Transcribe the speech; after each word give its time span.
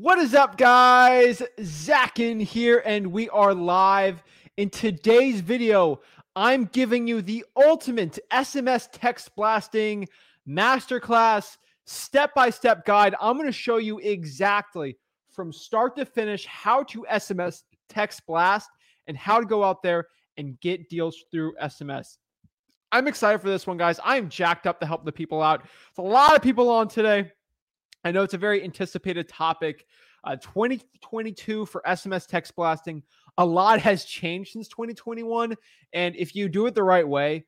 What 0.00 0.18
is 0.18 0.34
up, 0.34 0.56
guys? 0.56 1.42
Zach 1.62 2.14
Ginn 2.14 2.40
here, 2.40 2.82
and 2.86 3.12
we 3.12 3.28
are 3.28 3.52
live. 3.52 4.22
In 4.56 4.70
today's 4.70 5.42
video, 5.42 6.00
I'm 6.34 6.64
giving 6.64 7.06
you 7.06 7.20
the 7.20 7.44
ultimate 7.54 8.18
SMS 8.32 8.88
text 8.90 9.36
blasting 9.36 10.08
masterclass 10.48 11.58
step 11.84 12.32
by 12.34 12.48
step 12.48 12.86
guide. 12.86 13.14
I'm 13.20 13.36
going 13.36 13.44
to 13.44 13.52
show 13.52 13.76
you 13.76 13.98
exactly 13.98 14.96
from 15.32 15.52
start 15.52 15.96
to 15.96 16.06
finish 16.06 16.46
how 16.46 16.82
to 16.84 17.04
SMS 17.12 17.64
text 17.90 18.22
blast 18.26 18.70
and 19.06 19.18
how 19.18 19.38
to 19.38 19.44
go 19.44 19.62
out 19.62 19.82
there 19.82 20.06
and 20.38 20.58
get 20.60 20.88
deals 20.88 21.24
through 21.30 21.52
SMS. 21.62 22.16
I'm 22.90 23.06
excited 23.06 23.42
for 23.42 23.50
this 23.50 23.66
one, 23.66 23.76
guys. 23.76 24.00
I 24.02 24.16
am 24.16 24.30
jacked 24.30 24.66
up 24.66 24.80
to 24.80 24.86
help 24.86 25.04
the 25.04 25.12
people 25.12 25.42
out. 25.42 25.66
It's 25.90 25.98
a 25.98 26.02
lot 26.02 26.34
of 26.34 26.40
people 26.40 26.70
on 26.70 26.88
today. 26.88 27.32
I 28.04 28.12
know 28.12 28.22
it's 28.22 28.34
a 28.34 28.38
very 28.38 28.62
anticipated 28.64 29.28
topic. 29.28 29.86
Uh, 30.22 30.36
2022 30.36 31.64
for 31.66 31.82
SMS 31.86 32.26
text 32.26 32.54
blasting. 32.54 33.02
A 33.38 33.44
lot 33.44 33.80
has 33.80 34.04
changed 34.04 34.52
since 34.52 34.68
2021. 34.68 35.56
And 35.92 36.14
if 36.16 36.34
you 36.34 36.48
do 36.48 36.66
it 36.66 36.74
the 36.74 36.82
right 36.82 37.06
way, 37.06 37.46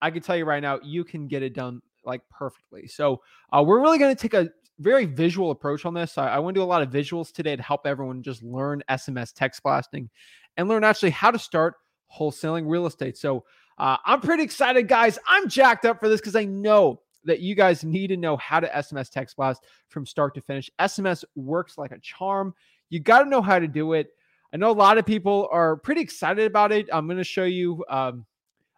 I 0.00 0.10
can 0.10 0.22
tell 0.22 0.36
you 0.36 0.44
right 0.44 0.62
now, 0.62 0.80
you 0.82 1.04
can 1.04 1.28
get 1.28 1.42
it 1.42 1.54
done 1.54 1.80
like 2.04 2.22
perfectly. 2.30 2.86
So 2.86 3.20
uh, 3.52 3.62
we're 3.66 3.80
really 3.80 3.98
going 3.98 4.14
to 4.14 4.20
take 4.20 4.34
a 4.34 4.48
very 4.78 5.04
visual 5.04 5.50
approach 5.50 5.84
on 5.84 5.94
this. 5.94 6.18
I, 6.18 6.28
I 6.28 6.38
want 6.38 6.54
to 6.54 6.60
do 6.60 6.62
a 6.62 6.66
lot 6.66 6.82
of 6.82 6.90
visuals 6.90 7.32
today 7.32 7.56
to 7.56 7.62
help 7.62 7.86
everyone 7.86 8.22
just 8.22 8.42
learn 8.42 8.82
SMS 8.90 9.32
text 9.32 9.62
blasting 9.62 10.10
and 10.56 10.68
learn 10.68 10.84
actually 10.84 11.10
how 11.10 11.30
to 11.30 11.38
start 11.38 11.74
wholesaling 12.14 12.68
real 12.68 12.86
estate. 12.86 13.16
So 13.16 13.44
uh, 13.78 13.96
I'm 14.04 14.20
pretty 14.20 14.42
excited, 14.42 14.88
guys. 14.88 15.18
I'm 15.26 15.48
jacked 15.48 15.84
up 15.84 16.00
for 16.00 16.08
this 16.08 16.20
because 16.20 16.36
I 16.36 16.44
know 16.44 17.00
that 17.24 17.40
you 17.40 17.54
guys 17.54 17.84
need 17.84 18.08
to 18.08 18.16
know 18.16 18.36
how 18.36 18.60
to 18.60 18.68
SMS 18.68 19.10
text 19.10 19.36
blast 19.36 19.64
from 19.88 20.06
start 20.06 20.34
to 20.34 20.40
finish. 20.40 20.70
SMS 20.78 21.24
works 21.34 21.78
like 21.78 21.92
a 21.92 21.98
charm. 21.98 22.54
You 22.90 23.00
got 23.00 23.22
to 23.22 23.28
know 23.28 23.42
how 23.42 23.58
to 23.58 23.68
do 23.68 23.92
it. 23.94 24.08
I 24.52 24.56
know 24.56 24.70
a 24.70 24.72
lot 24.72 24.98
of 24.98 25.06
people 25.06 25.48
are 25.50 25.76
pretty 25.76 26.00
excited 26.00 26.46
about 26.46 26.70
it. 26.70 26.88
I'm 26.92 27.06
going 27.06 27.18
to 27.18 27.24
show 27.24 27.44
you 27.44 27.84
um, 27.88 28.24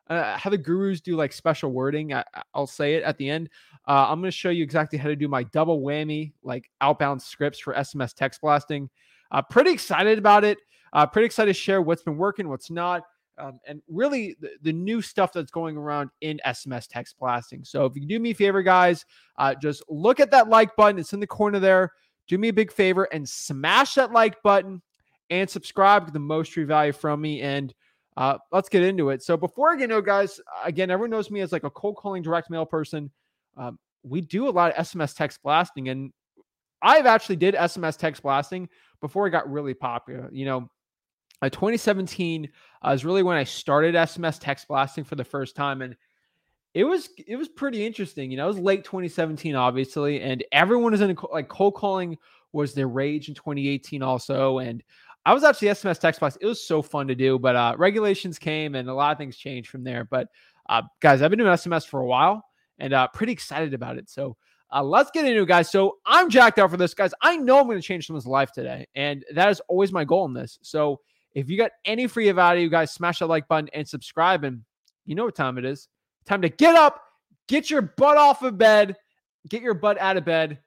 uh, 0.09 0.37
how 0.37 0.51
the 0.51 0.59
gurus 0.59 1.01
do 1.01 1.17
like 1.17 1.33
special 1.33 1.71
wording. 1.71 2.15
I, 2.15 2.25
will 2.55 2.67
say 2.67 2.95
it 2.95 3.03
at 3.03 3.19
the 3.19 3.29
end. 3.29 3.51
Uh, 3.87 4.07
I'm 4.09 4.21
going 4.21 4.31
to 4.31 4.37
show 4.37 4.51
you 4.51 4.63
exactly 4.63 4.99
how 4.99 5.09
to 5.09 5.17
do 5.17 5.29
my 5.29 5.43
double 5.45 5.81
whammy, 5.81 6.33
like 6.43 6.71
outbound 6.81 7.21
scripts 7.21 7.59
for 7.59 7.75
SMS 7.75 8.15
text 8.15 8.41
blasting. 8.41 8.89
Uh, 9.31 9.43
pretty 9.43 9.71
excited 9.71 10.19
about 10.19 10.45
it. 10.45 10.59
Uh, 10.93 11.05
pretty 11.05 11.27
excited 11.27 11.53
to 11.53 11.61
share 11.61 11.83
what's 11.83 12.03
been 12.03 12.17
working, 12.17 12.49
what's 12.49 12.71
not 12.71 13.03
um, 13.39 13.61
and 13.67 13.83
really 13.89 14.37
the, 14.41 14.51
the, 14.63 14.73
new 14.73 15.03
stuff 15.03 15.33
that's 15.33 15.51
going 15.51 15.77
around 15.77 16.11
in 16.21 16.41
SMS 16.47 16.87
text 16.89 17.17
blasting. 17.19 17.65
So 17.65 17.85
if 17.85 17.95
you 17.95 18.07
do 18.07 18.19
me 18.19 18.31
a 18.31 18.35
favor, 18.35 18.63
guys, 18.63 19.05
uh, 19.39 19.55
just 19.55 19.83
look 19.89 20.21
at 20.21 20.31
that 20.31 20.49
like 20.49 20.75
button. 20.77 20.99
It's 20.99 21.13
in 21.13 21.21
the 21.21 21.27
corner 21.27 21.59
there. 21.59 21.93
Do 22.29 22.39
me 22.39 22.49
a 22.49 22.53
big 22.53 22.73
favor 22.73 23.05
and 23.13 23.29
smash 23.29 23.95
that 23.95 24.13
like 24.13 24.43
button 24.43 24.83
and 25.31 25.49
subscribe 25.49 26.07
to 26.07 26.13
the 26.13 26.19
most 26.19 26.53
true 26.53 26.67
value 26.67 26.93
from 26.93 27.21
me. 27.21 27.43
And 27.43 27.75
uh, 28.17 28.39
let's 28.53 28.69
get 28.69 28.83
into 28.83 29.11
it. 29.11 29.23
So 29.23 29.37
before 29.37 29.73
I 29.73 29.77
get 29.77 29.91
into 29.91 30.01
guys, 30.03 30.41
again, 30.65 30.91
everyone 30.91 31.11
knows 31.11 31.31
me 31.31 31.41
as 31.41 31.53
like 31.53 31.65
a 31.65 31.71
cold 31.71 31.97
calling 31.97 32.23
direct 32.23 32.51
mail 32.51 32.65
person. 32.65 33.11
Um, 33.57 33.79
we 34.03 34.21
do 34.21 34.49
a 34.49 34.51
lot 34.51 34.73
of 34.73 34.87
SMS 34.87 35.15
text 35.15 35.43
blasting, 35.43 35.89
and 35.89 36.13
I've 36.81 37.07
actually 37.07 37.37
did 37.37 37.55
SMS 37.55 37.97
text 37.97 38.23
blasting 38.23 38.69
before 39.01 39.27
it 39.27 39.31
got 39.31 39.51
really 39.51 39.75
popular. 39.75 40.31
You 40.33 40.47
know, 40.47 40.71
uh, 41.43 41.51
2017 41.51 42.49
uh, 42.87 42.93
is 42.93 43.05
really 43.05 43.23
when 43.23 43.37
I 43.37 43.45
started 43.45 43.95
SMS 43.95 44.39
text 44.41 44.69
blasting 44.69 45.05
for 45.05 45.17
the 45.17 45.25
first 45.25 45.57
time, 45.57 45.83
and 45.83 45.97
it 46.75 46.85
was 46.85 47.09
it 47.27 47.37
was 47.37 47.49
pretty 47.49 47.85
interesting. 47.85 48.31
You 48.31 48.37
know, 48.37 48.45
it 48.45 48.49
was 48.49 48.59
late 48.59 48.85
2017, 48.85 49.55
obviously, 49.55 50.21
and 50.21 50.45
everyone 50.53 50.93
was 50.93 51.01
in 51.01 51.17
like 51.33 51.49
cold 51.49 51.75
calling 51.75 52.17
was 52.53 52.75
their 52.75 52.89
rage 52.89 53.29
in 53.29 53.35
2018 53.35 54.03
also, 54.03 54.59
and 54.59 54.83
I 55.27 55.35
was 55.35 55.43
actually 55.43 55.69
SMS 55.69 55.99
text 55.99 56.21
blast. 56.21 56.39
It 56.41 56.47
was 56.47 56.65
so 56.65 56.83
fun 56.83 57.09
to 57.09 57.15
do, 57.17 57.39
but 57.39 57.57
uh, 57.57 57.75
regulations 57.77 58.39
came 58.39 58.77
and 58.77 58.89
a 58.89 58.95
lot 58.95 59.11
of 59.11 59.19
things 59.19 59.37
changed 59.37 59.69
from 59.69 59.83
there. 59.83 60.05
But 60.05 60.29
uh, 60.69 60.83
guys, 61.01 61.21
I've 61.21 61.31
been 61.31 61.41
doing 61.41 61.51
SMS 61.51 61.85
for 61.85 62.01
a 62.01 62.07
while 62.07 62.45
and 62.79 62.93
uh, 62.93 63.09
pretty 63.09 63.33
excited 63.33 63.75
about 63.75 63.99
it. 63.99 64.09
So 64.09 64.37
uh, 64.73 64.85
let's 64.85 65.11
get 65.11 65.25
into 65.25 65.43
it, 65.43 65.49
guys. 65.49 65.69
So 65.71 65.97
I'm 66.07 66.31
jacked 66.31 66.61
out 66.61 66.71
for 66.71 66.77
this, 66.77 66.95
guys. 66.95 67.13
I 67.21 67.37
know 67.37 67.59
I'm 67.59 67.67
going 67.67 67.77
to 67.77 67.83
change 67.83 68.07
someone's 68.07 68.27
life 68.27 68.53
today, 68.53 68.87
and 68.95 69.25
that 69.35 69.49
is 69.49 69.61
always 69.69 69.93
my 69.93 70.05
goal 70.05 70.27
in 70.27 70.33
this. 70.33 70.61
So 70.63 71.01
if 71.37 71.51
you 71.51 71.59
got 71.59 71.73
any 71.85 72.07
free 72.07 72.33
value, 72.33 72.71
guys, 72.71 72.91
smash 72.91 73.19
that 73.19 73.27
like 73.27 73.47
button 73.47 73.69
and 73.75 73.87
subscribe. 73.87 74.43
And 74.43 74.63
you 75.05 75.15
know 75.15 75.27
what 75.27 75.35
time 75.35 75.59
it 75.59 75.67
is? 75.67 75.87
Time 76.25 76.41
to 76.41 76.49
get 76.49 76.75
up, 76.75 77.03
get 77.47 77.69
your 77.69 77.83
butt 77.83 78.17
off 78.17 78.43
of 78.43 78.57
bed, 78.57 78.97
get 79.47 79.61
your 79.61 79.75
butt 79.75 79.99
out 79.99 80.17
of 80.17 80.25
bed, 80.25 80.59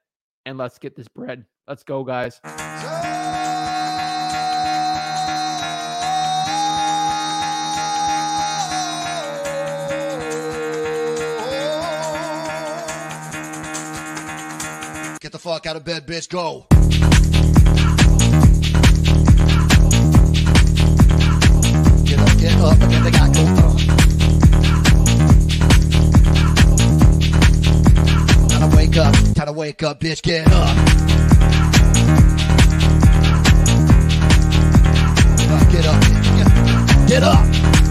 and 0.46 0.56
let's 0.56 0.78
get 0.78 0.94
this 0.94 1.08
bread. 1.08 1.44
Let's 1.66 1.82
go, 1.82 2.04
guys. 2.04 2.40
Get 15.20 15.32
the 15.32 15.38
fuck 15.38 15.66
out 15.66 15.74
of 15.74 15.84
bed, 15.84 16.06
bitch. 16.06 16.28
Go. 16.28 16.66
Up 22.64 22.80
and 22.80 22.90
get 22.90 23.02
the 23.02 23.10
guy 23.10 23.28
go 23.32 23.40
on. 23.40 23.76
Time 28.48 28.70
to 28.70 28.76
wake 28.76 28.96
up, 28.96 29.14
to 29.46 29.52
wake 29.52 29.82
up, 29.82 30.00
bitch, 30.00 30.22
get 30.22 30.46
up. 30.52 30.76
Get 35.38 35.50
up, 35.50 35.72
get 35.72 35.86
up, 35.86 37.08
get 37.08 37.22
up. 37.22 37.89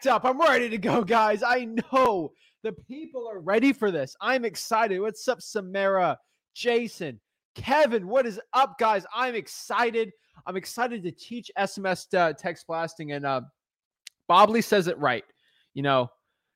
Jacked 0.00 0.06
up. 0.06 0.24
I'm 0.24 0.40
ready 0.40 0.68
to 0.68 0.78
go, 0.78 1.02
guys. 1.02 1.42
I 1.42 1.66
know 1.92 2.32
the 2.62 2.72
people 2.72 3.28
are 3.28 3.40
ready 3.40 3.72
for 3.72 3.90
this. 3.90 4.16
I'm 4.20 4.44
excited. 4.44 5.00
What's 5.00 5.26
up, 5.28 5.42
Samara, 5.42 6.18
Jason, 6.54 7.20
Kevin? 7.54 8.06
What 8.06 8.26
is 8.26 8.40
up, 8.52 8.78
guys? 8.78 9.04
I'm 9.14 9.34
excited. 9.34 10.12
I'm 10.46 10.56
excited 10.56 11.02
to 11.02 11.10
teach 11.10 11.50
SMS 11.58 12.12
uh, 12.14 12.32
text 12.32 12.66
blasting. 12.66 13.12
And 13.12 13.26
uh, 13.26 13.42
Bobley 14.28 14.64
says 14.64 14.86
it 14.86 14.98
right. 14.98 15.24
You 15.74 15.82
know, 15.82 16.10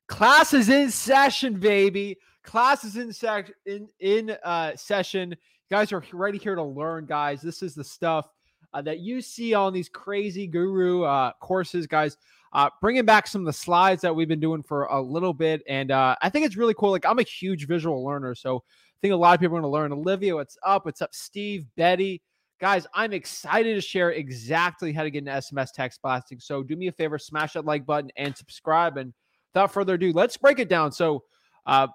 class 0.09 0.55
is 0.55 0.69
in 0.69 0.91
session, 0.91 1.59
baby. 1.61 2.17
Class 2.45 2.85
is 2.85 2.97
in 2.97 3.13
sec- 3.13 3.53
in 3.67 3.89
in 4.01 4.37
uh, 4.43 4.77
session. 4.77 5.31
You 5.31 5.77
guys 5.77 5.93
are 5.93 6.03
ready 6.13 6.39
here 6.39 6.55
to 6.55 6.63
learn, 6.63 7.07
guys. 7.07 7.41
This 7.41 7.63
is 7.63 7.75
the 7.75 7.85
stuff 7.85 8.29
uh, 8.73 8.83
that 8.83 9.01
you 9.01 9.21
see 9.21 9.55
on 9.55 9.73
these 9.73 9.89
crazy 9.89 10.47
guru 10.47 11.03
uh, 11.03 11.33
courses, 11.41 11.87
guys 11.87 12.17
uh, 12.55 12.71
bringing 12.81 13.05
back 13.05 13.27
some 13.27 13.43
of 13.43 13.47
the 13.47 13.53
slides 13.53 14.01
that 14.03 14.15
we've 14.15 14.29
been 14.29 14.41
doing 14.41 14.63
for 14.63 14.85
a 14.85 15.01
little 15.01 15.35
bit. 15.35 15.63
And 15.69 15.91
uh, 15.91 16.15
I 16.23 16.31
think 16.31 16.47
it's 16.47 16.57
really 16.57 16.75
cool. 16.75 16.93
Like, 16.93 17.05
I'm 17.05 17.19
a 17.19 17.25
huge 17.25 17.67
visual 17.67 18.05
learner. 18.05 18.35
So 18.35 18.59
I 18.59 18.99
think 19.03 19.13
a 19.13 19.17
lot 19.17 19.35
of 19.35 19.41
people 19.41 19.57
are 19.57 19.61
going 19.61 19.71
to 19.71 19.75
learn. 19.75 19.93
Olivia, 19.93 20.37
what's 20.37 20.57
up? 20.65 20.85
What's 20.85 21.03
up, 21.03 21.13
Steve, 21.15 21.67
Betty? 21.77 22.23
Guys, 22.61 22.87
I'm 22.95 23.13
excited 23.13 23.75
to 23.75 23.81
share 23.81 24.13
exactly 24.13 24.93
how 24.93 25.03
to 25.03 25.11
get 25.11 25.25
an 25.25 25.29
SMS 25.29 25.73
text 25.73 26.01
blasting. 26.01 26.39
So 26.39 26.63
do 26.63 26.77
me 26.77 26.87
a 26.87 26.93
favor, 26.93 27.19
smash 27.19 27.55
that 27.55 27.65
like 27.65 27.85
button 27.85 28.11
and 28.17 28.37
subscribe. 28.37 28.97
And 28.97 29.13
without 29.53 29.73
further 29.73 29.95
ado, 29.95 30.13
let's 30.13 30.37
break 30.37 30.61
it 30.61 30.69
down. 30.69 30.93
So, 30.93 31.25
uh, 31.67 31.89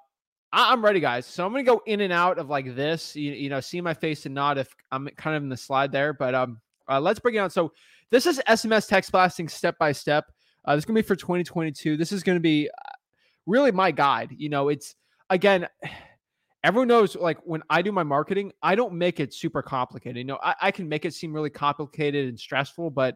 I'm 0.52 0.84
ready, 0.84 1.00
guys. 1.00 1.28
So 1.28 1.46
I'm 1.46 1.52
gonna 1.52 1.64
go 1.64 1.82
in 1.86 2.02
and 2.02 2.12
out 2.12 2.40
of 2.40 2.50
like 2.50 2.76
this. 2.76 3.16
You, 3.16 3.34
you 3.34 3.50
know, 3.50 3.60
see 3.60 3.82
my 3.82 3.94
face 3.94 4.26
and 4.26 4.34
nod 4.34 4.58
if 4.58 4.76
I'm 4.92 5.08
kind 5.16 5.38
of 5.38 5.44
in 5.44 5.50
the 5.50 5.56
slide 5.56 5.92
there. 5.92 6.12
But 6.12 6.34
um, 6.34 6.60
uh, 6.90 7.00
let's 7.00 7.20
break 7.20 7.36
it 7.36 7.38
down. 7.38 7.52
So 7.52 7.72
this 8.10 8.26
is 8.26 8.42
SMS 8.48 8.88
text 8.88 9.12
blasting 9.12 9.48
step 9.48 9.78
by 9.78 9.92
step. 9.92 10.26
Uh, 10.70 10.76
this 10.76 10.84
is 10.84 10.86
going 10.86 10.96
to 10.98 11.02
be 11.02 11.08
for 11.08 11.16
2022. 11.16 11.98
This 11.98 12.12
is 12.12 12.22
going 12.22 12.36
to 12.36 12.40
be 12.40 12.70
uh, 12.70 12.92
really 13.48 13.72
my 13.72 13.90
guide. 13.90 14.36
You 14.38 14.50
know, 14.50 14.70
it's 14.70 14.94
again, 15.32 15.68
everyone 16.64 16.88
knows 16.88 17.16
like 17.16 17.40
when 17.44 17.64
I 17.72 17.82
do 17.82 17.92
my 17.92 18.04
marketing, 18.04 18.52
I 18.62 18.76
don't 18.76 18.94
make 18.94 19.20
it 19.20 19.34
super 19.34 19.64
complicated. 19.64 20.18
You 20.18 20.26
know, 20.26 20.38
I, 20.44 20.54
I 20.62 20.72
can 20.72 20.88
make 20.88 21.06
it 21.06 21.16
seem 21.16 21.34
really 21.34 21.50
complicated 21.50 22.30
and 22.30 22.40
stressful, 22.40 22.92
but 22.92 23.16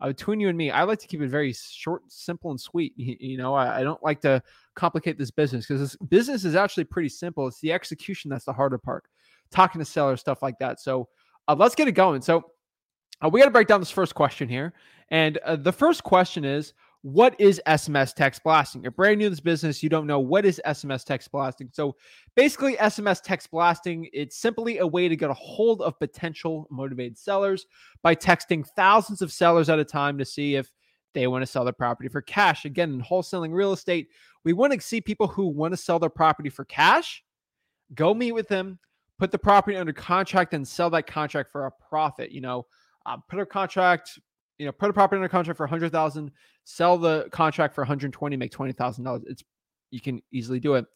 uh, 0.00 0.08
between 0.08 0.38
you 0.38 0.48
and 0.48 0.56
me, 0.56 0.70
I 0.70 0.84
like 0.84 1.00
to 1.00 1.08
keep 1.08 1.20
it 1.20 1.28
very 1.28 1.52
short, 1.52 2.02
simple, 2.06 2.52
and 2.52 2.60
sweet. 2.60 2.92
You, 2.94 3.16
you 3.18 3.36
know, 3.36 3.52
I, 3.52 3.80
I, 3.80 3.82
don't 3.82 4.02
like 4.04 4.20
to 4.20 4.40
complicate 4.76 5.18
this 5.18 5.32
business 5.32 5.66
because 5.66 5.80
this 5.80 5.96
business 6.08 6.44
is 6.44 6.54
actually 6.54 6.84
pretty 6.84 7.08
simple. 7.08 7.48
It's 7.48 7.60
the 7.60 7.72
execution 7.72 8.30
that's 8.30 8.44
the 8.44 8.52
harder 8.52 8.78
part, 8.78 9.04
talking 9.50 9.80
to 9.80 9.84
sellers, 9.84 10.20
stuff 10.20 10.40
like 10.40 10.58
that. 10.60 10.78
So 10.78 11.08
uh, 11.48 11.56
let's 11.58 11.74
get 11.74 11.88
it 11.88 11.92
going. 11.92 12.22
So 12.22 12.44
uh, 13.24 13.28
we 13.28 13.40
got 13.40 13.46
to 13.46 13.52
break 13.52 13.66
down 13.66 13.80
this 13.80 13.90
first 13.90 14.14
question 14.14 14.48
here. 14.48 14.72
And 15.10 15.38
uh, 15.38 15.56
the 15.56 15.72
first 15.72 16.04
question 16.04 16.44
is 16.44 16.72
what 17.02 17.34
is 17.40 17.60
SMS 17.66 18.14
text 18.14 18.44
blasting? 18.44 18.82
You're 18.82 18.92
brand 18.92 19.18
new 19.18 19.26
to 19.26 19.30
this 19.30 19.40
business, 19.40 19.82
you 19.82 19.88
don't 19.88 20.06
know 20.06 20.20
what 20.20 20.44
is 20.44 20.60
SMS 20.64 21.04
text 21.04 21.32
blasting. 21.32 21.68
So 21.72 21.96
basically, 22.36 22.76
SMS 22.76 23.20
text 23.22 23.50
blasting, 23.50 24.08
it's 24.12 24.36
simply 24.36 24.78
a 24.78 24.86
way 24.86 25.08
to 25.08 25.16
get 25.16 25.30
a 25.30 25.34
hold 25.34 25.82
of 25.82 25.98
potential 25.98 26.68
motivated 26.70 27.18
sellers 27.18 27.66
by 28.02 28.14
texting 28.14 28.66
thousands 28.76 29.20
of 29.20 29.32
sellers 29.32 29.68
at 29.68 29.80
a 29.80 29.84
time 29.84 30.16
to 30.18 30.24
see 30.24 30.54
if 30.54 30.70
they 31.12 31.26
want 31.26 31.42
to 31.42 31.46
sell 31.46 31.64
their 31.64 31.72
property 31.72 32.08
for 32.08 32.22
cash. 32.22 32.64
Again, 32.64 32.92
in 32.92 33.02
wholesaling 33.02 33.52
real 33.52 33.72
estate, 33.72 34.08
we 34.44 34.52
want 34.52 34.72
to 34.72 34.80
see 34.80 35.00
people 35.00 35.26
who 35.26 35.48
want 35.48 35.72
to 35.72 35.76
sell 35.76 35.98
their 35.98 36.08
property 36.08 36.50
for 36.50 36.64
cash. 36.64 37.22
Go 37.94 38.14
meet 38.14 38.32
with 38.32 38.48
them, 38.48 38.78
put 39.18 39.30
the 39.30 39.38
property 39.38 39.76
under 39.76 39.92
contract, 39.92 40.54
and 40.54 40.66
sell 40.66 40.88
that 40.90 41.06
contract 41.06 41.50
for 41.50 41.66
a 41.66 41.72
profit. 41.88 42.30
You 42.30 42.40
know, 42.40 42.66
uh, 43.06 43.16
put 43.28 43.40
a 43.40 43.46
contract 43.46 44.18
you 44.58 44.66
know, 44.66 44.72
put 44.72 44.90
a 44.90 44.92
property 44.92 45.18
under 45.18 45.28
contract 45.28 45.56
for 45.56 45.64
a 45.64 45.66
100,000, 45.66 46.30
sell 46.64 46.98
the 46.98 47.28
contract 47.30 47.74
for 47.74 47.82
120, 47.82 48.36
make 48.36 48.52
$20,000. 48.52 49.22
It's 49.26 49.42
you 49.90 50.00
can 50.00 50.22
easily 50.32 50.58
do 50.58 50.74
it. 50.74 50.86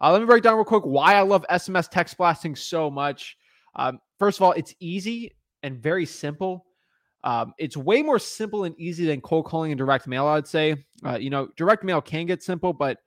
Uh, 0.00 0.12
let 0.12 0.20
me 0.20 0.26
break 0.26 0.42
down 0.42 0.56
real 0.56 0.64
quick 0.64 0.84
why 0.84 1.14
I 1.14 1.20
love 1.20 1.44
SMS 1.50 1.88
text 1.90 2.16
blasting 2.16 2.56
so 2.56 2.90
much. 2.90 3.36
Um, 3.76 4.00
first 4.18 4.38
of 4.38 4.42
all, 4.42 4.52
it's 4.52 4.74
easy 4.80 5.32
and 5.62 5.78
very 5.78 6.06
simple. 6.06 6.66
Um, 7.22 7.54
it's 7.58 7.76
way 7.76 8.02
more 8.02 8.18
simple 8.18 8.64
and 8.64 8.78
easy 8.78 9.06
than 9.06 9.20
cold 9.20 9.46
calling 9.46 9.72
and 9.72 9.78
direct 9.78 10.06
mail. 10.06 10.26
I'd 10.26 10.46
say, 10.46 10.76
uh, 11.04 11.18
you 11.18 11.30
know, 11.30 11.48
direct 11.56 11.84
mail 11.84 12.00
can 12.00 12.26
get 12.26 12.42
simple, 12.42 12.72
but 12.72 12.98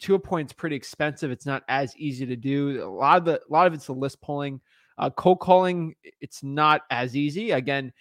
to 0.00 0.14
a 0.14 0.18
point, 0.18 0.46
it's 0.46 0.52
pretty 0.52 0.76
expensive. 0.76 1.30
It's 1.30 1.46
not 1.46 1.64
as 1.68 1.96
easy 1.96 2.26
to 2.26 2.36
do. 2.36 2.84
A 2.84 2.86
lot 2.86 3.18
of 3.18 3.24
the, 3.24 3.40
a 3.40 3.50
lot 3.50 3.66
of 3.66 3.74
it's 3.74 3.86
the 3.86 3.94
list 3.94 4.20
pulling. 4.20 4.60
Uh, 4.96 5.10
cold 5.10 5.40
calling, 5.40 5.94
it's 6.20 6.42
not 6.42 6.82
as 6.90 7.16
easy. 7.16 7.52
Again, 7.52 7.92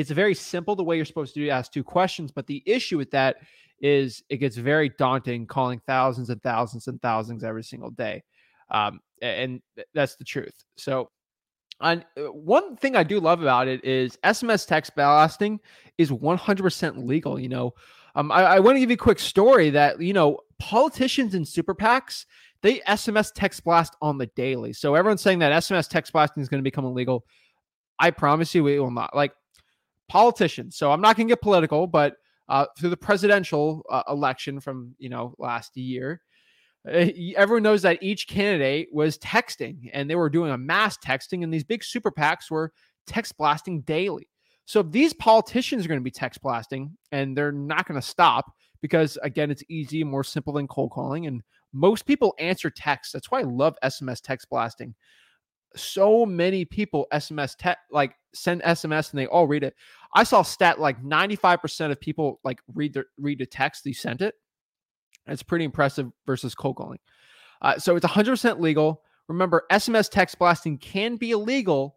it's 0.00 0.10
very 0.10 0.34
simple 0.34 0.74
the 0.74 0.82
way 0.82 0.96
you're 0.96 1.04
supposed 1.04 1.34
to 1.34 1.40
do 1.40 1.50
ask 1.50 1.72
two 1.72 1.84
questions 1.84 2.32
but 2.32 2.46
the 2.46 2.62
issue 2.66 2.98
with 2.98 3.10
that 3.10 3.36
is 3.80 4.22
it 4.28 4.38
gets 4.38 4.56
very 4.56 4.88
daunting 4.98 5.46
calling 5.46 5.80
thousands 5.86 6.30
and 6.30 6.42
thousands 6.42 6.88
and 6.88 7.00
thousands 7.02 7.44
every 7.44 7.62
single 7.62 7.90
day 7.90 8.22
um, 8.70 9.00
and 9.22 9.62
that's 9.94 10.16
the 10.16 10.24
truth. 10.24 10.64
So 10.76 11.10
uh, 11.80 11.96
one 12.30 12.76
thing 12.76 12.94
i 12.94 13.02
do 13.02 13.18
love 13.18 13.42
about 13.42 13.66
it 13.66 13.84
is 13.84 14.16
sms 14.24 14.64
text 14.64 14.94
blasting 14.94 15.58
is 15.98 16.10
100% 16.10 17.04
legal 17.04 17.38
you 17.38 17.48
know? 17.48 17.74
Um, 18.14 18.30
I, 18.30 18.42
I 18.44 18.60
want 18.60 18.76
to 18.76 18.80
give 18.80 18.90
you 18.90 18.94
a 18.94 18.96
quick 18.96 19.18
story 19.18 19.70
that 19.70 20.00
you 20.00 20.12
know 20.12 20.38
politicians 20.60 21.34
and 21.34 21.46
super 21.46 21.74
pacs 21.74 22.26
they 22.62 22.78
sms 22.80 23.32
text 23.34 23.64
blast 23.64 23.96
on 24.00 24.18
the 24.18 24.26
daily. 24.36 24.72
So 24.72 24.94
everyone's 24.94 25.20
saying 25.20 25.40
that 25.40 25.52
sms 25.64 25.88
text 25.88 26.12
blasting 26.12 26.42
is 26.42 26.48
going 26.48 26.60
to 26.60 26.64
become 26.64 26.84
illegal. 26.84 27.24
I 27.98 28.10
promise 28.10 28.54
you 28.54 28.66
it 28.68 28.78
will 28.78 28.90
not. 28.90 29.14
Like 29.14 29.32
politicians. 30.08 30.76
So 30.76 30.92
I'm 30.92 31.00
not 31.00 31.16
going 31.16 31.28
to 31.28 31.32
get 31.32 31.42
political, 31.42 31.86
but 31.86 32.16
uh, 32.48 32.66
through 32.78 32.90
the 32.90 32.96
presidential 32.96 33.84
uh, 33.90 34.02
election 34.08 34.60
from 34.60 34.94
you 34.98 35.08
know 35.08 35.34
last 35.38 35.76
year, 35.76 36.20
uh, 36.86 37.06
everyone 37.36 37.62
knows 37.62 37.82
that 37.82 38.02
each 38.02 38.28
candidate 38.28 38.88
was 38.92 39.18
texting, 39.18 39.90
and 39.92 40.08
they 40.08 40.14
were 40.14 40.30
doing 40.30 40.50
a 40.50 40.58
mass 40.58 40.98
texting, 40.98 41.42
and 41.42 41.52
these 41.52 41.64
big 41.64 41.82
super 41.82 42.10
PACs 42.10 42.50
were 42.50 42.72
text 43.06 43.36
blasting 43.36 43.80
daily. 43.82 44.28
So 44.66 44.80
if 44.80 44.90
these 44.90 45.12
politicians 45.12 45.84
are 45.84 45.88
going 45.88 46.00
to 46.00 46.04
be 46.04 46.10
text 46.10 46.42
blasting, 46.42 46.96
and 47.12 47.36
they're 47.36 47.52
not 47.52 47.86
going 47.86 48.00
to 48.00 48.06
stop 48.06 48.52
because 48.80 49.16
again, 49.22 49.50
it's 49.50 49.64
easy, 49.70 50.04
more 50.04 50.24
simple 50.24 50.52
than 50.52 50.68
cold 50.68 50.90
calling, 50.90 51.26
and 51.26 51.42
most 51.72 52.06
people 52.06 52.34
answer 52.38 52.70
text. 52.70 53.12
That's 53.12 53.30
why 53.30 53.40
I 53.40 53.44
love 53.44 53.76
SMS 53.82 54.20
text 54.20 54.48
blasting 54.50 54.94
so 55.76 56.24
many 56.24 56.64
people 56.64 57.06
SMS 57.12 57.56
te- 57.56 57.80
like 57.90 58.14
send 58.34 58.62
SMS 58.62 59.10
and 59.10 59.18
they 59.18 59.26
all 59.26 59.46
read 59.46 59.64
it. 59.64 59.74
I 60.14 60.24
saw 60.24 60.42
stat 60.42 60.80
like 60.80 61.02
95% 61.02 61.90
of 61.90 62.00
people 62.00 62.40
like 62.44 62.60
read 62.72 62.94
the 62.94 63.04
read 63.18 63.38
the 63.38 63.46
text 63.46 63.84
they 63.84 63.92
sent 63.92 64.22
it. 64.22 64.34
It's 65.26 65.42
pretty 65.42 65.64
impressive 65.64 66.10
versus 66.26 66.54
cold 66.54 66.76
calling. 66.76 66.98
Uh, 67.62 67.78
so 67.78 67.96
it's 67.96 68.06
100% 68.06 68.60
legal. 68.60 69.02
Remember, 69.28 69.64
SMS 69.72 70.10
text 70.10 70.38
blasting 70.38 70.76
can 70.76 71.16
be 71.16 71.30
illegal 71.30 71.96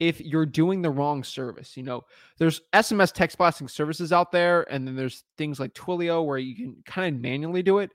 if 0.00 0.20
you're 0.20 0.46
doing 0.46 0.80
the 0.80 0.90
wrong 0.90 1.24
service. 1.24 1.76
You 1.76 1.82
know, 1.82 2.04
there's 2.38 2.62
SMS 2.72 3.12
text 3.12 3.36
blasting 3.36 3.68
services 3.68 4.12
out 4.12 4.32
there, 4.32 4.62
and 4.72 4.86
then 4.86 4.96
there's 4.96 5.24
things 5.36 5.60
like 5.60 5.74
Twilio 5.74 6.24
where 6.24 6.38
you 6.38 6.54
can 6.54 6.76
kind 6.86 7.14
of 7.14 7.20
manually 7.20 7.62
do 7.62 7.78
it. 7.78 7.90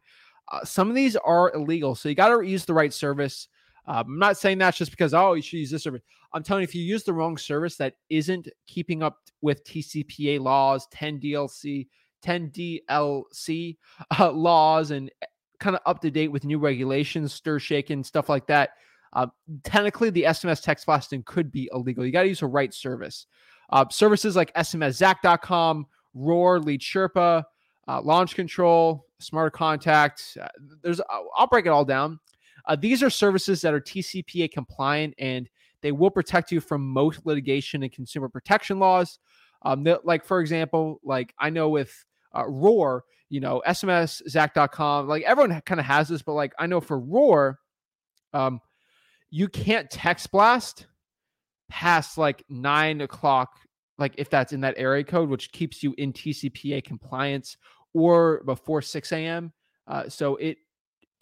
Uh, 0.52 0.64
some 0.64 0.90
of 0.90 0.96
these 0.96 1.16
are 1.16 1.54
illegal, 1.54 1.96
so 1.96 2.10
you 2.10 2.16
got 2.16 2.30
to 2.30 2.46
use 2.46 2.66
the 2.66 2.74
right 2.74 2.94
service. 2.94 3.48
Um, 3.86 4.06
I'm 4.08 4.20
not 4.20 4.38
saying 4.38 4.58
that's 4.58 4.78
just 4.78 4.92
because 4.92 5.14
oh 5.14 5.34
you 5.34 5.42
should 5.42 5.60
use 5.60 5.72
this 5.72 5.84
service. 5.84 6.02
I'm 6.34 6.44
telling 6.44 6.62
you, 6.62 6.68
if 6.68 6.76
you 6.76 6.84
use 6.84 7.04
the 7.04 7.14
wrong 7.14 7.38
service 7.38 7.76
that 7.78 7.96
isn't 8.10 8.48
keeping 8.66 9.04
up 9.04 9.20
with 9.42 9.64
TCPA 9.66 10.40
laws, 10.40 10.88
10 10.92 11.20
DLC, 11.20 11.88
10 12.22 12.50
DLC 12.50 13.78
uh, 14.20 14.32
laws, 14.32 14.92
and 14.92 15.12
eh, 15.22 15.26
kind 15.60 15.76
of 15.76 15.82
up 15.86 16.02
to 16.02 16.12
date 16.12 16.30
with 16.30 16.44
new 16.44 16.60
regulations, 16.60 17.34
STIR/SHAKEN 17.34 18.04
stuff 18.04 18.30
like 18.30 18.48
that. 18.48 18.72
Uh, 19.14 19.28
technically, 19.64 20.10
the 20.10 20.24
SMS 20.24 20.62
text 20.62 20.88
blasting 20.88 21.24
could 21.24 21.52
be 21.52 21.70
illegal. 21.72 22.06
You 22.06 22.12
got 22.12 22.24
to 22.24 22.30
use 22.30 22.40
the 22.40 22.48
right 22.48 22.74
service. 22.74 23.28
Uh, 23.70 23.86
services 23.90 24.36
like 24.36 24.54
SMSZach.com, 24.56 25.86
Roar, 26.16 26.60
Lead 26.60 26.82
Sherpa, 26.82 27.44
uh, 27.88 28.02
Launch 28.02 28.36
Control, 28.36 29.06
Smart 29.20 29.54
Contact. 29.54 30.38
Uh, 30.42 30.48
there's 30.82 31.00
I'll 31.38 31.48
break 31.48 31.66
it 31.66 31.70
all 31.70 31.86
down. 31.86 32.20
Uh, 32.66 32.76
these 32.76 33.04
are 33.04 33.10
services 33.10 33.62
that 33.62 33.74
are 33.74 33.82
TCPA 33.82 34.52
compliant 34.52 35.14
and 35.18 35.50
they 35.82 35.92
will 35.92 36.10
protect 36.10 36.52
you 36.52 36.62
from 36.62 36.88
most 36.88 37.26
litigation 37.26 37.84
and 37.84 37.92
consumer 37.92 38.30
protection 38.30 38.80
laws. 38.80 39.20
Um, 39.64 39.86
like 40.04 40.26
for 40.26 40.40
example, 40.40 41.00
like 41.04 41.34
I 41.40 41.50
know 41.50 41.70
with 41.70 41.94
uh, 42.36 42.46
Roar, 42.48 43.04
you 43.30 43.40
know, 43.40 43.62
SMSZach.com, 43.68 45.08
like 45.08 45.24
everyone 45.24 45.62
kind 45.62 45.80
of 45.80 45.86
has 45.86 46.08
this, 46.08 46.22
but 46.22 46.34
like 46.34 46.54
I 46.58 46.68
know 46.68 46.82
for 46.82 47.00
Roar, 47.00 47.60
um, 48.34 48.60
you 49.30 49.48
can't 49.48 49.90
text 49.90 50.32
blast 50.32 50.88
past 51.70 52.18
like 52.18 52.44
nine 52.50 53.02
o'clock, 53.02 53.60
like 53.98 54.14
if 54.18 54.30
that's 54.30 54.54
in 54.54 54.62
that 54.62 54.76
area 54.78 55.04
code, 55.04 55.30
which 55.30 55.52
keeps 55.52 55.82
you 55.82 55.94
in 55.98 56.14
TCPA 56.14 56.84
compliance, 56.84 57.58
or 57.94 58.44
before 58.46 58.82
6 58.82 59.12
a.m. 59.12 59.52
Uh, 59.88 60.08
so 60.08 60.36
it 60.38 60.58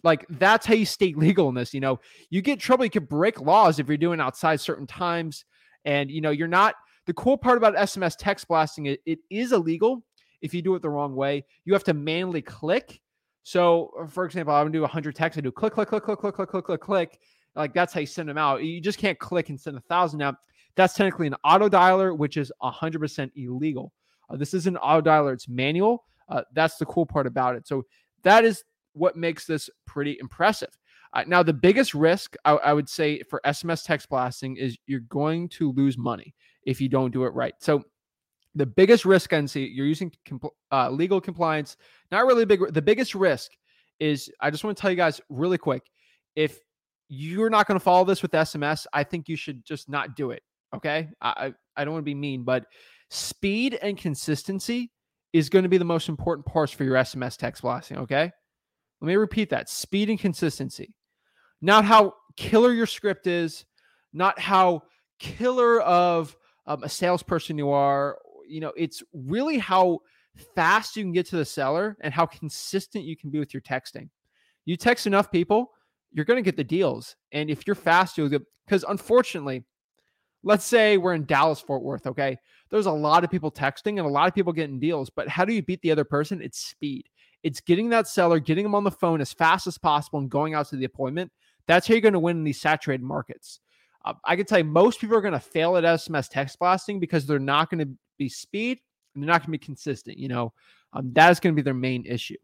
like 0.02 0.26
that's 0.30 0.66
how 0.66 0.74
you 0.74 0.86
stay 0.86 1.14
legal 1.16 1.48
in 1.48 1.54
this. 1.54 1.72
You 1.74 1.80
know, 1.80 2.00
you 2.30 2.42
get 2.42 2.60
trouble, 2.60 2.84
you 2.84 2.90
can 2.90 3.04
break 3.04 3.40
laws 3.40 3.78
if 3.78 3.88
you're 3.88 3.96
doing 3.96 4.20
outside 4.20 4.60
certain 4.60 4.86
times. 4.86 5.44
And 5.84 6.10
you 6.10 6.20
know, 6.20 6.30
you're 6.30 6.48
not 6.48 6.74
the 7.06 7.14
cool 7.14 7.36
part 7.36 7.58
about 7.58 7.74
SMS 7.74 8.14
text 8.18 8.48
blasting, 8.48 8.86
it, 8.86 9.00
it 9.06 9.18
is 9.30 9.52
illegal 9.52 10.04
if 10.40 10.54
you 10.54 10.62
do 10.62 10.74
it 10.74 10.82
the 10.82 10.90
wrong 10.90 11.14
way. 11.14 11.44
You 11.64 11.72
have 11.72 11.84
to 11.84 11.94
manually 11.94 12.42
click. 12.42 13.00
So, 13.44 13.92
uh, 14.00 14.06
for 14.06 14.24
example, 14.24 14.54
I'm 14.54 14.64
gonna 14.64 14.72
do 14.72 14.80
100 14.82 15.14
texts. 15.14 15.38
I 15.38 15.40
do 15.40 15.50
click, 15.50 15.72
click, 15.72 15.88
click, 15.88 16.04
click, 16.04 16.18
click, 16.18 16.34
click, 16.34 16.48
click, 16.48 16.64
click, 16.64 16.80
click. 16.80 17.18
Like 17.54 17.74
that's 17.74 17.92
how 17.92 18.00
you 18.00 18.06
send 18.06 18.28
them 18.28 18.38
out. 18.38 18.62
You 18.62 18.80
just 18.80 18.98
can't 18.98 19.18
click 19.18 19.48
and 19.48 19.60
send 19.60 19.76
a 19.76 19.80
thousand 19.82 20.22
out. 20.22 20.36
That's 20.74 20.94
technically 20.94 21.26
an 21.26 21.36
auto 21.44 21.68
dialer, 21.68 22.16
which 22.16 22.36
is 22.36 22.50
100% 22.62 23.30
illegal. 23.36 23.92
Uh, 24.30 24.36
this 24.36 24.54
is 24.54 24.66
an 24.66 24.76
auto 24.78 25.10
dialer; 25.10 25.34
it's 25.34 25.48
manual. 25.48 26.04
Uh, 26.28 26.42
that's 26.54 26.76
the 26.76 26.86
cool 26.86 27.04
part 27.04 27.26
about 27.26 27.56
it. 27.56 27.66
So 27.66 27.84
that 28.22 28.44
is 28.44 28.62
what 28.94 29.16
makes 29.16 29.46
this 29.46 29.68
pretty 29.86 30.16
impressive. 30.20 30.76
Uh, 31.14 31.24
now, 31.26 31.42
the 31.42 31.52
biggest 31.52 31.94
risk 31.94 32.36
I, 32.44 32.52
I, 32.52 32.72
would 32.72 32.88
say 32.88 33.22
for 33.24 33.40
SMS 33.44 33.84
text 33.84 34.08
blasting 34.08 34.56
is 34.56 34.78
you're 34.86 35.00
going 35.00 35.48
to 35.50 35.72
lose 35.72 35.98
money 35.98 36.34
if 36.64 36.80
you 36.80 36.88
don't 36.88 37.12
do 37.12 37.24
it 37.24 37.34
right. 37.34 37.54
So, 37.60 37.82
the 38.54 38.66
biggest 38.66 39.04
risk 39.04 39.32
I 39.32 39.44
see 39.46 39.66
you're 39.66 39.86
using 39.86 40.12
compl- 40.26 40.50
uh, 40.70 40.90
legal 40.90 41.20
compliance. 41.20 41.76
Not 42.10 42.26
really 42.26 42.44
big. 42.44 42.60
The 42.72 42.82
biggest 42.82 43.14
risk 43.14 43.50
is 44.00 44.30
I 44.40 44.50
just 44.50 44.64
want 44.64 44.76
to 44.76 44.80
tell 44.80 44.90
you 44.90 44.96
guys 44.96 45.20
really 45.28 45.58
quick. 45.58 45.82
If 46.34 46.60
you're 47.08 47.50
not 47.50 47.66
going 47.66 47.78
to 47.78 47.84
follow 47.84 48.04
this 48.04 48.22
with 48.22 48.32
SMS, 48.32 48.86
I 48.92 49.04
think 49.04 49.28
you 49.28 49.36
should 49.36 49.64
just 49.64 49.88
not 49.88 50.16
do 50.16 50.30
it. 50.30 50.42
Okay, 50.74 51.10
I 51.20 51.52
I 51.76 51.84
don't 51.84 51.92
want 51.92 52.02
to 52.02 52.10
be 52.10 52.14
mean, 52.14 52.42
but 52.42 52.64
speed 53.10 53.78
and 53.82 53.98
consistency 53.98 54.90
is 55.32 55.48
going 55.48 55.62
to 55.62 55.68
be 55.68 55.78
the 55.78 55.84
most 55.84 56.08
important 56.08 56.46
parts 56.46 56.72
for 56.72 56.84
your 56.84 56.96
SMS 56.96 57.36
text 57.36 57.62
blasting. 57.62 57.98
Okay. 57.98 58.32
Let 59.02 59.08
me 59.08 59.16
repeat 59.16 59.50
that 59.50 59.68
speed 59.68 60.10
and 60.10 60.18
consistency. 60.18 60.94
Not 61.60 61.84
how 61.84 62.14
killer 62.36 62.72
your 62.72 62.86
script 62.86 63.26
is, 63.26 63.64
not 64.12 64.38
how 64.38 64.84
killer 65.18 65.80
of 65.80 66.36
um, 66.66 66.84
a 66.84 66.88
salesperson 66.88 67.58
you 67.58 67.70
are. 67.70 68.18
You 68.46 68.60
know, 68.60 68.72
it's 68.76 69.02
really 69.12 69.58
how 69.58 69.98
fast 70.54 70.96
you 70.96 71.02
can 71.02 71.10
get 71.10 71.26
to 71.26 71.36
the 71.36 71.44
seller 71.44 71.96
and 72.00 72.14
how 72.14 72.26
consistent 72.26 73.04
you 73.04 73.16
can 73.16 73.30
be 73.30 73.40
with 73.40 73.52
your 73.52 73.60
texting. 73.60 74.08
You 74.66 74.76
text 74.76 75.08
enough 75.08 75.32
people, 75.32 75.72
you're 76.12 76.24
going 76.24 76.42
to 76.42 76.48
get 76.48 76.56
the 76.56 76.62
deals. 76.62 77.16
And 77.32 77.50
if 77.50 77.66
you're 77.66 77.74
fast, 77.74 78.16
you'll 78.16 78.28
get, 78.28 78.42
because 78.66 78.84
unfortunately, 78.84 79.64
let's 80.44 80.64
say 80.64 80.96
we're 80.96 81.14
in 81.14 81.24
Dallas, 81.24 81.60
Fort 81.60 81.82
Worth, 81.82 82.06
okay? 82.06 82.38
There's 82.70 82.86
a 82.86 82.92
lot 82.92 83.24
of 83.24 83.30
people 83.32 83.50
texting 83.50 83.98
and 83.98 84.06
a 84.06 84.08
lot 84.08 84.28
of 84.28 84.34
people 84.34 84.52
getting 84.52 84.78
deals, 84.78 85.10
but 85.10 85.26
how 85.26 85.44
do 85.44 85.52
you 85.52 85.62
beat 85.62 85.82
the 85.82 85.90
other 85.90 86.04
person? 86.04 86.40
It's 86.40 86.58
speed. 86.58 87.08
It's 87.42 87.60
getting 87.60 87.90
that 87.90 88.08
seller, 88.08 88.38
getting 88.38 88.64
them 88.64 88.74
on 88.74 88.84
the 88.84 88.90
phone 88.90 89.20
as 89.20 89.32
fast 89.32 89.66
as 89.66 89.78
possible 89.78 90.18
and 90.18 90.30
going 90.30 90.54
out 90.54 90.68
to 90.68 90.76
the 90.76 90.84
appointment. 90.84 91.32
That's 91.66 91.86
how 91.86 91.94
you're 91.94 92.00
going 92.00 92.12
to 92.12 92.18
win 92.18 92.38
in 92.38 92.44
these 92.44 92.60
saturated 92.60 93.02
markets. 93.02 93.60
Uh, 94.04 94.14
I 94.24 94.36
can 94.36 94.46
tell 94.46 94.58
you 94.58 94.64
most 94.64 95.00
people 95.00 95.16
are 95.16 95.20
going 95.20 95.32
to 95.32 95.40
fail 95.40 95.76
at 95.76 95.84
SMS 95.84 96.28
text 96.28 96.58
blasting 96.58 96.98
because 96.98 97.26
they're 97.26 97.38
not 97.38 97.70
going 97.70 97.86
to 97.86 97.92
be 98.18 98.28
speed 98.28 98.78
and 99.14 99.22
they're 99.22 99.28
not 99.28 99.40
going 99.40 99.46
to 99.46 99.58
be 99.58 99.58
consistent. 99.58 100.18
You 100.18 100.28
know, 100.28 100.52
Um, 100.92 101.12
that 101.14 101.30
is 101.30 101.40
going 101.40 101.54
to 101.54 101.56
be 101.56 101.64
their 101.64 101.74
main 101.74 102.04
issue. 102.04 102.36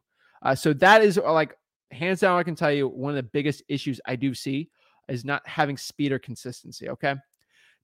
Uh, 0.42 0.54
so 0.54 0.72
that 0.74 1.02
is 1.02 1.18
uh, 1.18 1.32
like 1.32 1.56
hands 1.90 2.20
down, 2.20 2.38
I 2.38 2.42
can 2.42 2.54
tell 2.54 2.72
you 2.72 2.88
one 2.88 3.10
of 3.10 3.16
the 3.16 3.30
biggest 3.30 3.62
issues 3.68 4.00
I 4.06 4.16
do 4.16 4.34
see 4.34 4.70
is 5.08 5.24
not 5.24 5.46
having 5.46 5.76
speed 5.76 6.12
or 6.12 6.18
consistency. 6.18 6.88
Okay. 6.90 7.14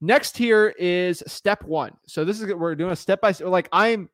Next 0.00 0.36
here 0.36 0.74
is 0.78 1.22
step 1.26 1.62
one. 1.64 1.92
So 2.06 2.24
this 2.24 2.40
is 2.40 2.52
we're 2.54 2.74
doing 2.74 2.92
a 2.92 2.96
step 2.96 3.20
by 3.20 3.32
step. 3.32 3.48
Like 3.48 3.68
I'm, 3.72 4.08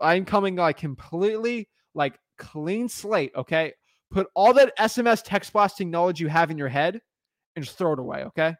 I'm 0.00 0.24
coming 0.24 0.56
like 0.56 0.78
completely 0.78 1.68
like 1.94 2.18
clean 2.38 2.88
slate. 2.88 3.32
Okay. 3.36 3.72
Put 4.10 4.28
all 4.34 4.52
that 4.54 4.76
SMS 4.78 5.22
text 5.24 5.52
blasting 5.52 5.90
knowledge 5.90 6.20
you 6.20 6.28
have 6.28 6.50
in 6.50 6.58
your 6.58 6.68
head 6.68 7.00
and 7.56 7.64
just 7.64 7.78
throw 7.78 7.92
it 7.92 7.98
away. 7.98 8.24
Okay. 8.24 8.48
All 8.48 8.54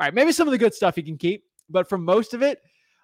right. 0.00 0.14
Maybe 0.14 0.32
some 0.32 0.48
of 0.48 0.52
the 0.52 0.58
good 0.58 0.74
stuff 0.74 0.96
you 0.96 1.02
can 1.02 1.18
keep, 1.18 1.44
but 1.68 1.88
for 1.88 1.98
most 1.98 2.34
of 2.34 2.42
it, 2.42 2.60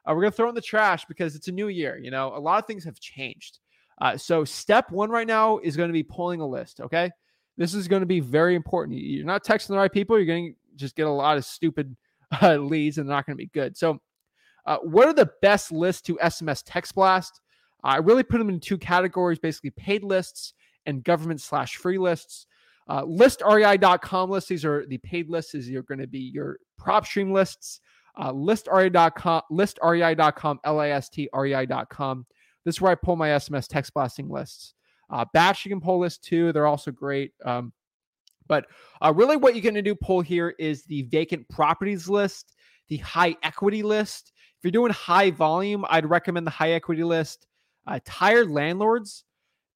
uh, 0.07 0.15
we're 0.15 0.23
gonna 0.23 0.33
throw 0.33 0.47
it 0.47 0.51
in 0.51 0.55
the 0.55 0.61
trash 0.61 1.05
because 1.07 1.35
it's 1.35 1.49
a 1.49 1.53
new 1.53 1.69
year. 1.69 1.99
You 1.99 2.11
know, 2.11 2.35
a 2.35 2.39
lot 2.39 2.63
of 2.63 2.67
things 2.67 2.85
have 2.85 2.99
changed. 3.01 3.59
Uh, 4.01 4.17
so 4.17 4.45
step 4.45 4.91
one 4.91 5.11
right 5.11 5.27
now 5.27 5.59
is 5.59 5.77
going 5.77 5.89
to 5.89 5.95
be 5.95 6.03
pulling 6.03 6.41
a 6.41 6.47
list. 6.47 6.81
Okay. 6.81 7.11
This 7.57 7.75
is 7.75 7.89
going 7.89 8.01
to 8.01 8.07
be 8.07 8.21
very 8.21 8.55
important. 8.55 8.99
You're 8.99 9.27
not 9.27 9.45
texting 9.45 9.69
the 9.69 9.77
right 9.77 9.93
people. 9.93 10.17
You're 10.17 10.27
going 10.27 10.55
to 10.55 10.77
just 10.77 10.97
get 10.97 11.07
a 11.07 11.11
lot 11.11 11.37
of 11.37 11.45
stupid 11.45 11.95
uh, 12.41 12.57
leads 12.57 12.99
and 12.99 13.09
they're 13.09 13.17
not 13.17 13.27
going 13.27 13.37
to 13.37 13.43
be 13.43 13.51
good. 13.53 13.77
So, 13.77 13.99
uh, 14.67 14.79
what 14.79 15.09
are 15.09 15.13
the 15.13 15.31
best 15.43 15.73
lists 15.73 16.03
to 16.03 16.17
SMS 16.17 16.63
text 16.65 16.95
blast? 16.95 17.40
I 17.83 17.99
really 17.99 18.23
put 18.23 18.39
them 18.39 18.49
in 18.49 18.61
two 18.61 18.79
categories 18.79 19.39
basically 19.39 19.71
paid 19.71 20.05
lists 20.05 20.55
and 20.87 21.05
government 21.05 21.41
slash 21.41 21.77
free 21.77 21.99
lists. 21.99 22.47
Uh, 22.89 23.03
listrei.com 23.05 24.31
lists, 24.31 24.49
these 24.49 24.65
are 24.65 24.85
the 24.87 24.99
paid 24.99 25.29
lists, 25.29 25.53
these 25.53 25.71
are 25.73 25.83
going 25.83 26.01
to 26.01 26.07
be 26.07 26.19
your 26.19 26.59
PropStream 26.81 27.33
lists. 27.33 27.81
Uh, 28.17 28.33
listrei.com, 28.33 29.43
listrei.com, 29.51 30.61
L 30.65 30.81
A 30.81 30.91
S 30.91 31.09
T 31.09 31.29
R 31.33 31.47
E 31.47 31.55
I.com. 31.55 32.27
This 32.65 32.77
is 32.77 32.81
where 32.81 32.93
I 32.93 32.97
pull 32.97 33.17
my 33.17 33.29
SMS 33.29 33.69
text 33.69 33.95
blasting 33.95 34.29
lists. 34.29 34.75
Uh, 35.09 35.25
Batch, 35.33 35.65
you 35.65 35.71
can 35.71 35.81
pull 35.81 36.01
lists 36.01 36.27
too. 36.27 36.53
They're 36.53 36.67
also 36.67 36.91
great. 36.91 37.33
Um, 37.45 37.73
but 38.47 38.67
uh, 39.01 39.13
really, 39.15 39.37
what 39.37 39.55
you're 39.55 39.63
going 39.63 39.75
to 39.77 39.83
do 39.83 39.95
pull 39.95 40.21
here 40.21 40.55
is 40.59 40.83
the 40.85 41.03
vacant 41.03 41.49
properties 41.49 42.09
list, 42.09 42.57
the 42.89 42.97
high 42.99 43.37
equity 43.43 43.83
list. 43.83 44.33
If 44.59 44.65
you're 44.65 44.73
doing 44.73 44.93
high 44.93 45.31
volume, 45.31 45.87
I'd 45.89 46.05
recommend 46.05 46.47
the 46.47 46.51
high 46.51 46.73
equity 46.73 47.05
list. 47.05 47.47
Uh, 47.91 48.01
tired 48.05 48.51
landlords. 48.51 49.25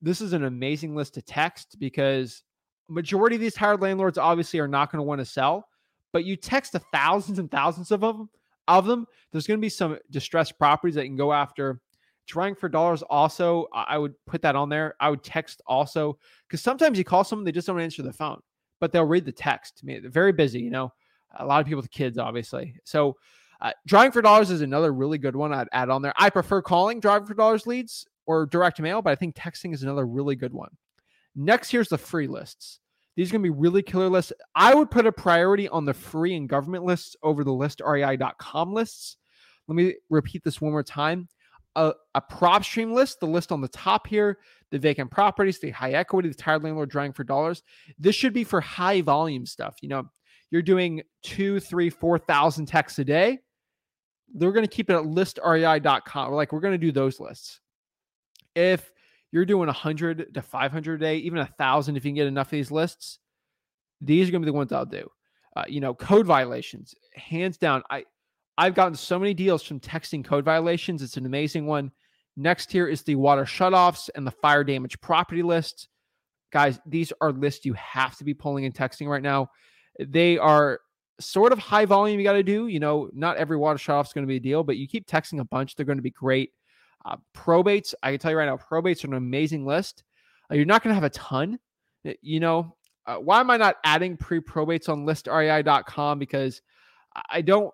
This 0.01 0.21
is 0.21 0.33
an 0.33 0.45
amazing 0.45 0.95
list 0.95 1.15
to 1.15 1.23
text 1.23 1.77
because 1.79 2.43
majority 2.89 3.37
of 3.37 3.41
these 3.41 3.55
tired 3.55 3.81
landlords 3.81 4.19
obviously 4.19 4.61
are 4.61 4.69
not 4.69 4.93
going 4.93 5.01
to 5.01 5.07
want 5.07 5.19
to 5.19 5.25
sell. 5.25 5.69
But 6.13 6.25
you 6.25 6.37
text 6.37 6.73
the 6.73 6.83
thousands 6.93 7.39
and 7.39 7.51
thousands 7.51 7.91
of 7.91 8.01
them. 8.01 8.31
Of 8.69 8.87
them, 8.87 9.07
there's 9.31 9.47
going 9.47 9.59
to 9.59 9.65
be 9.65 9.69
some 9.69 9.99
distressed 10.11 10.59
properties 10.59 10.95
that 10.95 11.03
you 11.03 11.11
can 11.11 11.17
go 11.17 11.33
after 11.33 11.81
Driving 12.27 12.55
for 12.55 12.71
dollars 12.71 13.03
also, 13.03 13.67
I 13.75 13.99
would 13.99 14.15
put 14.27 14.41
that 14.43 14.57
on 14.57 14.71
there. 14.71 14.95
I 14.99 15.11
would 15.11 15.23
text 15.23 15.61
also 15.67 16.19
because 16.49 16.63
sometimes 16.63 16.97
you 16.97 17.05
call 17.05 17.23
someone, 17.23 17.45
they 17.45 17.53
just 17.53 17.67
don't 17.67 17.79
answer 17.79 18.03
the 18.03 18.15
phone, 18.15 18.41
but 18.81 18.93
they'll 18.93 19.05
read 19.05 19.27
the 19.27 19.33
text. 19.33 19.81
I 19.83 19.87
mean, 19.87 20.01
they're 20.01 20.11
very 20.11 20.33
busy, 20.33 20.61
you 20.61 20.71
know, 20.71 20.91
a 21.39 21.45
lot 21.45 21.61
of 21.61 21.67
people 21.67 21.83
with 21.83 21.91
kids, 21.91 22.17
obviously. 22.17 22.77
So, 22.85 23.17
uh, 23.65 23.73
driving 23.87 24.13
for 24.13 24.23
dollars 24.23 24.51
is 24.51 24.61
another 24.61 24.93
really 24.93 25.17
good 25.17 25.35
one 25.35 25.53
I'd 25.53 25.69
add 25.73 25.89
on 25.89 26.03
there. 26.03 26.13
I 26.17 26.29
prefer 26.29 26.61
calling 26.61 27.01
driving 27.01 27.27
for 27.27 27.35
dollars 27.35 27.67
leads 27.67 28.07
or 28.27 28.45
direct 28.45 28.79
mail, 28.79 29.01
but 29.01 29.11
I 29.11 29.17
think 29.17 29.35
texting 29.35 29.73
is 29.73 29.83
another 29.83 30.07
really 30.07 30.37
good 30.37 30.53
one. 30.53 30.71
Next, 31.35 31.71
here's 31.71 31.89
the 31.89 31.99
free 31.99 32.27
lists. 32.27 32.81
These 33.17 33.31
are 33.31 33.33
going 33.33 33.45
to 33.45 33.53
be 33.53 33.59
really 33.59 33.83
killer 33.83 34.11
lists. 34.11 34.35
I 34.55 34.75
would 34.75 34.91
put 34.91 35.07
a 35.07 35.13
priority 35.13 35.67
on 35.69 35.87
the 35.87 35.95
free 35.95 36.37
and 36.37 36.49
government 36.49 36.85
lists 36.85 37.17
over 37.23 37.43
the 37.43 37.53
listrei.com 37.53 38.75
lists. 38.75 39.17
Let 39.67 39.77
me 39.77 39.95
repeat 40.11 40.45
this 40.45 40.61
one 40.61 40.73
more 40.73 40.83
time 40.83 41.29
a, 41.77 41.93
a 42.15 42.21
PropStream 42.21 42.93
list, 42.93 43.21
the 43.21 43.27
list 43.27 43.51
on 43.51 43.61
the 43.61 43.69
top 43.69 44.07
here, 44.07 44.39
the 44.71 44.79
vacant 44.79 45.11
properties, 45.11 45.59
the 45.59 45.71
high 45.71 45.93
equity, 45.93 46.29
the 46.29 46.35
tired 46.35 46.63
landlord 46.63 46.91
driving 46.91 47.13
for 47.13 47.25
dollars. 47.25 47.63
This 47.99 48.15
should 48.15 48.33
be 48.35 48.45
for 48.45 48.61
high 48.61 49.01
volume 49.01 49.47
stuff. 49.47 49.77
You 49.81 49.89
know, 49.89 50.05
you're 50.51 50.63
doing 50.63 51.03
two, 51.23 51.61
three, 51.61 51.91
four 51.91 52.19
thousand 52.19 52.67
texts 52.67 52.99
a 52.99 53.05
day. 53.05 53.39
They're 54.33 54.53
going 54.53 54.67
to 54.67 54.75
keep 54.75 54.91
it 54.91 54.95
at 54.95 55.05
listrei.com. 55.05 56.33
Like 56.33 56.53
we're 56.53 56.61
going 56.61 56.73
to 56.73 56.79
do 56.79 56.93
those 56.93 57.21
lists. 57.21 57.61
If 58.55 58.91
you're 59.33 59.45
doing 59.45 59.67
100 59.67 60.35
to 60.35 60.43
500 60.43 60.95
a 60.95 61.05
day, 61.05 61.17
even 61.19 61.39
a 61.41 61.47
thousand, 61.47 61.97
if 61.97 62.05
you 62.05 62.11
can 62.11 62.17
get 62.17 62.27
enough 62.27 62.49
of 62.49 62.53
these 62.53 62.71
lists, 62.71 63.19
these 64.01 64.29
are 64.29 64.33
going 64.33 64.43
to 64.43 64.47
be 64.47 64.51
the 64.51 64.57
ones 64.57 64.73
I'll 64.73 64.87
do. 64.87 65.09
Uh, 65.57 65.65
you 65.69 65.81
know, 65.81 65.95
code 65.95 66.27
violations, 66.27 66.95
hands 67.15 67.57
down. 67.59 67.83
I 67.91 68.05
I've 68.57 68.75
gotten 68.75 68.95
so 68.95 69.19
many 69.19 69.35
deals 69.35 69.63
from 69.63 69.81
texting 69.81 70.25
code 70.25 70.45
violations. 70.45 71.03
It's 71.03 71.17
an 71.17 71.27
amazing 71.27 71.67
one. 71.67 71.91
Next 72.37 72.71
here 72.71 72.87
is 72.87 73.03
the 73.03 73.15
water 73.15 73.45
shutoffs 73.45 74.11
and 74.15 74.27
the 74.27 74.31
fire 74.31 74.65
damage 74.65 75.01
property 75.01 75.43
list. 75.43 75.89
Guys, 76.53 76.79
these 76.87 77.13
are 77.21 77.33
lists 77.33 77.65
you 77.65 77.73
have 77.75 78.17
to 78.19 78.25
be 78.25 78.35
pulling 78.35 78.65
and 78.65 78.75
texting 78.75 79.09
right 79.09 79.23
now. 79.23 79.51
They 79.99 80.39
are 80.39 80.81
sort 81.21 81.53
of 81.53 81.59
high 81.59 81.85
volume 81.85 82.19
you 82.19 82.25
got 82.25 82.33
to 82.33 82.43
do. 82.43 82.67
You 82.67 82.81
know, 82.81 83.11
not 83.13 83.37
every 83.37 83.57
water 83.57 83.79
shutoff 83.79 84.07
is 84.07 84.13
going 84.13 84.27
to 84.27 84.29
be 84.29 84.37
a 84.37 84.41
deal, 84.41 84.65
but 84.65 84.77
you 84.77 84.89
keep 84.89 85.07
texting 85.07 85.41
a 85.41 85.45
bunch, 85.45 85.75
they're 85.75 85.87
going 85.87 85.99
to 85.99 86.03
be 86.03 86.11
great. 86.11 86.53
Uh, 87.05 87.17
probates, 87.37 87.95
I 88.03 88.13
can 88.13 88.19
tell 88.19 88.31
you 88.31 88.39
right 88.39 88.47
now, 88.47 88.57
probates 88.57 89.05
are 89.05 89.09
an 89.09 89.15
amazing 89.15 89.67
list. 89.67 90.05
Uh, 90.51 90.55
you're 90.55 90.65
not 90.65 90.83
going 90.83 90.91
to 90.91 90.95
have 90.95 91.05
a 91.05 91.11
ton. 91.11 91.59
You 92.21 92.41
know, 92.41 92.77
uh, 93.07 93.17
why 93.17 93.41
am 93.41 93.51
I 93.51 93.57
not 93.57 93.77
adding 93.85 94.17
pre 94.17 94.41
probates 94.41 94.89
on 94.89 95.07
listrei.com? 95.07 96.19
Because 96.19 96.63
I 97.31 97.43
don't 97.43 97.73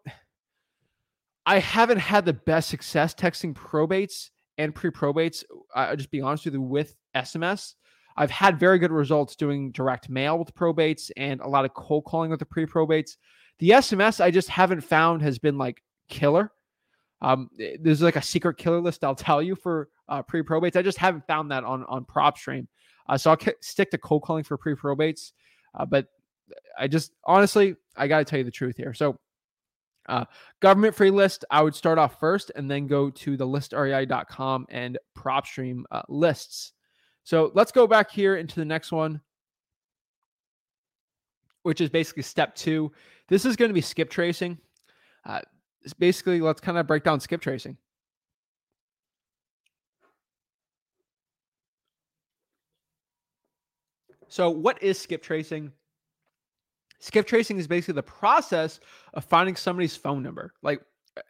I 1.47 1.59
haven't 1.59 1.99
had 1.99 2.25
the 2.25 2.32
best 2.32 2.68
success 2.68 3.14
texting 3.14 3.54
probates 3.54 4.30
and 4.59 4.75
pre-probates. 4.75 5.42
I'll 5.75 5.97
just 5.97 6.11
be 6.11 6.20
honest 6.20 6.44
with 6.44 6.54
you 6.54 6.62
with 6.62 6.94
SMS. 7.16 7.75
I've 8.20 8.30
had 8.30 8.60
very 8.60 8.78
good 8.78 8.92
results 8.92 9.34
doing 9.34 9.72
direct 9.72 10.10
mail 10.10 10.38
with 10.38 10.54
probates 10.54 11.10
and 11.16 11.40
a 11.40 11.48
lot 11.48 11.64
of 11.64 11.72
cold 11.72 12.04
calling 12.04 12.30
with 12.30 12.38
the 12.38 12.44
pre-probates. 12.44 13.16
The 13.60 13.70
SMS 13.70 14.20
I 14.20 14.30
just 14.30 14.50
haven't 14.50 14.82
found 14.82 15.22
has 15.22 15.38
been 15.38 15.56
like 15.56 15.82
killer. 16.10 16.52
Um, 17.22 17.48
eh, 17.58 17.78
there's 17.80 18.02
like 18.02 18.16
a 18.16 18.22
secret 18.22 18.58
killer 18.58 18.82
list 18.82 19.04
I'll 19.04 19.14
tell 19.30 19.40
you 19.40 19.56
for 19.56 19.88
uh, 20.06 20.20
pre-probates. 20.20 20.76
I 20.76 20.82
just 20.82 20.98
haven't 20.98 21.26
found 21.26 21.50
that 21.50 21.64
on 21.64 21.84
on 21.84 22.04
PropStream. 22.04 22.66
Uh, 23.08 23.16
so 23.16 23.30
I'll 23.30 23.38
k- 23.38 23.54
stick 23.62 23.90
to 23.92 23.98
cold 23.98 24.22
calling 24.22 24.44
for 24.44 24.58
pre-probates. 24.58 25.32
Uh, 25.74 25.86
but 25.86 26.08
I 26.78 26.88
just 26.88 27.12
honestly, 27.24 27.74
I 27.96 28.06
got 28.06 28.18
to 28.18 28.26
tell 28.26 28.38
you 28.38 28.44
the 28.44 28.50
truth 28.50 28.76
here. 28.76 28.92
So 28.92 29.18
uh, 30.10 30.26
government 30.60 30.94
free 30.94 31.10
list, 31.10 31.46
I 31.50 31.62
would 31.62 31.74
start 31.74 31.96
off 31.96 32.20
first 32.20 32.52
and 32.54 32.70
then 32.70 32.86
go 32.86 33.08
to 33.08 33.38
the 33.38 33.46
listrei.com 33.46 34.66
and 34.68 34.98
PropStream 35.16 35.84
uh, 35.90 36.02
lists. 36.10 36.72
So 37.30 37.52
let's 37.54 37.70
go 37.70 37.87
back 37.87 38.10
here 38.10 38.34
into 38.34 38.56
the 38.56 38.64
next 38.64 38.90
one, 38.90 39.20
which 41.62 41.80
is 41.80 41.88
basically 41.88 42.25
step 42.25 42.56
two. 42.56 42.90
This 43.28 43.44
is 43.44 43.54
going 43.54 43.68
to 43.68 43.72
be 43.72 43.80
skip 43.80 44.10
tracing. 44.10 44.58
Uh, 45.25 45.40
basically, 46.00 46.40
let's 46.40 46.60
kind 46.60 46.76
of 46.76 46.88
break 46.88 47.04
down 47.04 47.20
skip 47.20 47.40
tracing. 47.40 47.76
So, 54.26 54.50
what 54.50 54.82
is 54.82 54.99
skip 54.99 55.22
tracing? 55.22 55.70
Skip 56.99 57.28
tracing 57.28 57.60
is 57.60 57.68
basically 57.68 57.94
the 57.94 58.02
process 58.02 58.80
of 59.14 59.25
finding 59.25 59.54
somebody's 59.54 59.96
phone 59.96 60.25
number. 60.25 60.52
Like 60.62 60.80
uh, 61.16 61.20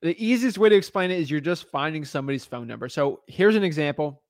the 0.00 0.16
easiest 0.16 0.56
way 0.56 0.70
to 0.70 0.74
explain 0.74 1.10
it 1.10 1.20
is 1.20 1.30
you're 1.30 1.40
just 1.40 1.68
finding 1.68 2.06
somebody's 2.06 2.46
phone 2.46 2.66
number. 2.66 2.88
So 2.88 3.20
here's 3.26 3.56
an 3.56 3.62
example. 3.62 4.22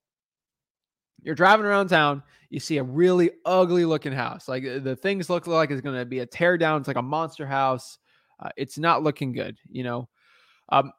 You're 1.23 1.35
driving 1.35 1.65
around 1.65 1.89
town, 1.89 2.23
you 2.49 2.59
see 2.59 2.77
a 2.77 2.83
really 2.83 3.31
ugly 3.45 3.85
looking 3.85 4.11
house. 4.11 4.47
Like 4.47 4.65
uh, 4.65 4.79
the 4.79 4.95
things 4.95 5.29
look 5.29 5.47
like 5.47 5.71
it's 5.71 5.81
going 5.81 5.97
to 5.97 6.05
be 6.05 6.19
a 6.19 6.25
tear 6.25 6.57
down. 6.57 6.79
It's 6.79 6.87
like 6.87 6.97
a 6.97 7.01
monster 7.01 7.45
house. 7.45 7.97
Uh, 8.39 8.49
it's 8.57 8.77
not 8.77 9.03
looking 9.03 9.33
good, 9.33 9.57
you 9.69 9.83
know. 9.83 10.07
Um, 10.69 10.91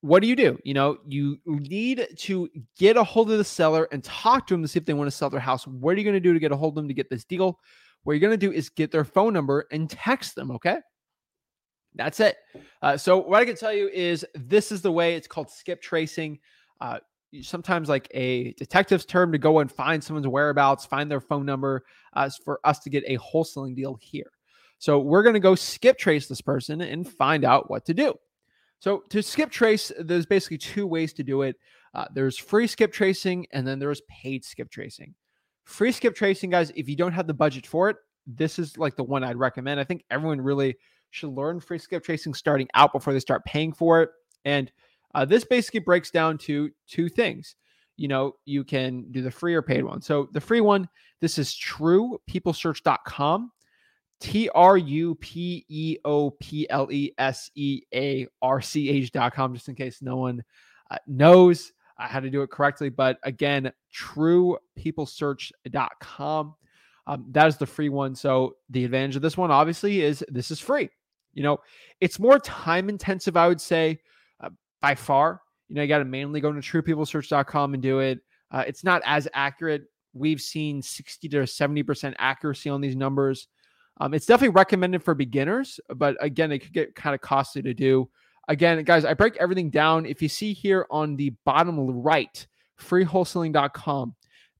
what 0.00 0.22
do 0.22 0.28
you 0.28 0.36
do? 0.36 0.58
You 0.64 0.74
know, 0.74 0.98
you 1.06 1.38
need 1.44 2.06
to 2.18 2.48
get 2.78 2.96
a 2.96 3.04
hold 3.04 3.30
of 3.30 3.38
the 3.38 3.44
seller 3.44 3.86
and 3.92 4.02
talk 4.02 4.46
to 4.46 4.54
them 4.54 4.62
to 4.62 4.68
see 4.68 4.78
if 4.78 4.86
they 4.86 4.94
want 4.94 5.08
to 5.08 5.16
sell 5.16 5.28
their 5.28 5.40
house. 5.40 5.66
What 5.66 5.94
are 5.94 5.98
you 5.98 6.04
going 6.04 6.14
to 6.14 6.20
do 6.20 6.32
to 6.32 6.40
get 6.40 6.52
a 6.52 6.56
hold 6.56 6.72
of 6.72 6.76
them 6.76 6.88
to 6.88 6.94
get 6.94 7.10
this 7.10 7.24
deal? 7.24 7.58
What 8.02 8.14
you're 8.14 8.20
going 8.20 8.38
to 8.38 8.38
do 8.38 8.50
is 8.50 8.70
get 8.70 8.90
their 8.90 9.04
phone 9.04 9.34
number 9.34 9.66
and 9.70 9.90
text 9.90 10.34
them. 10.34 10.50
Okay. 10.52 10.78
That's 11.94 12.20
it. 12.20 12.36
Uh, 12.80 12.96
so, 12.96 13.18
what 13.18 13.40
I 13.40 13.44
can 13.44 13.56
tell 13.56 13.72
you 13.72 13.88
is 13.88 14.24
this 14.34 14.72
is 14.72 14.80
the 14.80 14.92
way 14.92 15.16
it's 15.16 15.26
called 15.26 15.50
skip 15.50 15.82
tracing. 15.82 16.38
Uh, 16.80 17.00
sometimes, 17.42 17.88
like 17.88 18.08
a 18.12 18.52
detective's 18.54 19.04
term 19.04 19.32
to 19.32 19.38
go 19.38 19.60
and 19.60 19.70
find 19.70 20.02
someone's 20.02 20.28
whereabouts, 20.28 20.86
find 20.86 21.10
their 21.10 21.20
phone 21.20 21.46
number, 21.46 21.84
uh, 22.14 22.30
for 22.44 22.60
us 22.64 22.78
to 22.80 22.90
get 22.90 23.04
a 23.06 23.18
wholesaling 23.18 23.74
deal 23.74 23.96
here. 24.00 24.30
So, 24.78 24.98
we're 24.98 25.22
going 25.22 25.34
to 25.34 25.40
go 25.40 25.54
skip 25.54 25.98
trace 25.98 26.26
this 26.26 26.40
person 26.40 26.80
and 26.80 27.08
find 27.08 27.44
out 27.44 27.70
what 27.70 27.84
to 27.86 27.94
do. 27.94 28.14
So, 28.78 29.04
to 29.10 29.22
skip 29.22 29.50
trace, 29.50 29.92
there's 29.98 30.26
basically 30.26 30.58
two 30.58 30.86
ways 30.86 31.12
to 31.14 31.22
do 31.22 31.42
it 31.42 31.56
uh, 31.94 32.06
there's 32.14 32.38
free 32.38 32.66
skip 32.66 32.92
tracing, 32.92 33.46
and 33.52 33.66
then 33.66 33.78
there's 33.78 34.02
paid 34.02 34.44
skip 34.44 34.70
tracing. 34.70 35.14
Free 35.64 35.92
skip 35.92 36.14
tracing, 36.14 36.50
guys, 36.50 36.72
if 36.74 36.88
you 36.88 36.96
don't 36.96 37.12
have 37.12 37.26
the 37.26 37.34
budget 37.34 37.66
for 37.66 37.90
it, 37.90 37.96
this 38.26 38.58
is 38.58 38.78
like 38.78 38.96
the 38.96 39.04
one 39.04 39.24
I'd 39.24 39.36
recommend. 39.36 39.80
I 39.80 39.84
think 39.84 40.04
everyone 40.10 40.40
really 40.40 40.76
should 41.10 41.30
learn 41.30 41.60
free 41.60 41.78
skip 41.78 42.04
tracing 42.04 42.34
starting 42.34 42.68
out 42.74 42.92
before 42.92 43.12
they 43.12 43.20
start 43.20 43.44
paying 43.44 43.72
for 43.72 44.02
it. 44.02 44.10
And 44.44 44.70
uh, 45.14 45.24
this 45.24 45.44
basically 45.44 45.80
breaks 45.80 46.10
down 46.10 46.38
to 46.38 46.70
two 46.86 47.08
things. 47.08 47.56
you 48.00 48.08
know, 48.08 48.34
you 48.46 48.64
can 48.64 49.04
do 49.10 49.20
the 49.20 49.30
free 49.30 49.54
or 49.54 49.60
paid 49.60 49.84
one. 49.84 50.00
So 50.00 50.30
the 50.32 50.40
free 50.40 50.62
one, 50.62 50.88
this 51.20 51.38
is 51.38 51.54
truepeoplesearch.com. 51.54 53.52
T 54.20 54.48
R 54.54 54.78
U 54.78 55.14
P 55.16 55.66
E 55.68 55.98
O 56.04 56.30
P 56.30 56.66
L 56.70 56.88
E 56.90 57.12
S 57.18 57.50
E 57.54 57.82
A 57.94 58.26
R 58.40 58.62
C 58.62 58.88
H.com, 58.88 59.52
just 59.54 59.68
in 59.68 59.74
case 59.74 60.00
no 60.00 60.16
one 60.16 60.42
uh, 60.90 60.96
knows 61.06 61.74
uh, 61.98 62.08
how 62.08 62.20
to 62.20 62.30
do 62.30 62.40
it 62.42 62.50
correctly. 62.50 62.88
But 62.88 63.18
again, 63.22 63.70
truepeoplesearch.com. 63.94 66.54
Um, 67.06 67.26
that 67.30 67.48
is 67.48 67.58
the 67.58 67.66
free 67.66 67.90
one. 67.90 68.14
So 68.14 68.56
the 68.70 68.84
advantage 68.84 69.16
of 69.16 69.22
this 69.22 69.38
one, 69.38 69.50
obviously, 69.50 70.02
is 70.02 70.24
this 70.28 70.50
is 70.50 70.60
free. 70.60 70.88
You 71.34 71.42
know, 71.42 71.58
it's 72.00 72.18
more 72.18 72.38
time 72.38 72.88
intensive, 72.88 73.36
I 73.36 73.48
would 73.48 73.60
say, 73.60 74.00
by 74.80 74.94
far. 74.94 75.40
You 75.68 75.76
know, 75.76 75.82
you 75.82 75.88
got 75.88 75.98
to 75.98 76.04
mainly 76.04 76.40
go 76.40 76.52
to 76.52 76.60
truepeoplesearch.com 76.60 77.74
and 77.74 77.82
do 77.82 78.00
it. 78.00 78.20
Uh, 78.50 78.64
it's 78.66 78.82
not 78.84 79.02
as 79.04 79.28
accurate. 79.34 79.84
We've 80.12 80.40
seen 80.40 80.82
60 80.82 81.28
to 81.28 81.36
70% 81.38 82.14
accuracy 82.18 82.68
on 82.68 82.80
these 82.80 82.96
numbers. 82.96 83.46
Um, 84.00 84.14
it's 84.14 84.26
definitely 84.26 84.54
recommended 84.54 85.02
for 85.04 85.14
beginners, 85.14 85.78
but 85.94 86.16
again, 86.20 86.50
it 86.50 86.60
could 86.60 86.72
get 86.72 86.94
kind 86.94 87.14
of 87.14 87.20
costly 87.20 87.62
to 87.62 87.74
do. 87.74 88.08
Again, 88.48 88.82
guys, 88.82 89.04
I 89.04 89.14
break 89.14 89.36
everything 89.36 89.70
down. 89.70 90.06
If 90.06 90.22
you 90.22 90.28
see 90.28 90.52
here 90.52 90.86
on 90.90 91.16
the 91.16 91.30
bottom 91.44 91.78
right, 91.78 92.46
freewholesaling.com, 92.80 94.14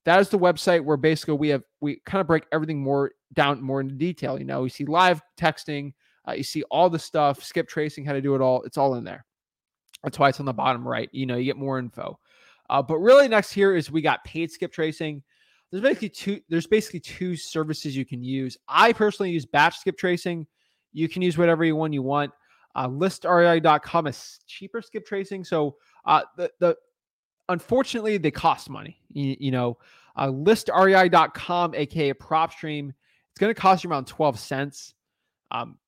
that 0.04 0.20
is 0.20 0.28
the 0.28 0.38
website 0.38 0.84
where 0.84 0.96
basically 0.96 1.34
we 1.34 1.48
have 1.48 1.62
we 1.80 2.00
kind 2.06 2.20
of 2.20 2.26
break 2.26 2.44
everything 2.52 2.82
more 2.82 3.12
down 3.32 3.62
more 3.62 3.80
into 3.80 3.94
detail. 3.94 4.38
You 4.38 4.44
know, 4.44 4.64
you 4.64 4.70
see 4.70 4.84
live 4.84 5.22
texting, 5.38 5.92
uh, 6.28 6.32
you 6.32 6.42
see 6.42 6.62
all 6.64 6.90
the 6.90 6.98
stuff, 6.98 7.42
skip 7.42 7.68
tracing, 7.68 8.04
how 8.04 8.12
to 8.12 8.20
do 8.20 8.34
it 8.34 8.40
all. 8.40 8.62
It's 8.62 8.78
all 8.78 8.94
in 8.94 9.04
there. 9.04 9.24
That's 10.02 10.18
why 10.18 10.28
it's 10.28 10.40
on 10.40 10.46
the 10.46 10.52
bottom 10.52 10.86
right. 10.86 11.08
You 11.12 11.26
know, 11.26 11.36
you 11.36 11.44
get 11.44 11.56
more 11.56 11.78
info. 11.78 12.18
Uh, 12.68 12.82
but 12.82 12.98
really, 12.98 13.28
next 13.28 13.52
here 13.52 13.74
is 13.74 13.90
we 13.90 14.00
got 14.00 14.24
paid 14.24 14.50
skip 14.50 14.72
tracing. 14.72 15.22
There's 15.70 15.82
basically 15.82 16.08
two. 16.08 16.40
There's 16.48 16.66
basically 16.66 17.00
two 17.00 17.36
services 17.36 17.96
you 17.96 18.04
can 18.04 18.22
use. 18.22 18.56
I 18.68 18.92
personally 18.92 19.30
use 19.30 19.46
batch 19.46 19.78
skip 19.78 19.98
tracing. 19.98 20.46
You 20.92 21.08
can 21.08 21.22
use 21.22 21.38
whatever 21.38 21.64
you 21.64 21.76
one 21.76 21.92
you 21.92 22.02
want. 22.02 22.32
Uh, 22.74 22.88
listrei.com 22.88 24.06
is 24.06 24.40
cheaper 24.46 24.82
skip 24.82 25.06
tracing. 25.06 25.44
So 25.44 25.76
uh, 26.04 26.22
the 26.36 26.50
the 26.60 26.76
unfortunately 27.48 28.18
they 28.18 28.30
cost 28.30 28.70
money. 28.70 29.00
You, 29.08 29.36
you 29.38 29.50
know, 29.50 29.78
uh, 30.16 30.28
listrei.com, 30.28 31.74
aka 31.74 32.14
PropStream, 32.14 32.88
it's 33.30 33.38
going 33.38 33.52
to 33.52 33.60
cost 33.60 33.84
you 33.84 33.90
around 33.90 34.06
12 34.06 34.38
cents. 34.38 34.94
Um, 35.50 35.78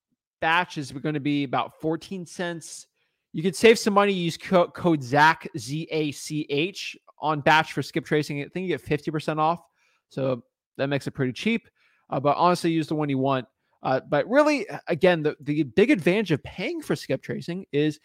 batch 0.41 0.79
is 0.79 0.93
going 0.93 1.15
to 1.15 1.21
be 1.21 1.45
about 1.45 1.81
14 1.81 2.27
cents. 2.27 2.87
You 3.33 3.43
could 3.43 3.57
save 3.57 3.79
some 3.79 3.95
money. 3.95 4.13
Use 4.13 4.37
co- 4.37 4.69
code 4.69 5.03
ZACH, 5.03 5.49
Z 5.57 5.89
A 5.91 6.13
C 6.13 6.47
H, 6.51 6.97
on 7.19 7.41
batch 7.41 7.73
for 7.73 7.83
skip 7.83 8.05
tracing. 8.05 8.41
I 8.41 8.49
think 8.49 8.69
you 8.69 8.77
get 8.77 8.85
50% 8.85 9.39
off. 9.39 9.61
So 10.09 10.43
that 10.77 10.89
makes 10.89 11.07
it 11.07 11.13
pretty 11.13 11.33
cheap. 11.33 11.69
Uh, 12.11 12.21
but 12.21 12.37
honestly, 12.37 12.71
use 12.71 12.87
the 12.87 12.95
one 12.95 13.09
you 13.09 13.19
want. 13.19 13.47
Uh, 13.83 14.01
but 14.09 14.29
really, 14.29 14.67
again, 14.87 15.23
the, 15.23 15.37
the 15.41 15.63
big 15.63 15.91
advantage 15.91 16.31
of 16.31 16.43
paying 16.43 16.81
for 16.81 16.95
skip 16.95 17.23
tracing 17.23 17.67
is 17.73 17.99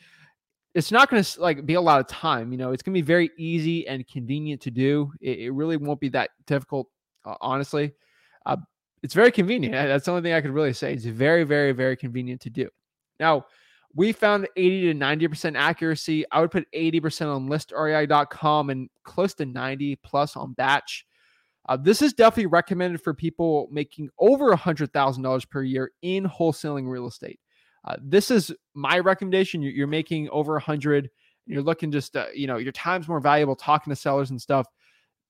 it's 0.74 0.91
not 0.91 1.10
going 1.10 1.22
to 1.22 1.41
like 1.41 1.65
be 1.65 1.74
a 1.74 1.81
lot 1.81 2.00
of 2.00 2.07
time. 2.07 2.51
You 2.51 2.57
know, 2.57 2.72
it's 2.72 2.81
going 2.81 2.93
to 2.93 3.01
be 3.01 3.05
very 3.05 3.31
easy 3.38 3.88
and 3.88 4.07
convenient 4.07 4.62
to 4.62 4.72
do. 4.72 5.12
It, 5.22 5.39
it 5.39 5.51
really 5.51 5.77
won't 5.77 6.00
be 6.00 6.10
that 6.10 6.31
difficult, 6.46 6.88
uh, 7.25 7.36
honestly. 7.41 7.93
Uh, 8.46 8.57
it's 9.03 9.13
very 9.13 9.31
convenient. 9.31 9.74
That's 9.74 10.05
the 10.05 10.12
only 10.12 10.24
thing 10.24 10.34
I 10.34 10.41
could 10.41 10.51
really 10.51 10.74
say. 10.74 10.93
It's 10.93 11.05
very, 11.05 11.43
very, 11.43 11.72
very 11.72 11.96
convenient 11.96 12.41
to 12.41 12.50
do. 12.50 12.69
Now, 13.19 13.46
we 13.98 14.12
found 14.12 14.48
80 14.56 14.94
to 14.94 15.00
90% 15.00 15.58
accuracy. 15.58 16.24
I 16.32 16.39
would 16.39 16.51
put 16.51 16.72
80% 16.72 17.36
on 17.36 17.50
listrei.com 17.50 18.70
and 18.70 18.89
close 19.04 19.34
to 19.34 19.46
90 19.48 19.96
plus 19.98 20.36
on 20.38 20.54
batch. 20.54 21.04
Uh, 21.68 21.77
this 21.77 22.04
is 22.04 22.13
definitely 22.13 22.46
recommended 22.46 23.01
for 23.01 23.16
people 23.16 23.68
making 23.72 24.10
over 24.20 24.55
$100,000 24.55 25.50
per 25.50 25.64
year 25.64 25.92
in 26.03 26.25
wholesaling 26.25 26.88
real 26.88 27.07
estate. 27.07 27.40
Uh, 27.86 27.96
this 28.00 28.29
is 28.29 28.53
my 28.75 29.00
recommendation. 29.00 29.64
You're, 29.64 29.74
you're 29.74 29.88
making 29.88 30.29
over 30.29 30.53
100. 30.53 31.10
You're 31.48 31.64
looking 31.64 31.92
just, 31.92 32.16
uh, 32.16 32.27
you 32.36 32.46
know, 32.46 32.57
your 32.57 32.74
time's 32.74 33.07
more 33.07 33.20
valuable 33.20 33.55
talking 33.55 33.90
to 33.90 33.96
sellers 33.96 34.29
and 34.29 34.40
stuff. 34.40 34.68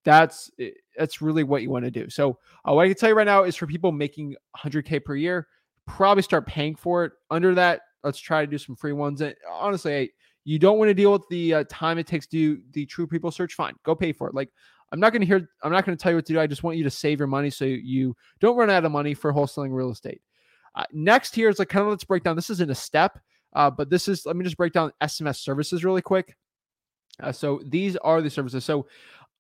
That's 0.04 0.52
that's 0.98 1.22
really 1.22 1.44
what 1.44 1.62
you 1.62 1.70
want 1.70 1.86
to 1.86 1.92
do. 1.92 2.10
So 2.10 2.38
uh, 2.68 2.74
what 2.74 2.84
I 2.84 2.88
can 2.88 2.98
tell 2.98 3.10
you 3.10 3.16
right 3.16 3.26
now 3.26 3.44
is 3.44 3.56
for 3.56 3.66
people 3.66 3.94
making 3.94 4.36
100k 4.58 5.06
per 5.06 5.16
year, 5.16 5.48
probably 5.86 6.24
start 6.24 6.48
paying 6.48 6.76
for 6.76 7.06
it. 7.06 7.14
Under 7.30 7.56
that, 7.56 7.82
let's 8.08 8.20
try 8.20 8.42
to 8.42 8.50
do 8.50 8.58
some 8.58 8.76
free 8.76 8.94
ones. 8.94 9.22
And 9.22 9.36
honestly, 9.50 9.92
hey, 9.92 10.10
you 10.46 10.58
don't 10.58 10.80
want 10.80 10.90
to 10.90 10.94
deal 10.94 11.12
with 11.12 11.28
the 11.30 11.54
uh, 11.54 11.64
time 11.70 11.98
it 11.98 12.08
takes 12.08 12.26
to 12.28 12.56
do 12.56 12.62
the 12.72 12.86
true 12.86 13.06
people 13.06 13.32
search. 13.32 13.54
Fine, 13.54 13.76
go 13.84 13.94
pay 13.94 14.14
for 14.14 14.28
it. 14.28 14.34
Like 14.34 14.50
I'm 14.92 15.00
not 15.00 15.12
going 15.12 15.22
to 15.22 15.28
hear, 15.28 15.50
I'm 15.62 15.72
not 15.72 15.86
going 15.86 15.98
to 15.98 16.02
tell 16.02 16.12
you 16.12 16.16
what 16.16 16.26
to 16.28 16.34
do. 16.34 16.40
I 16.40 16.48
just 16.48 16.64
want 16.64 16.78
you 16.78 16.84
to 16.86 16.90
save 16.90 17.20
your 17.20 17.28
money 17.28 17.50
so 17.50 17.66
you 17.66 18.16
don't 18.40 18.56
run 18.56 18.70
out 18.70 18.86
of 18.86 18.92
money 18.92 19.14
for 19.14 19.34
wholesaling 19.34 19.74
real 19.74 19.92
estate. 19.92 20.22
Uh, 20.76 20.86
next 20.94 21.36
here 21.36 21.50
is 21.50 21.60
like 21.60 21.70
kind 21.70 21.84
of 21.84 21.90
let's 21.90 22.04
break 22.04 22.24
down. 22.24 22.36
This 22.36 22.50
isn't 22.50 22.72
a 22.72 22.76
step, 22.76 23.20
uh, 23.54 23.70
but 23.70 23.90
this 23.90 24.08
is 24.08 24.26
let 24.26 24.36
me 24.36 24.44
just 24.44 24.58
break 24.58 24.74
down 24.74 24.92
SMS 25.02 25.38
services 25.38 25.84
really 25.84 26.02
quick. 26.02 26.36
Uh, 27.22 27.32
so 27.32 27.60
these 27.66 27.98
are 27.98 28.22
the 28.22 28.30
services. 28.30 28.64
So 28.64 28.88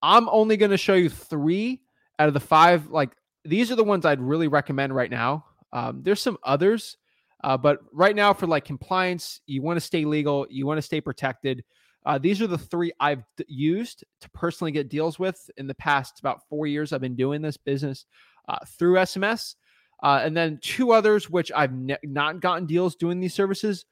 I'm 0.01 0.27
only 0.29 0.57
going 0.57 0.71
to 0.71 0.77
show 0.77 0.95
you 0.95 1.09
three 1.09 1.81
out 2.19 2.27
of 2.27 2.33
the 2.33 2.39
five. 2.39 2.87
Like 2.87 3.11
these 3.45 3.71
are 3.71 3.75
the 3.75 3.83
ones 3.83 4.05
I'd 4.05 4.21
really 4.21 4.47
recommend 4.47 4.95
right 4.95 5.11
now. 5.11 5.45
Um, 5.71 6.01
there's 6.03 6.21
some 6.21 6.37
others, 6.43 6.97
uh, 7.43 7.57
but 7.57 7.79
right 7.91 8.15
now 8.15 8.33
for 8.33 8.47
like 8.47 8.65
compliance, 8.65 9.41
you 9.45 9.61
want 9.61 9.77
to 9.77 9.81
stay 9.81 10.05
legal, 10.05 10.47
you 10.49 10.65
want 10.65 10.77
to 10.77 10.81
stay 10.81 11.01
protected. 11.01 11.63
Uh, 12.05 12.17
these 12.17 12.41
are 12.41 12.47
the 12.47 12.57
three 12.57 12.91
I've 12.99 13.23
d- 13.35 13.45
used 13.47 14.03
to 14.21 14.29
personally 14.31 14.71
get 14.71 14.89
deals 14.89 15.19
with 15.19 15.49
in 15.57 15.67
the 15.67 15.75
past 15.75 16.19
about 16.19 16.47
four 16.49 16.65
years. 16.65 16.93
I've 16.93 17.01
been 17.01 17.15
doing 17.15 17.41
this 17.41 17.57
business 17.57 18.05
uh, 18.47 18.59
through 18.77 18.95
SMS. 18.95 19.55
Uh, 20.03 20.21
and 20.23 20.37
then 20.37 20.59
two 20.61 20.91
others, 20.91 21.29
which 21.29 21.51
I've 21.55 21.73
ne- 21.73 21.97
not 22.03 22.39
gotten 22.39 22.65
deals 22.65 22.95
doing 22.95 23.19
these 23.19 23.33
services. 23.33 23.85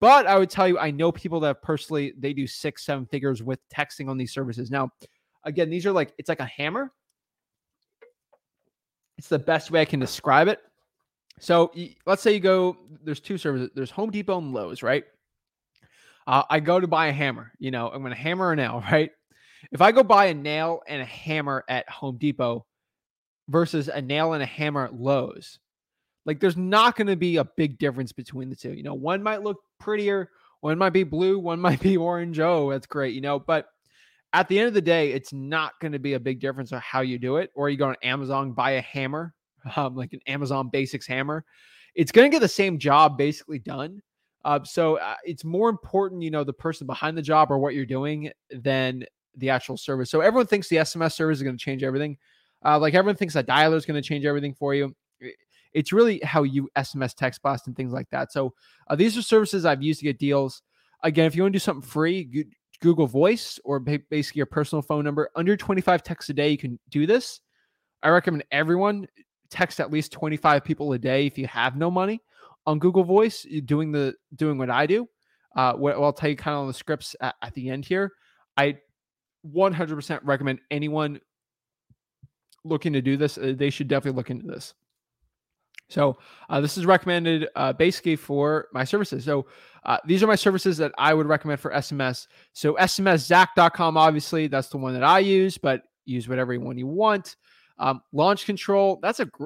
But 0.00 0.26
I 0.26 0.38
would 0.38 0.50
tell 0.50 0.68
you, 0.68 0.78
I 0.78 0.90
know 0.90 1.10
people 1.10 1.40
that 1.40 1.62
personally 1.62 2.12
they 2.18 2.34
do 2.34 2.46
six, 2.46 2.84
seven 2.84 3.06
figures 3.06 3.42
with 3.42 3.58
texting 3.74 4.10
on 4.10 4.18
these 4.18 4.32
services. 4.32 4.70
Now, 4.70 4.90
again, 5.44 5.70
these 5.70 5.86
are 5.86 5.92
like 5.92 6.12
it's 6.18 6.28
like 6.28 6.40
a 6.40 6.46
hammer. 6.46 6.92
It's 9.16 9.28
the 9.28 9.38
best 9.38 9.70
way 9.70 9.80
I 9.80 9.86
can 9.86 9.98
describe 9.98 10.48
it. 10.48 10.60
So 11.38 11.72
let's 12.06 12.22
say 12.22 12.32
you 12.32 12.40
go. 12.40 12.76
There's 13.02 13.20
two 13.20 13.38
services. 13.38 13.70
There's 13.74 13.90
Home 13.90 14.10
Depot 14.10 14.38
and 14.38 14.52
Lowe's, 14.52 14.82
right? 14.82 15.04
Uh, 16.26 16.42
I 16.48 16.60
go 16.60 16.80
to 16.80 16.86
buy 16.86 17.08
a 17.08 17.12
hammer. 17.12 17.52
You 17.58 17.70
know, 17.70 17.88
I'm 17.88 18.00
going 18.00 18.14
to 18.14 18.18
hammer 18.18 18.52
a 18.52 18.56
nail, 18.56 18.82
right? 18.90 19.10
If 19.72 19.80
I 19.80 19.92
go 19.92 20.02
buy 20.02 20.26
a 20.26 20.34
nail 20.34 20.82
and 20.88 21.02
a 21.02 21.04
hammer 21.04 21.64
at 21.68 21.88
Home 21.88 22.16
Depot, 22.18 22.64
versus 23.48 23.88
a 23.88 24.02
nail 24.02 24.32
and 24.32 24.42
a 24.42 24.46
hammer 24.46 24.84
at 24.84 24.94
Lowe's. 24.94 25.58
Like 26.24 26.40
there's 26.40 26.56
not 26.56 26.96
going 26.96 27.06
to 27.06 27.16
be 27.16 27.36
a 27.36 27.44
big 27.44 27.78
difference 27.78 28.12
between 28.12 28.50
the 28.50 28.56
two. 28.56 28.72
You 28.72 28.82
know, 28.82 28.94
one 28.94 29.22
might 29.22 29.42
look 29.42 29.58
prettier, 29.78 30.30
one 30.60 30.78
might 30.78 30.90
be 30.90 31.04
blue, 31.04 31.38
one 31.38 31.60
might 31.66 31.80
be 31.80 31.96
orange. 31.96 32.40
Oh, 32.40 32.70
that's 32.70 32.86
great, 32.86 33.14
you 33.14 33.20
know, 33.20 33.38
but 33.38 33.68
at 34.32 34.48
the 34.48 34.58
end 34.58 34.68
of 34.68 34.74
the 34.74 34.82
day, 34.82 35.12
it's 35.12 35.32
not 35.32 35.78
going 35.80 35.92
to 35.92 35.98
be 35.98 36.14
a 36.14 36.20
big 36.20 36.40
difference 36.40 36.72
of 36.72 36.80
how 36.80 37.00
you 37.00 37.18
do 37.18 37.36
it. 37.36 37.50
Or 37.54 37.70
you 37.70 37.76
go 37.76 37.88
on 37.88 37.96
Amazon, 38.02 38.52
buy 38.52 38.72
a 38.72 38.80
hammer, 38.80 39.32
um, 39.76 39.94
like 39.94 40.12
an 40.12 40.20
Amazon 40.26 40.68
Basics 40.68 41.06
hammer. 41.06 41.44
It's 41.94 42.12
going 42.12 42.30
to 42.30 42.34
get 42.34 42.40
the 42.40 42.48
same 42.48 42.78
job 42.78 43.16
basically 43.16 43.58
done. 43.58 44.02
Uh, 44.44 44.62
so 44.62 44.96
uh, 44.98 45.14
it's 45.24 45.44
more 45.44 45.68
important, 45.68 46.22
you 46.22 46.30
know, 46.30 46.44
the 46.44 46.52
person 46.52 46.86
behind 46.86 47.16
the 47.16 47.22
job 47.22 47.50
or 47.50 47.58
what 47.58 47.74
you're 47.74 47.84
doing 47.86 48.30
than 48.50 49.04
the 49.36 49.50
actual 49.50 49.76
service. 49.76 50.10
So 50.10 50.20
everyone 50.20 50.46
thinks 50.46 50.68
the 50.68 50.76
SMS 50.76 51.12
service 51.12 51.38
is 51.38 51.42
going 51.42 51.56
to 51.56 51.62
change 51.62 51.82
everything. 51.82 52.16
Uh, 52.64 52.78
like 52.78 52.94
everyone 52.94 53.16
thinks 53.16 53.34
that 53.34 53.46
dialer 53.46 53.76
is 53.76 53.84
going 53.84 54.00
to 54.00 54.06
change 54.06 54.24
everything 54.24 54.54
for 54.54 54.74
you. 54.74 54.94
It's 55.72 55.92
really 55.92 56.20
how 56.20 56.44
you 56.44 56.68
SMS 56.76 57.14
text 57.14 57.42
blast 57.42 57.66
and 57.66 57.76
things 57.76 57.92
like 57.92 58.08
that. 58.10 58.32
So 58.32 58.54
uh, 58.88 58.96
these 58.96 59.16
are 59.18 59.22
services 59.22 59.64
I've 59.64 59.82
used 59.82 60.00
to 60.00 60.04
get 60.04 60.18
deals. 60.18 60.62
Again, 61.02 61.26
if 61.26 61.34
you 61.34 61.42
want 61.42 61.52
to 61.52 61.58
do 61.58 61.62
something 61.62 61.86
free, 61.86 62.46
Google 62.80 63.06
Voice 63.06 63.58
or 63.64 63.80
basically 63.80 64.38
your 64.38 64.46
personal 64.46 64.82
phone 64.82 65.04
number 65.04 65.30
under 65.34 65.56
25 65.56 66.02
texts 66.02 66.30
a 66.30 66.34
day, 66.34 66.50
you 66.50 66.58
can 66.58 66.78
do 66.88 67.06
this. 67.06 67.40
I 68.02 68.10
recommend 68.10 68.44
everyone 68.50 69.06
text 69.50 69.80
at 69.80 69.90
least 69.90 70.12
25 70.12 70.64
people 70.64 70.92
a 70.92 70.98
day 70.98 71.26
if 71.26 71.38
you 71.38 71.46
have 71.46 71.76
no 71.76 71.90
money 71.90 72.20
on 72.66 72.78
Google 72.78 73.04
Voice, 73.04 73.46
doing 73.64 73.92
the 73.92 74.14
doing 74.34 74.58
what 74.58 74.70
I 74.70 74.86
do. 74.86 75.08
Uh, 75.54 75.72
what 75.74 75.94
I'll 75.96 76.12
tell 76.12 76.28
you 76.28 76.36
kind 76.36 76.54
of 76.54 76.62
on 76.62 76.66
the 76.68 76.74
scripts 76.74 77.16
at, 77.20 77.34
at 77.40 77.54
the 77.54 77.70
end 77.70 77.86
here. 77.86 78.12
I 78.58 78.76
100% 79.54 80.20
recommend 80.22 80.58
anyone 80.70 81.20
looking 82.64 82.92
to 82.92 83.00
do 83.00 83.16
this, 83.16 83.38
uh, 83.38 83.54
they 83.56 83.70
should 83.70 83.88
definitely 83.88 84.16
look 84.16 84.30
into 84.30 84.46
this. 84.46 84.74
So 85.88 86.18
uh, 86.50 86.60
this 86.60 86.76
is 86.76 86.84
recommended 86.84 87.48
uh, 87.54 87.72
basically 87.72 88.16
for 88.16 88.66
my 88.72 88.84
services. 88.84 89.24
So 89.24 89.46
uh, 89.84 89.98
these 90.04 90.22
are 90.22 90.26
my 90.26 90.34
services 90.34 90.76
that 90.78 90.92
I 90.98 91.14
would 91.14 91.26
recommend 91.26 91.60
for 91.60 91.70
SMS. 91.70 92.26
So 92.52 92.74
SMSZach.com, 92.74 93.96
obviously, 93.96 94.48
that's 94.48 94.68
the 94.68 94.78
one 94.78 94.94
that 94.94 95.04
I 95.04 95.20
use, 95.20 95.58
but 95.58 95.82
use 96.04 96.28
whatever 96.28 96.58
one 96.58 96.76
you 96.76 96.88
want. 96.88 97.36
Um, 97.78 98.00
launch 98.12 98.46
control, 98.46 98.98
that's 99.02 99.20
a 99.20 99.26
gr- 99.26 99.44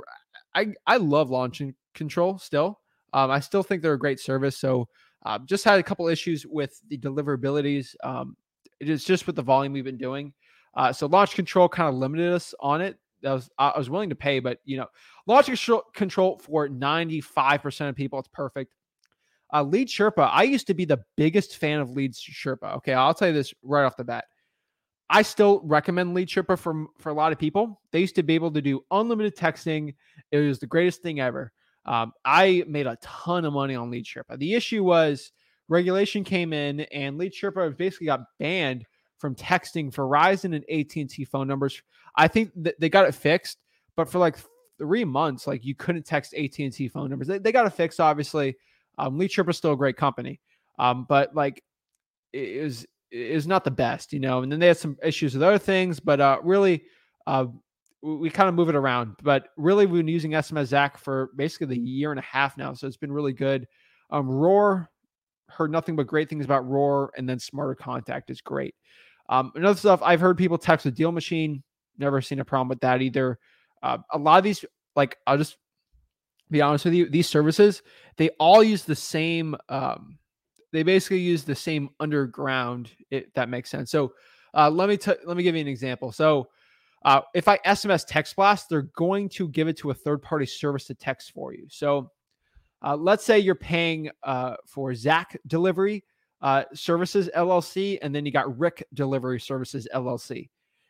I, 0.55 0.73
I 0.87 0.97
love 0.97 1.31
launch 1.31 1.63
control 1.95 2.39
still. 2.39 2.81
Um, 3.13 3.31
I 3.31 3.41
still 3.41 3.63
think 3.63 3.83
they're 3.83 3.95
a 3.95 3.99
great 3.99 4.21
service. 4.21 4.57
So 4.57 4.89
uh, 5.25 5.39
just 5.47 5.65
had 5.65 5.79
a 5.79 5.83
couple 5.83 6.09
issues 6.09 6.47
with 6.47 6.81
the 6.89 6.99
deliverabilities. 6.99 7.95
Um, 8.03 8.37
it 8.79 8.89
is 8.89 9.05
just 9.05 9.27
with 9.27 9.37
the 9.37 9.43
volume 9.43 9.73
we've 9.73 9.85
been 9.85 9.99
doing. 9.99 10.33
Uh, 10.75 10.93
so 10.93 11.07
launch 11.07 11.35
control 11.35 11.69
kind 11.69 11.89
of 11.89 11.95
limited 11.97 12.33
us 12.33 12.55
on 12.61 12.81
it. 12.81 12.99
That 13.23 13.33
was 13.33 13.51
I 13.59 13.77
was 13.77 13.91
willing 13.91 14.09
to 14.09 14.15
pay, 14.15 14.41
but 14.41 14.61
you 14.65 14.79
know, 14.79 14.87
launch 15.27 15.47
control, 15.95 16.39
for 16.39 16.69
95% 16.69 17.89
of 17.89 17.95
people, 17.95 18.19
it's 18.19 18.29
perfect. 18.29 18.73
Uh, 19.53 19.63
Lead 19.63 19.89
Sherpa, 19.89 20.31
I 20.33 20.45
used 20.45 20.67
to 20.69 20.75
be 20.75 20.87
the 20.87 21.01
biggest 21.17 21.57
fan 21.57 21.81
of 21.81 21.91
Lead 21.91 22.15
Sherpa. 22.15 22.77
Okay, 22.77 22.95
I'll 22.95 23.13
tell 23.13 23.29
you 23.29 23.35
this 23.35 23.53
right 23.63 23.85
off 23.85 23.97
the 23.97 24.05
bat. 24.05 24.25
I 25.13 25.23
still 25.23 25.61
recommend 25.65 26.15
Lead 26.15 26.29
Sherpa 26.29 26.57
for, 26.57 26.87
for 26.99 27.09
a 27.09 27.13
lot 27.13 27.33
of 27.33 27.39
people. 27.39 27.81
They 27.91 27.99
used 27.99 28.15
to 28.15 28.23
be 28.23 28.37
able 28.37 28.53
to 28.53 28.63
do 28.63 28.85
unlimited 28.93 29.37
texting. 29.37 29.97
It 30.31 30.39
was 30.39 30.61
the 30.61 30.69
greatest 30.69 31.03
thing 31.03 31.19
ever. 31.19 31.53
Um, 31.85 32.13
I 32.25 32.63
made 32.69 32.87
a 32.87 32.97
ton 33.03 33.45
of 33.45 33.53
money 33.53 33.75
on 33.75 33.91
Lead. 33.91 34.07
The 34.37 34.55
issue 34.55 34.85
was 34.85 35.33
regulation 35.69 36.23
came 36.23 36.53
in 36.53 36.81
and 36.81 37.19
Lead 37.19 37.33
basically 37.77 38.07
got 38.07 38.21
banned 38.39 38.87
from 39.19 39.35
texting 39.35 39.93
Verizon 39.93 40.55
and 40.55 40.65
AT&T 40.71 41.25
phone 41.25 41.49
numbers. 41.49 41.83
I 42.15 42.29
think 42.29 42.53
that 42.63 42.79
they 42.79 42.89
got 42.89 43.09
it 43.09 43.15
fixed, 43.15 43.59
but 43.97 44.09
for 44.09 44.19
like 44.21 44.37
three 44.79 45.05
months, 45.05 45.47
like 45.47 45.65
you 45.65 45.75
couldn't 45.75 46.07
text 46.07 46.35
AT&T 46.35 46.89
phone 46.89 47.11
numbers. 47.11 47.27
They, 47.27 47.39
they 47.39 47.51
got 47.51 47.67
it 47.67 47.71
fixed, 47.71 47.99
obviously. 47.99 48.57
Um, 48.97 49.19
Lead 49.19 49.33
is 49.37 49.57
still 49.57 49.73
a 49.73 49.77
great 49.77 49.97
company, 49.97 50.41
um, 50.79 51.05
but 51.09 51.35
like 51.35 51.65
it 52.33 52.63
was 52.63 52.87
is 53.11 53.47
not 53.47 53.65
the 53.65 53.71
best, 53.71 54.13
you 54.13 54.21
know. 54.21 54.43
And 54.43 54.51
then 54.51 54.61
they 54.61 54.67
had 54.67 54.79
some 54.79 54.97
issues 55.03 55.35
with 55.35 55.43
other 55.43 55.59
things, 55.59 56.01
but 56.01 56.21
uh, 56.21 56.39
really, 56.43 56.85
uh, 57.27 57.47
we, 58.03 58.17
we 58.17 58.31
kind 58.31 58.49
of 58.49 58.55
move 58.55 58.69
it 58.69 58.75
around. 58.75 59.17
But 59.23 59.49
really, 59.57 59.87
we've 59.87 60.05
been 60.05 60.09
using 60.13 60.33
SMS 60.33 60.67
Zach 60.67 60.99
for 60.99 61.31
basically 61.37 61.69
the 61.69 61.79
year 61.79 62.11
and 62.11 62.19
a 62.19 62.25
half 62.25 62.57
now, 62.57 62.75
so 62.75 62.87
it's 62.87 62.97
been 62.97 63.13
really 63.13 63.33
good. 63.33 63.67
Um, 64.11 64.29
Roar 64.29 64.91
heard 65.49 65.71
nothing 65.71 65.97
but 65.97 66.07
great 66.07 66.29
things 66.29 66.45
about 66.45 66.67
Roar, 66.69 67.13
and 67.17 67.29
then 67.29 67.39
Smarter 67.39 67.75
Contact 67.75 68.31
is 68.31 68.41
great. 68.41 68.75
Um, 69.29 69.53
another 69.55 69.79
stuff 69.79 70.01
I've 70.03 70.21
heard 70.21 70.39
people 70.39 70.59
text 70.59 70.85
with 70.85 70.97
Deal 70.97 71.13
Machine. 71.13 71.63
Never 71.99 72.21
seen 72.21 72.41
a 72.41 72.45
problem 72.45 72.69
with 72.69 72.81
that 72.81 73.03
either. 73.03 73.39
Uh, 73.83 73.99
a 74.13 74.19
lot 74.19 74.39
of 74.39 74.45
these, 74.45 74.65
like 74.97 75.17
I'll 75.27 75.39
just 75.39 75.57
be 76.51 76.61
honest 76.61 76.85
with 76.85 76.95
you, 76.95 77.09
these 77.09 77.29
services 77.29 77.83
they 78.17 78.29
all 78.39 78.63
use 78.63 78.85
the 78.85 78.95
same. 78.95 79.57
Um, 79.69 80.19
they 80.73 80.83
basically 80.83 81.19
use 81.19 81.45
the 81.45 81.55
same 81.55 81.91
underground. 82.01 82.91
If 83.11 83.33
that 83.35 83.49
makes 83.49 83.71
sense. 83.71 83.91
So 83.91 84.15
uh, 84.55 84.71
let 84.71 84.89
me 84.89 84.97
t- 84.97 85.13
let 85.25 85.37
me 85.37 85.43
give 85.43 85.55
you 85.55 85.61
an 85.61 85.69
example. 85.69 86.13
So 86.13 86.49
uh, 87.05 87.23
if 87.35 87.49
I 87.49 87.59
SMS 87.59 88.05
Text 88.07 88.37
Blast, 88.37 88.69
they're 88.69 88.83
going 88.97 89.29
to 89.31 89.49
give 89.49 89.69
it 89.69 89.77
to 89.79 89.91
a 89.91 89.95
third 89.95 90.23
party 90.23 90.47
service 90.47 90.87
to 90.87 90.95
text 90.95 91.33
for 91.33 91.55
you. 91.55 91.67
So 91.69 92.11
uh, 92.83 92.97
let's 92.97 93.25
say 93.25 93.39
you're 93.39 93.55
paying 93.55 94.11
uh, 94.23 94.57
for 94.67 94.95
Zach 94.95 95.39
Delivery 95.47 96.05
uh, 96.43 96.65
Services 96.75 97.29
LLC, 97.37 97.99
and 98.03 98.15
then 98.15 98.25
you 98.25 98.33
got 98.33 98.59
Rick 98.59 98.87
Delivery 98.95 99.41
Services 99.41 99.87
LLC. 99.95 100.49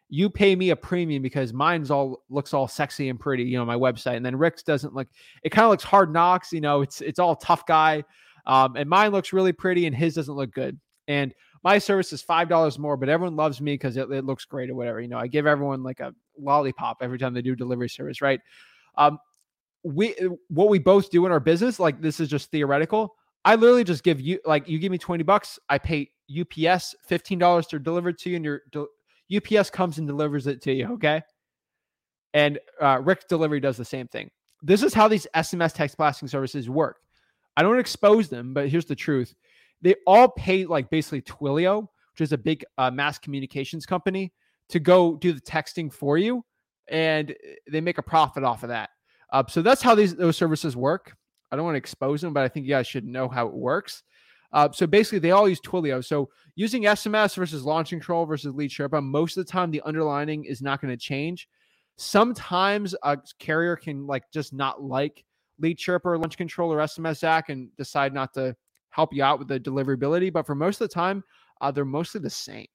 You 0.09 0.29
pay 0.29 0.57
me 0.57 0.71
a 0.71 0.77
premium 0.77 1.23
because 1.23 1.53
mine's 1.53 1.91
all 1.91 2.25
looks 2.29 2.53
all 2.53 2.67
sexy 2.67 3.09
and 3.09 3.19
pretty, 3.19 3.45
you 3.45 3.57
know, 3.57 3.65
my 3.65 3.77
website, 3.77 4.17
and 4.17 4.27
then 4.27 4.37
Rick's 4.37 4.63
doesn't 4.63 4.95
look. 4.95 5.09
It 5.45 5.51
kind 5.51 5.65
of 5.65 5.71
looks 5.71 5.85
hard 5.85 6.13
knocks, 6.13 6.53
you 6.53 6.61
know. 6.61 6.81
It's 6.83 7.01
it's 7.01 7.21
all 7.21 7.37
tough 7.37 7.65
guy, 7.67 8.03
um, 8.51 8.75
and 8.75 8.91
mine 8.91 9.13
looks 9.13 9.33
really 9.33 9.53
pretty, 9.53 9.87
and 9.87 9.95
his 9.95 10.17
doesn't 10.17 10.35
look 10.35 10.51
good. 10.51 10.79
And 11.07 11.33
my 11.63 11.79
service 11.79 12.13
is 12.13 12.21
five 12.21 12.49
dollars 12.49 12.81
more, 12.81 12.97
but 12.97 13.09
everyone 13.09 13.37
loves 13.37 13.61
me 13.61 13.75
because 13.75 13.97
it, 13.97 14.11
it, 14.11 14.25
looks 14.25 14.45
great 14.45 14.69
or 14.71 14.75
whatever. 14.75 15.01
You 15.01 15.07
know, 15.07 15.19
I 15.19 15.29
give 15.29 15.47
everyone 15.47 15.85
like 15.85 16.01
a 16.01 16.13
lollipop 16.37 16.99
every 17.01 17.17
time 17.17 17.33
they 17.33 17.43
do 17.43 17.55
delivery 17.55 17.89
service, 17.89 18.21
right? 18.21 18.41
Um, 18.97 19.19
we 19.85 20.17
what 20.49 20.69
we 20.69 20.81
both 20.81 21.11
do 21.11 21.25
in 21.27 21.33
our 21.33 21.39
business, 21.39 21.79
like 21.79 22.01
this 22.01 22.19
is 22.19 22.29
just 22.29 22.51
theoretical. 22.51 23.15
I 23.45 23.55
literally 23.55 23.85
just 23.85 24.03
give 24.03 24.21
you 24.21 24.41
like 24.45 24.69
you 24.69 24.81
give 24.81 24.91
me 24.91 24.99
20 24.99 25.23
bucks, 25.23 25.61
I 25.69 25.79
pay 25.79 26.11
UPS 26.29 26.97
$15 27.09 27.69
to 27.69 27.79
deliver 27.79 28.09
it 28.09 28.19
to 28.19 28.31
you, 28.31 28.37
and 28.37 28.45
your 28.45 28.63
UPS 29.35 29.71
comes 29.71 29.99
and 29.99 30.09
delivers 30.09 30.49
it 30.49 30.61
to 30.63 30.73
you. 30.73 30.89
Okay. 30.95 31.23
And 32.35 32.59
uh, 32.81 33.01
Rick 33.01 33.29
Delivery 33.29 33.61
does 33.61 33.77
the 33.77 33.85
same 33.85 34.09
thing. 34.09 34.29
This 34.61 34.83
is 34.83 34.93
how 34.93 35.07
these 35.07 35.27
SMS 35.37 35.73
text 35.73 35.97
blasting 35.97 36.29
services 36.29 36.69
work. 36.69 36.99
I 37.57 37.63
don't 37.63 37.79
expose 37.79 38.29
them, 38.29 38.55
but 38.55 38.69
here's 38.69 38.87
the 38.87 38.97
truth. 38.97 39.35
They 39.83 39.95
all 40.07 40.29
pay 40.29 40.67
like 40.67 40.91
basically 40.91 41.23
Twilio, 41.23 41.89
which 42.13 42.21
is 42.21 42.33
a 42.33 42.39
big 42.39 42.65
uh, 42.79 42.91
mass 42.91 43.19
communications 43.19 43.87
company, 43.87 44.33
to 44.69 44.81
go 44.81 45.17
do 45.17 45.33
the 45.33 45.41
texting 45.41 45.93
for 45.93 46.19
you. 46.19 46.45
And 46.89 47.35
they 47.71 47.81
make 47.81 47.99
a 47.99 48.03
profit 48.03 48.45
off 48.45 48.63
of 48.63 48.69
that. 48.71 48.91
Uh, 49.33 49.45
so 49.49 49.63
that's 49.63 49.83
how 49.83 49.95
these 49.95 50.17
those 50.17 50.37
services 50.37 50.77
work. 50.77 51.15
I 51.51 51.57
don't 51.57 51.65
want 51.65 51.75
to 51.75 51.79
expose 51.79 52.21
them, 52.21 52.33
but 52.33 52.45
I 52.45 52.49
think 52.49 52.67
you 52.67 52.71
guys 52.71 52.87
should 52.87 53.05
know 53.05 53.29
how 53.29 53.47
it 53.47 53.55
works. 53.55 54.03
Uh, 54.53 54.69
so 54.73 54.87
basically, 54.87 55.21
they 55.21 55.31
all 55.31 55.49
use 55.49 55.61
Twilio. 55.61 56.05
So 56.05 56.29
using 56.57 56.83
SMS 56.85 57.37
versus 57.37 57.65
launch 57.65 57.91
control 57.91 58.27
versus 58.27 58.55
lead 58.55 58.71
Sherpa, 58.71 59.03
most 59.03 59.37
of 59.37 59.47
the 59.47 59.51
time 59.51 59.71
the 59.71 59.83
underlining 59.83 60.45
is 60.45 60.61
not 60.61 60.81
going 60.81 60.93
to 60.93 60.97
change. 60.97 61.49
Sometimes 61.97 62.95
a 63.03 63.19
carrier 63.39 63.77
can 63.77 64.07
like 64.07 64.25
just 64.33 64.53
not 64.53 64.83
like 64.83 65.25
lead 65.61 65.79
Sherpa, 65.79 66.07
or 66.07 66.19
launch 66.19 66.37
control 66.37 66.73
or 66.73 66.79
SMS 66.79 67.19
Zach 67.19 67.49
and 67.49 67.75
decide 67.77 68.13
not 68.13 68.35
to 68.35 68.57
help 68.91 69.15
you 69.15 69.23
out 69.23 69.39
with 69.39 69.49
the 69.49 69.61
deliverability. 69.61 70.33
But 70.33 70.47
for 70.47 70.55
most 70.55 70.81
of 70.81 70.89
the 70.89 70.95
time, 70.95 71.23
uh, 71.61 71.71
they're 71.71 71.85
mostly 71.85 72.21
the 72.21 72.31
same. 72.31 72.67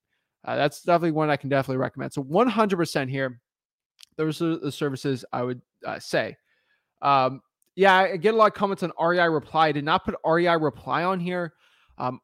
Uh, 0.45 0.55
that's 0.55 0.81
definitely 0.83 1.11
one 1.11 1.29
I 1.29 1.37
can 1.37 1.49
definitely 1.49 1.77
recommend. 1.77 2.13
So 2.13 2.23
100% 2.23 3.09
here. 3.09 3.41
Those 4.17 4.41
are 4.41 4.57
the 4.57 4.71
services 4.71 5.25
I 5.33 5.43
would 5.43 5.61
uh, 5.85 5.99
say. 5.99 6.37
Um, 7.01 7.41
yeah, 7.75 7.95
I 7.95 8.17
get 8.17 8.33
a 8.33 8.37
lot 8.37 8.47
of 8.47 8.53
comments 8.53 8.83
on 8.83 8.91
REI 8.99 9.27
reply. 9.27 9.67
I 9.67 9.71
did 9.73 9.83
not 9.83 10.05
put 10.05 10.15
REI 10.25 10.55
reply 10.55 11.03
on 11.03 11.19
here 11.19 11.53
um, 11.97 12.21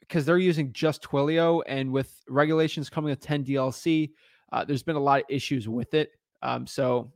because 0.00 0.26
they're 0.26 0.38
using 0.38 0.72
just 0.72 1.02
Twilio, 1.02 1.62
and 1.68 1.92
with 1.92 2.20
regulations 2.28 2.90
coming 2.90 3.10
with 3.10 3.20
10 3.20 3.44
DLC, 3.44 4.10
uh, 4.52 4.64
there's 4.64 4.82
been 4.82 4.96
a 4.96 5.00
lot 5.00 5.20
of 5.20 5.26
issues 5.28 5.68
with 5.68 5.94
it. 5.94 6.10
Um, 6.42 6.66
so 6.66 7.12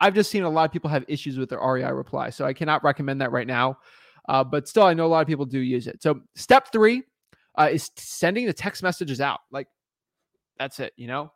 I've 0.00 0.14
just 0.14 0.30
seen 0.30 0.44
a 0.44 0.48
lot 0.48 0.64
of 0.64 0.72
people 0.72 0.90
have 0.90 1.04
issues 1.08 1.38
with 1.38 1.50
their 1.50 1.60
REI 1.60 1.92
reply, 1.92 2.30
so 2.30 2.44
I 2.44 2.52
cannot 2.52 2.82
recommend 2.82 3.20
that 3.20 3.32
right 3.32 3.46
now. 3.46 3.78
Uh, 4.28 4.44
but 4.44 4.68
still, 4.68 4.84
I 4.84 4.94
know 4.94 5.06
a 5.06 5.08
lot 5.08 5.20
of 5.20 5.26
people 5.26 5.44
do 5.44 5.58
use 5.58 5.86
it. 5.86 6.02
So 6.02 6.20
step 6.34 6.72
three 6.72 7.02
uh, 7.58 7.68
is 7.70 7.90
sending 7.96 8.46
the 8.46 8.52
text 8.52 8.82
messages 8.82 9.20
out. 9.20 9.40
Like 9.50 9.68
that's 10.58 10.80
it, 10.80 10.92
you 10.96 11.06
know. 11.06 11.32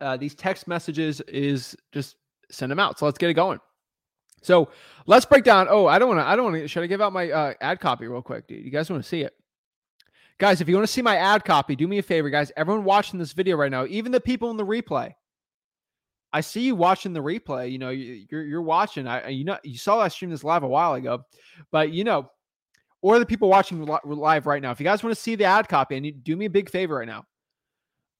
Uh, 0.00 0.16
these 0.16 0.34
text 0.34 0.68
messages 0.68 1.20
is 1.22 1.76
just 1.92 2.16
send 2.50 2.70
them 2.70 2.78
out. 2.78 2.98
So 2.98 3.04
let's 3.04 3.18
get 3.18 3.30
it 3.30 3.34
going. 3.34 3.58
So 4.42 4.70
let's 5.06 5.26
break 5.26 5.44
down. 5.44 5.66
Oh, 5.68 5.86
I 5.86 5.98
don't 5.98 6.08
want 6.08 6.20
to. 6.20 6.26
I 6.26 6.36
don't 6.36 6.44
want 6.44 6.56
to. 6.56 6.68
Should 6.68 6.84
I 6.84 6.86
give 6.86 7.00
out 7.00 7.12
my 7.12 7.30
uh, 7.30 7.54
ad 7.60 7.80
copy 7.80 8.06
real 8.06 8.22
quick, 8.22 8.46
dude? 8.46 8.64
You 8.64 8.70
guys 8.70 8.88
want 8.90 9.02
to 9.02 9.08
see 9.08 9.22
it? 9.22 9.34
Guys, 10.38 10.60
if 10.60 10.68
you 10.68 10.76
want 10.76 10.86
to 10.86 10.92
see 10.92 11.02
my 11.02 11.16
ad 11.16 11.44
copy, 11.44 11.74
do 11.74 11.88
me 11.88 11.98
a 11.98 12.02
favor, 12.02 12.30
guys. 12.30 12.52
Everyone 12.56 12.84
watching 12.84 13.18
this 13.18 13.32
video 13.32 13.56
right 13.56 13.70
now, 13.70 13.86
even 13.86 14.12
the 14.12 14.20
people 14.20 14.50
in 14.52 14.56
the 14.56 14.64
replay, 14.64 15.12
I 16.32 16.40
see 16.40 16.62
you 16.62 16.74
watching 16.74 17.12
the 17.12 17.22
replay. 17.22 17.70
You 17.70 17.78
know, 17.78 17.90
you're 17.90 18.44
you're 18.44 18.62
watching. 18.62 19.06
I 19.06 19.28
you 19.28 19.44
know 19.44 19.58
you 19.64 19.78
saw 19.78 20.00
I 20.00 20.08
streamed 20.08 20.32
this 20.32 20.44
live 20.44 20.62
a 20.62 20.68
while 20.68 20.94
ago, 20.94 21.24
but 21.70 21.92
you 21.92 22.04
know, 22.04 22.30
or 23.02 23.18
the 23.18 23.26
people 23.26 23.48
watching 23.48 23.84
live 24.04 24.46
right 24.46 24.62
now. 24.62 24.70
If 24.70 24.80
you 24.80 24.84
guys 24.84 25.02
want 25.02 25.14
to 25.14 25.20
see 25.20 25.34
the 25.34 25.44
ad 25.44 25.68
copy, 25.68 25.96
and 25.96 26.24
do 26.24 26.36
me 26.36 26.46
a 26.46 26.50
big 26.50 26.70
favor 26.70 26.96
right 26.96 27.08
now, 27.08 27.24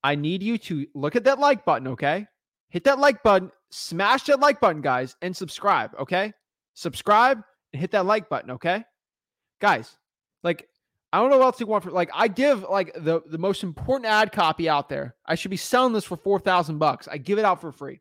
I 0.02 0.14
need 0.14 0.42
you 0.42 0.58
to 0.58 0.86
look 0.94 1.16
at 1.16 1.24
that 1.24 1.38
like 1.38 1.64
button. 1.64 1.88
Okay, 1.88 2.26
hit 2.70 2.84
that 2.84 2.98
like 2.98 3.22
button, 3.22 3.50
smash 3.70 4.24
that 4.24 4.40
like 4.40 4.60
button, 4.60 4.80
guys, 4.80 5.16
and 5.22 5.36
subscribe. 5.36 5.90
Okay. 5.98 6.32
Subscribe 6.74 7.42
and 7.72 7.80
hit 7.80 7.90
that 7.90 8.06
like 8.06 8.28
button. 8.28 8.52
Okay. 8.52 8.84
Guys, 9.60 9.96
like, 10.44 10.68
I 11.12 11.18
don't 11.18 11.30
know 11.30 11.38
what 11.38 11.46
else 11.46 11.60
you 11.60 11.66
want 11.66 11.84
for 11.84 11.90
like 11.90 12.10
I 12.12 12.28
give 12.28 12.64
like 12.64 12.92
the 12.94 13.22
the 13.26 13.38
most 13.38 13.62
important 13.62 14.10
ad 14.10 14.32
copy 14.32 14.68
out 14.68 14.88
there. 14.88 15.14
I 15.24 15.34
should 15.34 15.50
be 15.50 15.56
selling 15.56 15.92
this 15.92 16.04
for 16.04 16.16
4,000 16.16 16.78
bucks. 16.78 17.08
I 17.08 17.16
give 17.16 17.38
it 17.38 17.44
out 17.44 17.60
for 17.60 17.72
free. 17.72 18.00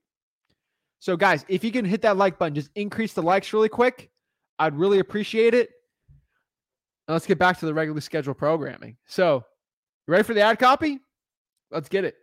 So 1.00 1.16
guys, 1.16 1.46
if 1.48 1.64
you 1.64 1.72
can 1.72 1.86
hit 1.86 2.02
that 2.02 2.18
like 2.18 2.38
button, 2.38 2.56
just 2.56 2.72
increase 2.76 3.14
the 3.14 3.22
likes 3.22 3.54
really 3.54 3.70
quick. 3.70 4.10
I'd 4.60 4.76
really 4.76 5.00
appreciate 5.00 5.54
it. 5.54 5.70
And 7.08 7.14
let's 7.14 7.26
get 7.26 7.40
back 7.40 7.60
to 7.60 7.66
the 7.66 7.74
regularly 7.74 8.02
scheduled 8.02 8.38
programming. 8.38 8.98
So, 9.06 9.46
you 10.08 10.12
ready 10.12 10.24
for 10.24 10.34
the 10.34 10.42
ad 10.42 10.60
copy? 10.60 11.00
Let's 11.72 11.88
get 11.88 12.04
it. 12.04 12.16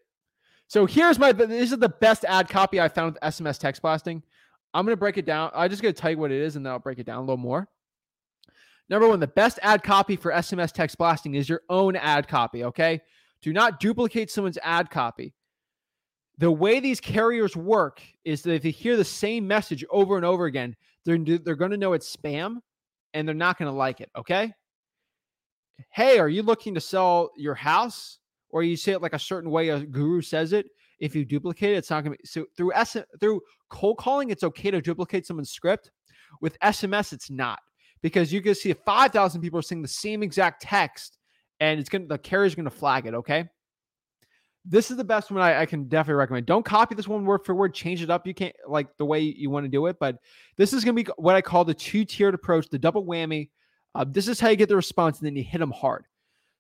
So 0.67 0.87
here's 0.87 1.19
my 1.19 1.33
this 1.33 1.73
is 1.73 1.79
the 1.79 1.89
best 1.89 2.25
ad 2.25 2.49
copy 2.49 2.81
I 2.81 2.89
found 2.89 3.15
with 3.15 3.23
SMS 3.23 3.59
text 3.59 3.81
blasting. 3.83 4.23
I'm 4.73 4.85
gonna 4.85 4.97
break 4.97 5.19
it 5.19 5.25
down. 5.27 5.51
I 5.55 5.69
just 5.69 5.83
gonna 5.83 5.93
tell 5.93 6.11
you 6.11 6.19
what 6.19 6.33
it 6.33 6.41
is, 6.41 6.57
and 6.57 6.67
then 6.67 6.73
I'll 6.73 6.79
break 6.79 6.99
it 6.99 7.07
down 7.07 7.19
a 7.19 7.21
little 7.21 7.37
more. 7.37 7.69
Number 8.89 9.09
one, 9.09 9.21
the 9.21 9.27
best 9.27 9.59
ad 9.63 9.83
copy 9.83 10.17
for 10.17 10.33
SMS 10.33 10.73
text 10.73 10.99
blasting 10.99 11.35
is 11.35 11.49
your 11.49 11.63
own 11.69 11.97
ad 11.97 12.29
copy. 12.29 12.65
Okay, 12.65 13.01
do 13.43 13.53
not 13.53 13.81
duplicate 13.81 14.31
someone's 14.31 14.59
ad 14.63 14.91
copy. 14.91 15.35
The 16.39 16.51
way 16.51 16.81
these 16.81 17.01
carriers 17.01 17.57
work 17.57 18.03
is 18.25 18.43
that 18.43 18.55
if 18.55 18.63
they 18.63 18.71
hear 18.71 18.97
the 18.97 19.05
same 19.05 19.47
message 19.47 19.85
over 19.91 20.17
and 20.17 20.25
over 20.25 20.47
again, 20.47 20.77
they're 21.05 21.19
they're 21.19 21.55
going 21.55 21.71
to 21.71 21.77
know 21.77 21.93
it's 21.93 22.15
spam, 22.15 22.59
and 23.15 23.27
they're 23.27 23.35
not 23.35 23.59
going 23.59 23.71
to 23.71 23.77
like 23.77 24.01
it. 24.01 24.11
Okay. 24.17 24.53
Hey, 25.91 26.19
are 26.19 26.29
you 26.29 26.43
looking 26.43 26.75
to 26.75 26.81
sell 26.81 27.31
your 27.37 27.55
house? 27.55 28.19
or 28.55 28.63
you 28.63 28.77
say 28.77 28.93
it 28.93 29.03
like 29.03 29.15
a 29.15 29.19
certain 29.19 29.51
way 29.51 29.71
a 29.71 29.81
guru 29.81 30.23
says 30.23 30.53
it, 30.53 30.67
if 31.01 31.17
you 31.17 31.25
duplicate 31.25 31.73
it, 31.73 31.79
it's 31.79 31.91
not 31.91 32.05
going 32.05 32.17
to 32.17 32.23
be 32.23 32.27
so 32.27 32.47
through 32.57 32.73
S 32.73 32.97
through 33.19 33.41
cold 33.69 33.99
calling, 33.99 34.31
it's 34.31 34.45
okay 34.45 34.71
to 34.71 34.81
duplicate 34.81 35.27
someone's 35.27 35.51
script. 35.51 35.91
With 36.41 36.59
SMS, 36.61 37.13
it's 37.13 37.31
not 37.31 37.59
because 38.05 38.31
you 38.31 38.43
can 38.43 38.55
see 38.55 38.71
5,000 38.71 39.41
people 39.41 39.59
are 39.59 39.63
seeing 39.63 39.81
the 39.81 39.89
same 39.89 40.23
exact 40.23 40.61
text 40.61 41.17
and 41.59 41.81
it's 41.81 41.89
gonna 41.89 42.07
the 42.07 42.19
carrier's 42.19 42.55
gonna 42.55 42.69
flag 42.69 43.07
it. 43.07 43.15
Okay. 43.15 43.49
This 44.67 44.91
is 44.91 44.99
the 44.99 45.05
best 45.05 45.31
one 45.31 45.41
I, 45.41 45.63
I 45.63 45.67
can 45.67 45.89
definitely 45.89 46.19
recommend. 46.19 46.45
Don't 46.45 46.67
copy 46.67 46.95
this 46.95 47.09
one 47.09 47.25
word 47.25 47.47
for 47.47 47.55
word. 47.55 47.73
Change 47.73 48.03
it 48.03 48.11
up. 48.11 48.27
You 48.27 48.35
can't 48.35 48.55
like 48.69 48.95
the 48.99 49.07
way 49.07 49.21
you 49.21 49.49
want 49.49 49.65
to 49.65 49.71
do 49.71 49.87
it, 49.87 49.97
but 49.99 50.19
this 50.59 50.75
is 50.75 50.85
gonna 50.85 51.03
be 51.03 51.07
what 51.17 51.35
I 51.35 51.41
call 51.41 51.65
the 51.65 51.73
two 51.73 52.05
tiered 52.05 52.35
approach, 52.35 52.69
the 52.69 52.79
double 52.79 53.07
whammy. 53.07 53.49
Uh, 53.95 54.05
this 54.07 54.29
is 54.29 54.39
how 54.39 54.51
you 54.51 54.57
get 54.57 54.69
the 54.69 54.77
response, 54.77 55.19
and 55.19 55.27
then 55.27 55.35
you 55.35 55.43
hit 55.43 55.59
them 55.59 55.71
hard. 55.71 56.05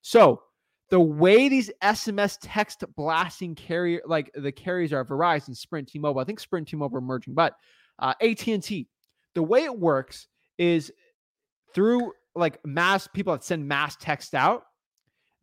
So 0.01 0.45
the 0.89 1.01
way 1.01 1.51
these 1.51 1.71
SMS 1.83 2.39
text 2.41 2.85
blasting 2.97 3.55
carrier, 3.55 4.01
like 4.07 4.31
the 4.35 4.53
carriers 4.53 4.95
are 4.95 5.05
Verizon, 5.05 5.55
Sprint, 5.55 5.89
T-Mobile. 5.89 6.23
I 6.23 6.25
think 6.25 6.41
Sprint, 6.41 6.69
T-Mobile 6.69 6.99
are 6.99 7.03
merging, 7.03 7.35
but 7.35 7.55
uh, 7.99 8.15
AT&T. 8.23 8.89
The 9.35 9.43
way 9.43 9.65
it 9.65 9.79
works 9.79 10.29
is 10.59 10.93
through 11.75 12.13
like 12.35 12.65
mass 12.65 13.07
people 13.07 13.33
that 13.33 13.45
send 13.45 13.67
mass 13.67 13.97
text 13.97 14.35
out. 14.35 14.65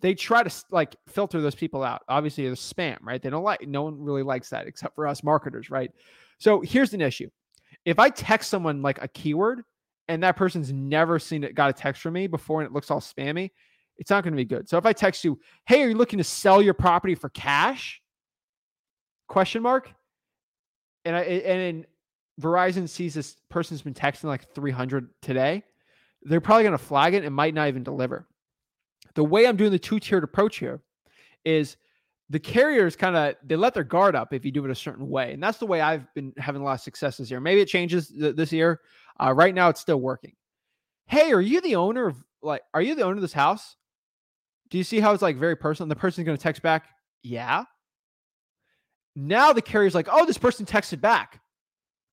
They 0.02 0.15
try 0.15 0.41
to 0.44 0.52
like 0.72 0.96
filter 1.08 1.41
those 1.41 1.56
people 1.56 1.84
out. 1.84 2.02
Obviously, 2.10 2.46
there's 2.46 2.60
spam, 2.60 2.98
right? 3.04 3.22
They 3.22 3.30
don't 3.30 3.44
like. 3.44 3.67
No 3.67 3.84
one 3.84 4.02
really 4.02 4.24
likes 4.24 4.50
that 4.50 4.65
except 4.65 4.96
for 4.96 5.08
us 5.08 5.24
marketers, 5.24 5.70
right? 5.70 5.91
So 6.39 6.62
here's 6.62 6.94
an 6.94 7.02
issue: 7.02 7.30
if 7.86 8.00
I 8.00 8.10
text 8.10 8.50
someone 8.50 8.82
like 8.82 9.02
a 9.02 9.08
keyword 9.08 9.62
and 10.08 10.24
that 10.24 10.38
person's 10.38 10.74
never 10.74 11.20
seen 11.20 11.44
it, 11.44 11.54
got 11.54 11.70
a 11.70 11.74
text 11.74 12.02
from 12.02 12.13
me 12.13 12.28
before, 12.28 12.62
and 12.62 12.67
it 12.67 12.74
looks 12.74 12.89
all 12.89 13.00
spammy, 13.00 13.52
it's 13.98 14.10
not 14.10 14.24
going 14.24 14.34
to 14.34 14.38
be 14.38 14.46
good. 14.46 14.67
So 14.67 14.78
if 14.78 14.86
I 14.88 14.94
text 14.94 15.24
you, 15.24 15.39
"Hey, 15.67 15.84
are 15.84 15.89
you 15.89 15.96
looking 15.96 16.17
to 16.17 16.24
sell 16.24 16.62
your 16.62 16.74
property 16.74 17.15
for 17.15 17.30
cash?" 17.30 18.02
question 19.28 19.62
mark, 19.62 19.94
and 21.06 21.15
I 21.15 21.22
and 21.22 21.86
Verizon 22.41 22.89
sees 22.89 23.13
this 23.13 23.38
person's 23.50 23.82
been 23.82 23.94
texting 23.94 24.26
like 24.26 24.54
300 24.54 25.10
today, 25.22 25.63
they're 26.24 26.42
probably 26.42 26.64
going 26.64 26.72
to 26.74 26.78
flag 26.78 27.14
it 27.14 27.24
and 27.24 27.34
might 27.34 27.54
not 27.54 27.68
even 27.68 27.84
deliver. 27.84 28.28
The 29.16 29.24
way 29.24 29.48
I'm 29.48 29.58
doing 29.58 29.72
the 29.72 29.80
two 29.80 30.00
tiered 30.00 30.24
approach 30.24 30.58
here 30.58 30.82
is 31.44 31.78
the 32.30 32.40
carriers 32.40 32.96
kind 32.96 33.16
of 33.16 33.36
they 33.44 33.58
let 33.58 33.74
their 33.74 33.84
guard 33.84 34.16
up 34.16 34.34
if 34.34 34.46
you 34.46 34.52
do 34.52 34.64
it 34.64 34.72
a 34.72 34.76
certain 34.76 35.10
way, 35.10 35.34
and 35.34 35.44
that's 35.44 35.58
the 35.58 35.66
way 35.66 35.82
I've 35.82 36.12
been 36.14 36.34
having 36.38 36.62
a 36.62 36.66
lot 36.66 36.76
of 36.76 36.82
success 36.82 37.18
this 37.18 37.30
year. 37.30 37.42
Maybe 37.42 37.60
it 37.60 37.66
changes 37.66 38.08
th- 38.08 38.36
this 38.36 38.54
year. 38.54 38.80
Uh, 39.20 39.34
right 39.34 39.54
now, 39.54 39.68
it's 39.70 39.82
still 39.82 40.00
working. 40.00 40.34
Hey, 41.08 41.34
are 41.34 41.42
you 41.42 41.60
the 41.60 41.76
owner 41.76 42.08
of 42.08 42.24
like? 42.42 42.62
Are 42.74 42.82
you 42.82 42.96
the 42.96 43.02
owner 43.02 43.16
of 43.16 43.22
this 43.22 43.34
house? 43.34 43.76
Do 44.70 44.78
you 44.78 44.86
see 44.86 45.02
how 45.02 45.12
it's 45.12 45.22
like 45.22 45.36
very 45.36 45.58
personal? 45.58 45.90
The 45.90 45.96
person's 45.98 46.26
going 46.26 46.38
to 46.38 46.42
text 46.42 46.62
back, 46.62 46.86
yeah. 47.22 47.66
Now 49.14 49.52
the 49.52 49.62
carrier's 49.62 49.94
like, 49.94 50.08
oh, 50.10 50.26
this 50.26 50.38
person 50.38 50.66
texted 50.66 51.02
back. 51.02 51.42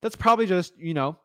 That's 0.03 0.17
probably 0.17 0.47
just 0.47 0.77
you 0.77 0.95
know 0.95 1.17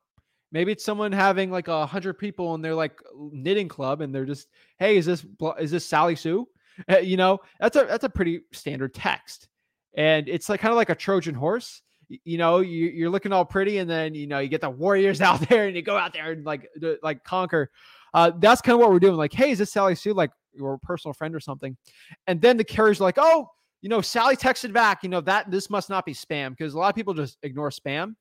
Maybe 0.54 0.72
it's 0.72 0.86
someone 0.86 1.12
having 1.12 1.50
like 1.50 1.68
a 1.68 1.86
hundred 1.86 2.14
people 2.14 2.54
in 2.54 2.62
their 2.62 2.76
like 2.76 3.02
knitting 3.18 3.68
club, 3.68 4.02
and 4.02 4.14
they're 4.14 4.24
just, 4.24 4.48
"Hey, 4.78 4.98
is 4.98 5.06
this 5.06 5.26
is 5.60 5.72
this 5.72 5.86
Sally 5.86 6.16
Sue?" 6.16 6.48
Uh, 6.90 6.98
you 7.00 7.18
know, 7.18 7.40
that's 7.60 7.76
a 7.76 7.86
that's 7.86 8.04
a 8.04 8.10
pretty 8.10 8.42
standard 8.54 8.94
text, 8.94 9.50
and 9.96 10.30
it's 10.30 10.50
like 10.50 10.60
kind 10.60 10.72
of 10.72 10.78
like 10.78 10.92
a 10.92 10.96
Trojan 10.96 11.34
horse. 11.34 11.82
You 12.08 12.38
know, 12.38 12.60
you, 12.60 12.90
you're 12.90 13.10
looking 13.10 13.34
all 13.34 13.46
pretty, 13.46 13.80
and 13.80 13.90
then 13.90 14.14
you 14.14 14.28
know 14.28 14.38
you 14.38 14.48
get 14.48 14.62
the 14.62 14.70
warriors 14.70 15.22
out 15.30 15.42
there, 15.50 15.66
and 15.66 15.76
you 15.76 15.82
go 15.82 15.98
out 15.98 16.14
there 16.14 16.32
and 16.32 16.46
like 16.46 16.70
like 17.02 17.24
conquer. 17.24 17.72
Uh, 18.14 18.32
that's 18.38 18.62
kind 18.62 18.76
of 18.76 18.80
what 18.80 18.92
we're 18.92 19.00
doing. 19.00 19.16
Like, 19.16 19.34
hey, 19.34 19.50
is 19.50 19.58
this 19.58 19.74
Sally 19.74 19.96
Sue? 19.96 20.14
Like 20.14 20.30
your 20.54 20.78
personal 20.78 21.14
friend 21.14 21.34
or 21.34 21.40
something? 21.40 21.76
And 22.28 22.40
then 22.40 22.58
the 22.58 22.64
carrier's 22.64 23.02
like, 23.02 23.16
oh, 23.18 23.48
you 23.82 23.90
know, 23.90 24.02
Sally 24.02 24.36
texted 24.36 24.72
back. 24.72 25.02
You 25.02 25.10
know 25.10 25.22
that 25.22 25.50
this 25.50 25.72
must 25.72 25.90
not 25.90 26.06
be 26.06 26.14
spam 26.14 26.52
because 26.52 26.76
a 26.76 26.78
lot 26.78 26.90
of 26.90 26.96
people 26.96 27.16
just 27.16 27.40
ignore 27.42 27.72
spam 27.72 28.14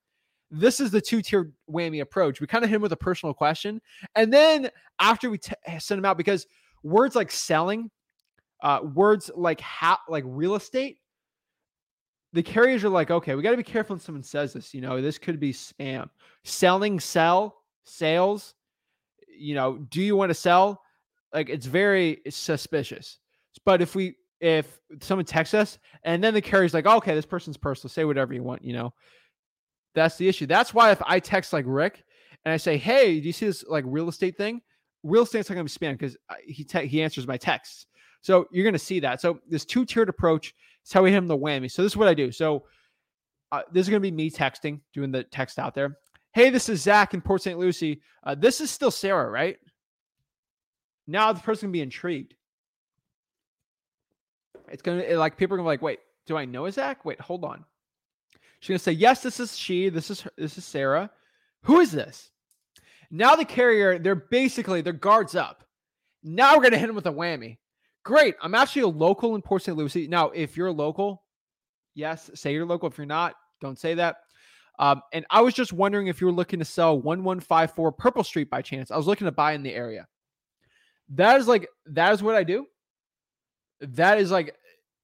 this 0.52 0.80
is 0.80 0.90
the 0.90 1.00
two 1.00 1.22
tier 1.22 1.50
whammy 1.68 2.02
approach. 2.02 2.40
We 2.40 2.46
kind 2.46 2.62
of 2.62 2.70
hit 2.70 2.76
him 2.76 2.82
with 2.82 2.92
a 2.92 2.96
personal 2.96 3.32
question. 3.32 3.80
And 4.14 4.32
then 4.32 4.70
after 5.00 5.30
we 5.30 5.38
t- 5.38 5.54
send 5.78 5.98
him 5.98 6.04
out, 6.04 6.18
because 6.18 6.46
words 6.82 7.16
like 7.16 7.30
selling, 7.30 7.90
uh, 8.62 8.80
words 8.94 9.30
like 9.34 9.60
ha- 9.62 10.02
like 10.08 10.24
real 10.26 10.54
estate, 10.54 10.98
the 12.34 12.42
carriers 12.42 12.84
are 12.84 12.90
like, 12.90 13.10
okay, 13.10 13.34
we 13.34 13.42
got 13.42 13.52
to 13.52 13.56
be 13.56 13.62
careful 13.62 13.94
when 13.94 14.00
someone 14.00 14.22
says 14.22 14.52
this. 14.52 14.74
You 14.74 14.82
know, 14.82 15.00
this 15.00 15.18
could 15.18 15.40
be 15.40 15.52
spam. 15.52 16.08
Selling, 16.44 17.00
sell, 17.00 17.56
sales. 17.84 18.54
You 19.28 19.54
know, 19.54 19.78
do 19.78 20.02
you 20.02 20.16
want 20.16 20.30
to 20.30 20.34
sell? 20.34 20.82
Like, 21.32 21.48
it's 21.48 21.66
very 21.66 22.20
suspicious. 22.28 23.18
But 23.64 23.80
if 23.80 23.94
we 23.94 24.16
if 24.40 24.78
someone 25.00 25.24
texts 25.24 25.54
us 25.54 25.78
and 26.02 26.22
then 26.22 26.34
the 26.34 26.42
carrier's 26.42 26.74
like, 26.74 26.84
okay, 26.84 27.14
this 27.14 27.24
person's 27.24 27.56
personal, 27.56 27.90
say 27.90 28.04
whatever 28.04 28.34
you 28.34 28.42
want, 28.42 28.62
you 28.62 28.74
know. 28.74 28.92
That's 29.94 30.16
the 30.16 30.28
issue. 30.28 30.46
That's 30.46 30.72
why 30.72 30.90
if 30.90 31.02
I 31.06 31.20
text 31.20 31.52
like 31.52 31.64
Rick 31.66 32.04
and 32.44 32.52
I 32.52 32.56
say, 32.56 32.76
"Hey, 32.76 33.20
do 33.20 33.26
you 33.26 33.32
see 33.32 33.46
this 33.46 33.64
like 33.68 33.84
real 33.86 34.08
estate 34.08 34.36
thing?" 34.36 34.62
Real 35.02 35.24
estate's 35.24 35.50
not 35.50 35.56
going 35.56 35.66
to 35.66 35.78
be 35.78 35.86
spam 35.86 35.98
because 35.98 36.16
he 36.46 36.64
te- 36.64 36.86
he 36.86 37.02
answers 37.02 37.26
my 37.26 37.36
texts. 37.36 37.86
So 38.20 38.46
you're 38.52 38.62
going 38.62 38.72
to 38.72 38.78
see 38.78 39.00
that. 39.00 39.20
So 39.20 39.40
this 39.48 39.64
two 39.64 39.84
tiered 39.84 40.08
approach 40.08 40.54
is 40.84 40.92
how 40.92 41.02
we 41.02 41.10
hit 41.10 41.18
him 41.18 41.26
the 41.26 41.36
whammy. 41.36 41.70
So 41.70 41.82
this 41.82 41.92
is 41.92 41.96
what 41.96 42.06
I 42.06 42.14
do. 42.14 42.30
So 42.30 42.64
uh, 43.50 43.62
this 43.72 43.86
is 43.86 43.90
going 43.90 44.00
to 44.00 44.10
be 44.10 44.14
me 44.14 44.30
texting, 44.30 44.80
doing 44.94 45.10
the 45.10 45.24
text 45.24 45.58
out 45.58 45.74
there. 45.74 45.98
Hey, 46.32 46.48
this 46.48 46.68
is 46.68 46.80
Zach 46.80 47.14
in 47.14 47.20
Port 47.20 47.42
St. 47.42 47.58
Lucie. 47.58 48.00
Uh, 48.22 48.36
this 48.36 48.60
is 48.60 48.70
still 48.70 48.92
Sarah, 48.92 49.28
right? 49.28 49.58
Now 51.06 51.32
the 51.32 51.40
person 51.40 51.66
can 51.66 51.72
be 51.72 51.82
intrigued. 51.82 52.34
It's 54.70 54.82
gonna 54.82 55.04
like 55.16 55.36
people 55.36 55.54
are 55.54 55.58
gonna 55.58 55.66
be 55.66 55.72
like, 55.72 55.82
wait, 55.82 55.98
do 56.26 56.36
I 56.36 56.44
know 56.44 56.70
Zach? 56.70 57.04
Wait, 57.04 57.20
hold 57.20 57.44
on. 57.44 57.64
She's 58.62 58.68
gonna 58.68 58.78
say, 58.78 58.92
"Yes, 58.92 59.24
this 59.24 59.40
is 59.40 59.58
she. 59.58 59.88
This 59.88 60.08
is 60.08 60.20
her, 60.20 60.30
this 60.38 60.56
is 60.56 60.64
Sarah. 60.64 61.10
Who 61.62 61.80
is 61.80 61.90
this?" 61.90 62.30
Now 63.10 63.34
the 63.34 63.44
carrier, 63.44 63.98
they're 63.98 64.14
basically 64.14 64.82
their 64.82 64.92
guards 64.92 65.34
up. 65.34 65.64
Now 66.22 66.56
we're 66.56 66.62
gonna 66.62 66.78
hit 66.78 66.86
them 66.86 66.94
with 66.94 67.06
a 67.06 67.12
whammy. 67.12 67.58
Great. 68.04 68.36
I'm 68.40 68.54
actually 68.54 68.82
a 68.82 68.88
local 68.88 69.34
in 69.34 69.42
Port 69.42 69.62
St. 69.62 69.76
Lucie. 69.76 70.06
Now, 70.06 70.30
if 70.30 70.56
you're 70.56 70.68
a 70.68 70.72
local, 70.72 71.24
yes, 71.96 72.30
say 72.34 72.52
you're 72.52 72.64
local. 72.64 72.88
If 72.88 72.96
you're 72.98 73.04
not, 73.04 73.34
don't 73.60 73.80
say 73.80 73.94
that. 73.94 74.18
Um, 74.78 75.02
and 75.12 75.26
I 75.28 75.40
was 75.40 75.54
just 75.54 75.72
wondering 75.72 76.06
if 76.06 76.20
you 76.20 76.28
were 76.28 76.32
looking 76.32 76.60
to 76.60 76.64
sell 76.64 76.94
1154 76.94 77.90
Purple 77.90 78.22
Street 78.22 78.48
by 78.48 78.62
chance. 78.62 78.92
I 78.92 78.96
was 78.96 79.08
looking 79.08 79.24
to 79.24 79.32
buy 79.32 79.54
in 79.54 79.64
the 79.64 79.74
area. 79.74 80.06
That 81.08 81.40
is 81.40 81.48
like 81.48 81.68
that 81.86 82.12
is 82.12 82.22
what 82.22 82.36
I 82.36 82.44
do. 82.44 82.66
That 83.80 84.18
is 84.18 84.30
like 84.30 84.54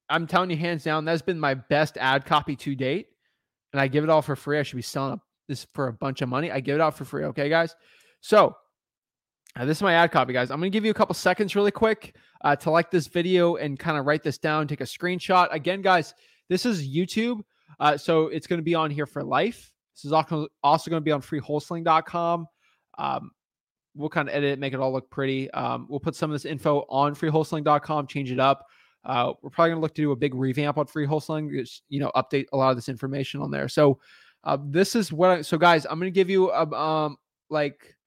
I'm 0.09 0.27
telling 0.27 0.49
you 0.49 0.55
hands 0.55 0.85
down, 0.85 1.03
that's 1.03 1.21
been 1.21 1.41
my 1.41 1.55
best 1.55 1.97
ad 1.97 2.25
copy 2.25 2.55
to 2.55 2.73
date 2.73 3.07
and 3.73 3.81
I 3.81 3.87
give 3.87 4.03
it 4.03 4.09
all 4.09 4.21
for 4.21 4.35
free, 4.35 4.59
I 4.59 4.63
should 4.63 4.75
be 4.75 4.81
selling 4.81 5.19
this 5.47 5.67
for 5.73 5.87
a 5.87 5.93
bunch 5.93 6.21
of 6.21 6.29
money. 6.29 6.51
I 6.51 6.59
give 6.59 6.75
it 6.75 6.81
out 6.81 6.97
for 6.97 7.05
free. 7.05 7.25
Okay, 7.25 7.49
guys. 7.49 7.75
So 8.21 8.55
uh, 9.55 9.65
this 9.65 9.77
is 9.77 9.83
my 9.83 9.93
ad 9.93 10.11
copy, 10.11 10.33
guys. 10.33 10.51
I'm 10.51 10.59
going 10.59 10.71
to 10.71 10.75
give 10.75 10.85
you 10.85 10.91
a 10.91 10.95
couple 10.95 11.15
seconds 11.15 11.55
really 11.55 11.71
quick 11.71 12.15
uh, 12.41 12.55
to 12.57 12.69
like 12.69 12.91
this 12.91 13.07
video 13.07 13.55
and 13.55 13.77
kind 13.77 13.97
of 13.97 14.05
write 14.05 14.23
this 14.23 14.37
down, 14.37 14.67
take 14.67 14.81
a 14.81 14.85
screenshot. 14.85 15.47
Again, 15.51 15.81
guys, 15.81 16.13
this 16.49 16.65
is 16.65 16.87
YouTube. 16.87 17.41
Uh, 17.79 17.97
so 17.97 18.27
it's 18.27 18.47
going 18.47 18.59
to 18.59 18.63
be 18.63 18.75
on 18.75 18.91
here 18.91 19.05
for 19.05 19.23
life. 19.23 19.71
This 19.95 20.05
is 20.05 20.11
also 20.13 20.47
going 20.89 21.01
to 21.01 21.05
be 21.05 21.11
on 21.11 21.21
freewholesaling.com. 21.21 22.47
Um, 22.97 23.31
we'll 23.95 24.09
kind 24.09 24.29
of 24.29 24.35
edit 24.35 24.53
it, 24.53 24.59
make 24.59 24.73
it 24.73 24.79
all 24.79 24.91
look 24.91 25.09
pretty. 25.09 25.51
Um, 25.51 25.87
we'll 25.89 25.99
put 25.99 26.15
some 26.15 26.31
of 26.31 26.35
this 26.35 26.45
info 26.45 26.85
on 26.89 27.15
freewholesaling.com, 27.15 28.07
change 28.07 28.31
it 28.31 28.39
up. 28.39 28.65
Uh, 29.09 29.33
we're 29.41 29.49
probably 29.49 29.71
going 29.71 29.79
to 29.79 29.81
look 29.81 29.95
to 29.95 30.03
do 30.03 30.11
a 30.11 30.15
big 30.15 30.35
revamp 30.35 30.77
on 30.77 30.85
free 30.85 31.07
wholesaling, 31.07 31.51
just, 31.51 31.81
you 31.89 31.99
know, 31.99 32.11
update 32.15 32.45
a 32.53 32.57
lot 32.57 32.69
of 32.69 32.75
this 32.75 32.87
information 32.87 33.41
on 33.41 33.49
there. 33.49 33.67
So, 33.67 33.99
uh, 34.43 34.57
this 34.63 34.95
is 34.95 35.11
what 35.11 35.29
I, 35.31 35.41
so 35.41 35.57
guys, 35.57 35.87
I'm 35.89 35.99
going 35.99 36.11
to 36.11 36.15
give 36.15 36.29
you, 36.29 36.51
a, 36.51 36.71
um, 36.71 37.17
like 37.49 37.97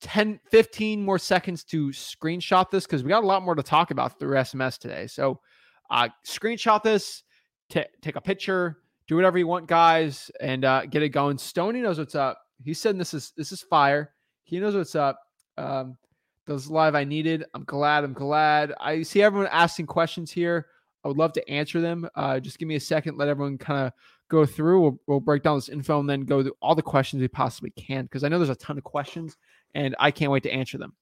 10, 0.00 0.40
15 0.50 1.00
more 1.00 1.16
seconds 1.20 1.62
to 1.66 1.90
screenshot 1.90 2.70
this 2.72 2.86
because 2.86 3.04
we 3.04 3.08
got 3.08 3.22
a 3.22 3.26
lot 3.26 3.44
more 3.44 3.54
to 3.54 3.62
talk 3.62 3.92
about 3.92 4.18
through 4.18 4.34
SMS 4.34 4.78
today. 4.78 5.06
So, 5.06 5.38
uh, 5.90 6.08
screenshot 6.26 6.82
this, 6.82 7.22
t- 7.70 7.84
take 8.02 8.16
a 8.16 8.20
picture, 8.20 8.78
do 9.06 9.14
whatever 9.14 9.38
you 9.38 9.46
want, 9.46 9.68
guys, 9.68 10.28
and 10.40 10.64
uh, 10.64 10.86
get 10.86 11.04
it 11.04 11.10
going. 11.10 11.38
Stony 11.38 11.80
knows 11.80 11.98
what's 12.00 12.16
up. 12.16 12.40
He 12.64 12.74
said 12.74 12.98
this 12.98 13.14
is 13.14 13.32
this 13.36 13.52
is 13.52 13.62
fire. 13.62 14.10
He 14.42 14.58
knows 14.58 14.74
what's 14.74 14.96
up. 14.96 15.20
Um, 15.56 15.96
those 16.46 16.68
live 16.68 16.94
I 16.94 17.04
needed. 17.04 17.44
I'm 17.54 17.64
glad. 17.64 18.04
I'm 18.04 18.12
glad. 18.12 18.72
I 18.80 19.02
see 19.02 19.22
everyone 19.22 19.48
asking 19.50 19.86
questions 19.86 20.30
here. 20.30 20.66
I 21.04 21.08
would 21.08 21.18
love 21.18 21.32
to 21.34 21.48
answer 21.50 21.80
them. 21.80 22.08
Uh, 22.14 22.40
just 22.40 22.58
give 22.58 22.68
me 22.68 22.76
a 22.76 22.80
second. 22.80 23.18
Let 23.18 23.28
everyone 23.28 23.58
kind 23.58 23.86
of 23.86 23.92
go 24.30 24.46
through. 24.46 24.80
We'll, 24.80 25.00
we'll, 25.06 25.20
break 25.20 25.42
down 25.42 25.56
this 25.56 25.68
info 25.68 26.00
and 26.00 26.08
then 26.08 26.22
go 26.22 26.42
through 26.42 26.56
all 26.62 26.74
the 26.74 26.82
questions 26.82 27.20
we 27.20 27.28
possibly 27.28 27.70
can 27.70 28.04
because 28.04 28.24
I 28.24 28.28
know 28.28 28.38
there's 28.38 28.48
a 28.48 28.56
ton 28.56 28.78
of 28.78 28.84
questions 28.84 29.36
and 29.74 29.94
I 29.98 30.10
can't 30.10 30.32
wait 30.32 30.42
to 30.44 30.52
answer 30.52 30.78
them. 30.78 30.94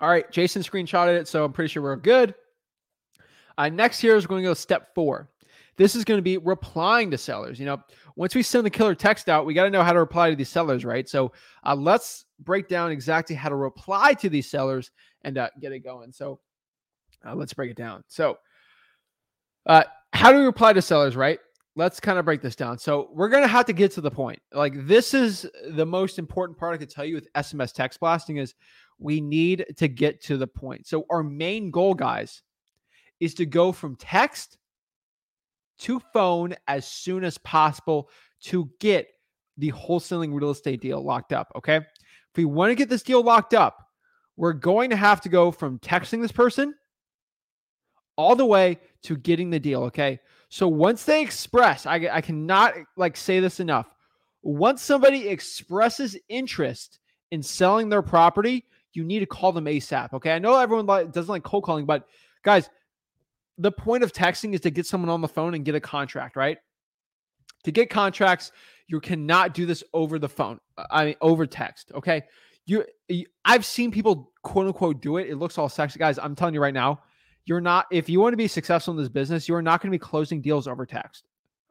All 0.00 0.08
right, 0.08 0.28
Jason 0.30 0.62
screenshotted 0.62 1.20
it, 1.20 1.28
so 1.28 1.44
I'm 1.44 1.52
pretty 1.52 1.72
sure 1.72 1.82
we're 1.82 1.96
good. 1.96 2.34
Uh, 3.56 3.68
next 3.68 4.00
here 4.00 4.16
is 4.16 4.26
going 4.26 4.42
to 4.42 4.48
go 4.48 4.54
step 4.54 4.92
four. 4.94 5.28
This 5.76 5.94
is 5.96 6.04
going 6.04 6.18
to 6.18 6.22
be 6.22 6.38
replying 6.38 7.10
to 7.10 7.18
sellers. 7.18 7.58
You 7.58 7.66
know, 7.66 7.82
once 8.16 8.34
we 8.34 8.42
send 8.42 8.64
the 8.64 8.70
killer 8.70 8.94
text 8.94 9.28
out, 9.28 9.46
we 9.46 9.54
got 9.54 9.64
to 9.64 9.70
know 9.70 9.82
how 9.82 9.92
to 9.92 9.98
reply 9.98 10.30
to 10.30 10.36
these 10.36 10.48
sellers, 10.48 10.84
right? 10.84 11.08
So 11.08 11.32
uh, 11.64 11.74
let's 11.74 12.24
break 12.40 12.68
down 12.68 12.90
exactly 12.90 13.34
how 13.34 13.48
to 13.48 13.56
reply 13.56 14.14
to 14.14 14.28
these 14.28 14.48
sellers 14.48 14.90
and 15.22 15.38
uh, 15.38 15.50
get 15.60 15.72
it 15.72 15.80
going. 15.80 16.12
So 16.12 16.40
uh, 17.26 17.34
let's 17.34 17.54
break 17.54 17.70
it 17.70 17.76
down. 17.76 18.04
So, 18.08 18.38
uh, 19.66 19.84
how 20.12 20.30
do 20.30 20.38
we 20.38 20.44
reply 20.44 20.74
to 20.74 20.82
sellers, 20.82 21.16
right? 21.16 21.38
let's 21.76 22.00
kind 22.00 22.18
of 22.18 22.24
break 22.24 22.40
this 22.40 22.56
down. 22.56 22.78
So 22.78 23.08
we're 23.12 23.28
gonna 23.28 23.46
have 23.46 23.66
to 23.66 23.72
get 23.72 23.92
to 23.92 24.00
the 24.00 24.10
point. 24.10 24.40
Like 24.52 24.86
this 24.86 25.14
is 25.14 25.46
the 25.70 25.86
most 25.86 26.18
important 26.18 26.58
part 26.58 26.74
I 26.74 26.78
could 26.78 26.90
tell 26.90 27.04
you 27.04 27.16
with 27.16 27.32
SMS 27.34 27.72
text 27.72 28.00
blasting 28.00 28.36
is 28.36 28.54
we 28.98 29.20
need 29.20 29.66
to 29.76 29.88
get 29.88 30.22
to 30.22 30.36
the 30.36 30.46
point. 30.46 30.86
So 30.86 31.04
our 31.10 31.22
main 31.22 31.70
goal, 31.70 31.94
guys, 31.94 32.42
is 33.20 33.34
to 33.34 33.46
go 33.46 33.72
from 33.72 33.96
text 33.96 34.58
to 35.84 36.00
phone 36.14 36.54
as 36.66 36.86
soon 36.86 37.24
as 37.24 37.36
possible 37.38 38.08
to 38.40 38.70
get 38.80 39.06
the 39.58 39.70
wholesaling 39.72 40.32
real 40.32 40.50
estate 40.50 40.80
deal 40.80 41.02
locked 41.02 41.32
up. 41.32 41.52
Okay. 41.56 41.76
If 41.76 42.36
we 42.36 42.46
want 42.46 42.70
to 42.70 42.74
get 42.74 42.88
this 42.88 43.02
deal 43.02 43.22
locked 43.22 43.52
up, 43.52 43.76
we're 44.36 44.54
going 44.54 44.90
to 44.90 44.96
have 44.96 45.20
to 45.20 45.28
go 45.28 45.50
from 45.50 45.78
texting 45.78 46.22
this 46.22 46.32
person 46.32 46.74
all 48.16 48.34
the 48.34 48.46
way 48.46 48.78
to 49.02 49.16
getting 49.16 49.50
the 49.50 49.60
deal. 49.60 49.84
Okay. 49.84 50.20
So 50.48 50.68
once 50.68 51.04
they 51.04 51.20
express, 51.20 51.84
I, 51.84 52.08
I 52.10 52.20
cannot 52.22 52.74
like 52.96 53.16
say 53.16 53.40
this 53.40 53.60
enough. 53.60 53.86
Once 54.42 54.82
somebody 54.82 55.28
expresses 55.28 56.16
interest 56.30 56.98
in 57.30 57.42
selling 57.42 57.90
their 57.90 58.02
property, 58.02 58.64
you 58.94 59.04
need 59.04 59.20
to 59.20 59.26
call 59.26 59.52
them 59.52 59.66
ASAP. 59.66 60.14
Okay. 60.14 60.32
I 60.32 60.38
know 60.38 60.58
everyone 60.58 60.86
doesn't 60.86 61.28
like 61.28 61.42
cold 61.42 61.64
calling, 61.64 61.84
but 61.84 62.06
guys, 62.42 62.70
the 63.58 63.72
point 63.72 64.02
of 64.02 64.12
texting 64.12 64.54
is 64.54 64.60
to 64.60 64.70
get 64.70 64.86
someone 64.86 65.10
on 65.10 65.20
the 65.20 65.28
phone 65.28 65.54
and 65.54 65.64
get 65.64 65.74
a 65.74 65.80
contract, 65.80 66.36
right? 66.36 66.58
To 67.64 67.72
get 67.72 67.90
contracts, 67.90 68.52
you 68.88 69.00
cannot 69.00 69.54
do 69.54 69.64
this 69.66 69.82
over 69.92 70.18
the 70.18 70.28
phone. 70.28 70.58
Uh, 70.76 70.84
I 70.90 71.04
mean, 71.06 71.14
over 71.20 71.46
text. 71.46 71.92
Okay. 71.94 72.22
You, 72.66 72.84
you, 73.08 73.26
I've 73.44 73.64
seen 73.64 73.90
people 73.90 74.32
quote 74.42 74.66
unquote 74.66 75.00
do 75.00 75.18
it. 75.18 75.28
It 75.28 75.36
looks 75.36 75.58
all 75.58 75.68
sexy. 75.68 75.98
Guys, 75.98 76.18
I'm 76.18 76.34
telling 76.34 76.54
you 76.54 76.60
right 76.60 76.74
now, 76.74 77.00
you're 77.46 77.60
not, 77.60 77.86
if 77.90 78.08
you 78.08 78.20
want 78.20 78.32
to 78.32 78.38
be 78.38 78.48
successful 78.48 78.92
in 78.92 78.98
this 78.98 79.08
business, 79.08 79.48
you're 79.48 79.62
not 79.62 79.80
going 79.80 79.90
to 79.90 79.94
be 79.94 79.98
closing 79.98 80.40
deals 80.40 80.66
over 80.66 80.84
text. 80.86 81.24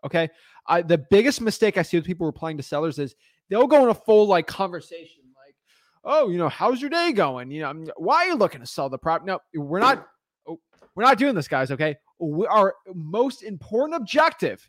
Okay. 0.06 0.30
I, 0.68 0.82
the 0.82 1.00
biggest 1.10 1.42
mistake 1.42 1.78
I 1.78 1.82
see 1.82 1.98
with 1.98 2.06
people 2.06 2.26
replying 2.26 2.58
to 2.58 2.64
sellers 2.64 3.00
is 3.00 3.16
they'll 3.50 3.68
go 3.68 3.84
in 3.84 3.90
a 3.90 3.96
full 3.96 4.28
like 4.28 4.48
conversation, 4.48 5.24
like, 5.36 5.56
oh, 6.04 6.30
you 6.30 6.38
know, 6.38 6.50
how's 6.50 6.80
your 6.80 6.90
day 6.90 7.12
going? 7.12 7.52
You 7.52 7.62
know, 7.62 7.86
why 7.98 8.18
are 8.18 8.28
you 8.28 8.36
looking 8.36 8.62
to 8.62 8.68
sell 8.68 8.90
the 8.90 8.98
prop?" 8.98 9.26
No, 9.26 9.40
we're 9.54 9.80
not, 9.80 10.08
we're 10.96 11.04
not 11.04 11.18
doing 11.18 11.36
this, 11.36 11.48
guys. 11.48 11.72
Okay. 11.72 11.96
We, 12.20 12.46
our 12.48 12.76
most 12.94 13.44
important 13.44 13.96
objective 13.96 14.68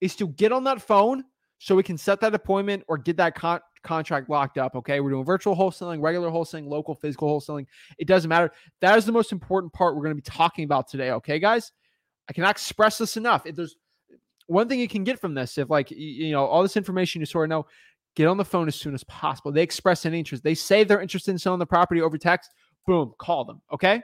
is 0.00 0.14
to 0.16 0.28
get 0.28 0.52
on 0.52 0.64
that 0.64 0.82
phone 0.82 1.24
so 1.58 1.74
we 1.76 1.82
can 1.82 1.96
set 1.96 2.20
that 2.20 2.34
appointment 2.34 2.84
or 2.88 2.98
get 2.98 3.16
that 3.18 3.34
con- 3.34 3.60
contract 3.82 4.28
locked 4.28 4.58
up. 4.58 4.74
Okay. 4.74 5.00
We're 5.00 5.10
doing 5.10 5.24
virtual 5.24 5.56
wholesaling, 5.56 6.02
regular 6.02 6.30
wholesaling, 6.30 6.66
local 6.66 6.94
physical 6.94 7.28
wholesaling. 7.28 7.66
It 7.98 8.06
doesn't 8.06 8.28
matter. 8.28 8.52
That 8.80 8.98
is 8.98 9.04
the 9.04 9.12
most 9.12 9.32
important 9.32 9.72
part 9.72 9.94
we're 9.94 10.02
going 10.02 10.16
to 10.16 10.22
be 10.22 10.30
talking 10.30 10.64
about 10.64 10.88
today. 10.88 11.10
Okay, 11.12 11.38
guys? 11.38 11.72
I 12.28 12.32
cannot 12.32 12.50
express 12.50 12.98
this 12.98 13.16
enough. 13.16 13.46
If 13.46 13.56
there's 13.56 13.76
one 14.46 14.68
thing 14.68 14.80
you 14.80 14.88
can 14.88 15.04
get 15.04 15.20
from 15.20 15.34
this, 15.34 15.58
if 15.58 15.70
like, 15.70 15.90
you 15.90 16.32
know, 16.32 16.46
all 16.46 16.62
this 16.62 16.76
information 16.76 17.20
you 17.20 17.26
sort 17.26 17.46
of 17.46 17.50
know, 17.50 17.66
get 18.14 18.26
on 18.26 18.36
the 18.36 18.44
phone 18.44 18.68
as 18.68 18.74
soon 18.74 18.94
as 18.94 19.04
possible. 19.04 19.52
They 19.52 19.62
express 19.62 20.04
an 20.04 20.14
interest. 20.14 20.44
They 20.44 20.54
say 20.54 20.84
they're 20.84 21.00
interested 21.00 21.30
in 21.30 21.38
selling 21.38 21.58
the 21.58 21.66
property 21.66 22.00
over 22.00 22.18
text. 22.18 22.50
Boom, 22.86 23.12
call 23.18 23.44
them. 23.44 23.62
Okay. 23.72 24.02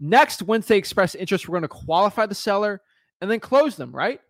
Next, 0.00 0.42
once 0.42 0.66
they 0.66 0.76
express 0.76 1.14
interest, 1.14 1.48
we're 1.48 1.54
going 1.58 1.62
to 1.62 1.68
qualify 1.68 2.26
the 2.26 2.34
seller 2.34 2.82
and 3.20 3.30
then 3.30 3.40
close 3.40 3.76
them, 3.76 3.94
right? 3.94 4.20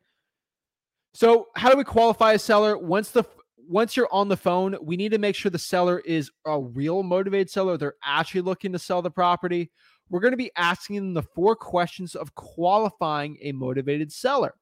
So, 1.13 1.49
how 1.57 1.71
do 1.71 1.79
we 1.79 1.85
qualify 1.85 2.33
a 2.33 2.39
seller? 2.39 2.77
Once 2.77 3.11
the 3.11 3.25
once 3.69 3.97
you're 3.97 4.13
on 4.13 4.29
the 4.29 4.37
phone, 4.37 4.77
we 4.83 4.97
need 4.97 5.13
to 5.13 5.19
make 5.19 5.35
sure 5.35 5.51
the 5.51 5.59
seller 5.59 6.01
is 6.01 6.31
a 6.45 6.61
real 6.61 7.03
motivated 7.03 7.49
seller. 7.49 7.77
They're 7.79 7.95
actually 8.05 8.43
looking 8.43 8.73
to 8.73 8.79
sell 8.79 9.01
the 9.01 9.11
property. 9.11 9.71
We're 10.11 10.21
going 10.21 10.33
to 10.33 10.37
be 10.37 10.51
asking 10.57 10.97
them 10.97 11.15
the 11.15 11.23
four 11.23 11.57
questions 11.57 12.15
of 12.15 12.35
qualifying 12.35 13.39
a 13.41 13.53
motivated 13.53 14.13
seller. 14.13 14.55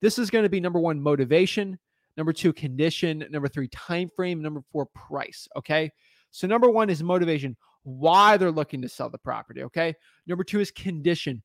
This 0.00 0.18
is 0.18 0.30
going 0.30 0.42
to 0.42 0.48
be 0.48 0.60
number 0.60 0.80
one, 0.80 1.00
motivation. 1.00 1.78
Number 2.16 2.32
two, 2.32 2.52
condition. 2.52 3.24
Number 3.30 3.48
three, 3.48 3.68
time 3.68 4.08
frame. 4.08 4.42
Number 4.42 4.62
four, 4.72 4.86
price. 4.86 5.46
Okay. 5.56 5.92
So 6.30 6.46
number 6.46 6.70
one 6.70 6.90
is 6.90 7.02
motivation, 7.02 7.56
why 7.82 8.36
they're 8.36 8.50
looking 8.50 8.82
to 8.82 8.88
sell 8.88 9.10
the 9.10 9.18
property. 9.18 9.62
Okay. 9.64 9.94
Number 10.26 10.44
two 10.44 10.60
is 10.60 10.70
condition. 10.70 11.42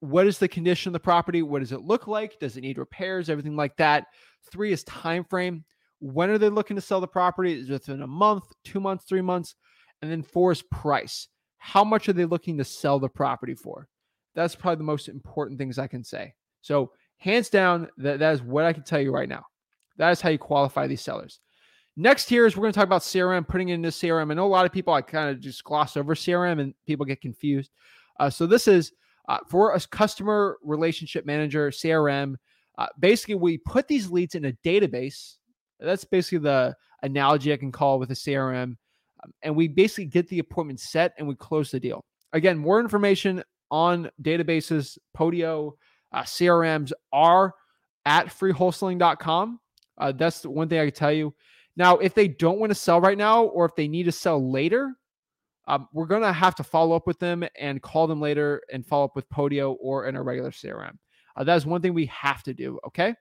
What 0.00 0.26
is 0.26 0.38
the 0.38 0.48
condition 0.48 0.90
of 0.90 0.92
the 0.94 1.00
property? 1.00 1.42
What 1.42 1.60
does 1.60 1.72
it 1.72 1.82
look 1.82 2.06
like? 2.06 2.38
Does 2.38 2.56
it 2.56 2.62
need 2.62 2.78
repairs? 2.78 3.30
Everything 3.30 3.56
like 3.56 3.76
that. 3.76 4.06
Three 4.50 4.72
is 4.72 4.84
time 4.84 5.24
frame 5.24 5.64
when 5.98 6.30
are 6.30 6.38
they 6.38 6.48
looking 6.48 6.76
to 6.76 6.82
sell 6.82 7.00
the 7.00 7.08
property? 7.08 7.54
Is 7.54 7.70
it 7.70 7.72
within 7.72 8.02
a 8.02 8.06
month 8.06 8.44
two 8.64 8.80
months 8.80 9.04
three 9.08 9.22
months? 9.22 9.54
And 10.02 10.10
then 10.10 10.22
four 10.22 10.52
is 10.52 10.62
price. 10.62 11.28
How 11.58 11.84
much 11.84 12.08
are 12.08 12.12
they 12.12 12.26
looking 12.26 12.58
to 12.58 12.64
sell 12.64 12.98
the 12.98 13.08
property 13.08 13.54
for? 13.54 13.88
That's 14.34 14.54
probably 14.54 14.76
the 14.76 14.84
most 14.84 15.08
important 15.08 15.58
things 15.58 15.78
i 15.78 15.86
can 15.86 16.04
say. 16.04 16.34
So 16.60 16.92
hands 17.16 17.48
down 17.48 17.88
that, 17.96 18.18
that 18.18 18.34
is 18.34 18.42
what 18.42 18.64
i 18.64 18.72
can 18.72 18.82
tell 18.82 19.00
you 19.00 19.12
right 19.12 19.28
now. 19.28 19.44
That 19.96 20.10
is 20.10 20.20
how 20.20 20.28
you 20.28 20.38
qualify 20.38 20.86
these 20.86 21.00
sellers 21.00 21.40
next 21.96 22.28
here 22.28 22.46
is 22.46 22.56
we're 22.56 22.62
going 22.62 22.72
to 22.72 22.78
talk 22.78 22.86
about 22.86 23.02
crm 23.02 23.46
putting 23.46 23.70
in 23.70 23.82
this 23.82 23.98
crm 24.00 24.30
i 24.30 24.34
know 24.34 24.46
a 24.46 24.48
lot 24.48 24.66
of 24.66 24.72
people 24.72 24.92
i 24.92 25.00
kind 25.00 25.30
of 25.30 25.40
just 25.40 25.64
gloss 25.64 25.96
over 25.96 26.14
crm 26.14 26.60
and 26.60 26.74
people 26.86 27.06
get 27.06 27.20
confused 27.20 27.70
uh, 28.18 28.30
so 28.30 28.46
this 28.46 28.68
is 28.68 28.92
uh, 29.28 29.38
for 29.48 29.74
a 29.74 29.80
customer 29.80 30.58
relationship 30.62 31.26
manager, 31.26 31.70
CRM, 31.70 32.36
uh, 32.78 32.86
basically 32.98 33.34
we 33.34 33.58
put 33.58 33.88
these 33.88 34.10
leads 34.10 34.34
in 34.34 34.46
a 34.46 34.52
database. 34.64 35.36
That's 35.80 36.04
basically 36.04 36.38
the 36.38 36.76
analogy 37.02 37.52
I 37.52 37.56
can 37.56 37.72
call 37.72 37.98
with 37.98 38.10
a 38.10 38.14
CRM. 38.14 38.76
Um, 39.24 39.34
and 39.42 39.56
we 39.56 39.68
basically 39.68 40.06
get 40.06 40.28
the 40.28 40.38
appointment 40.38 40.80
set 40.80 41.14
and 41.18 41.26
we 41.26 41.34
close 41.34 41.70
the 41.70 41.80
deal. 41.80 42.04
Again, 42.32 42.58
more 42.58 42.80
information 42.80 43.42
on 43.70 44.10
databases, 44.22 44.98
Podio, 45.16 45.72
uh, 46.12 46.22
CRMs 46.22 46.92
are 47.12 47.54
at 48.04 48.26
freewholesaling.com. 48.26 49.60
Uh, 49.98 50.12
that's 50.12 50.40
the 50.40 50.50
one 50.50 50.68
thing 50.68 50.78
I 50.78 50.84
can 50.84 50.94
tell 50.94 51.12
you. 51.12 51.34
Now, 51.76 51.98
if 51.98 52.14
they 52.14 52.28
don't 52.28 52.58
want 52.58 52.70
to 52.70 52.74
sell 52.74 53.00
right 53.00 53.18
now 53.18 53.44
or 53.44 53.66
if 53.66 53.74
they 53.76 53.88
need 53.88 54.04
to 54.04 54.12
sell 54.12 54.50
later, 54.50 54.94
um, 55.68 55.88
we're 55.92 56.06
going 56.06 56.22
to 56.22 56.32
have 56.32 56.54
to 56.56 56.64
follow 56.64 56.94
up 56.94 57.06
with 57.06 57.18
them 57.18 57.44
and 57.58 57.82
call 57.82 58.06
them 58.06 58.20
later 58.20 58.62
and 58.72 58.86
follow 58.86 59.04
up 59.04 59.16
with 59.16 59.28
Podio 59.28 59.76
or 59.80 60.06
in 60.06 60.16
a 60.16 60.22
regular 60.22 60.50
CRM. 60.50 60.96
Uh, 61.36 61.44
that 61.44 61.56
is 61.56 61.66
one 61.66 61.82
thing 61.82 61.92
we 61.92 62.06
have 62.06 62.42
to 62.44 62.54
do. 62.54 62.78
Okay. 62.86 63.14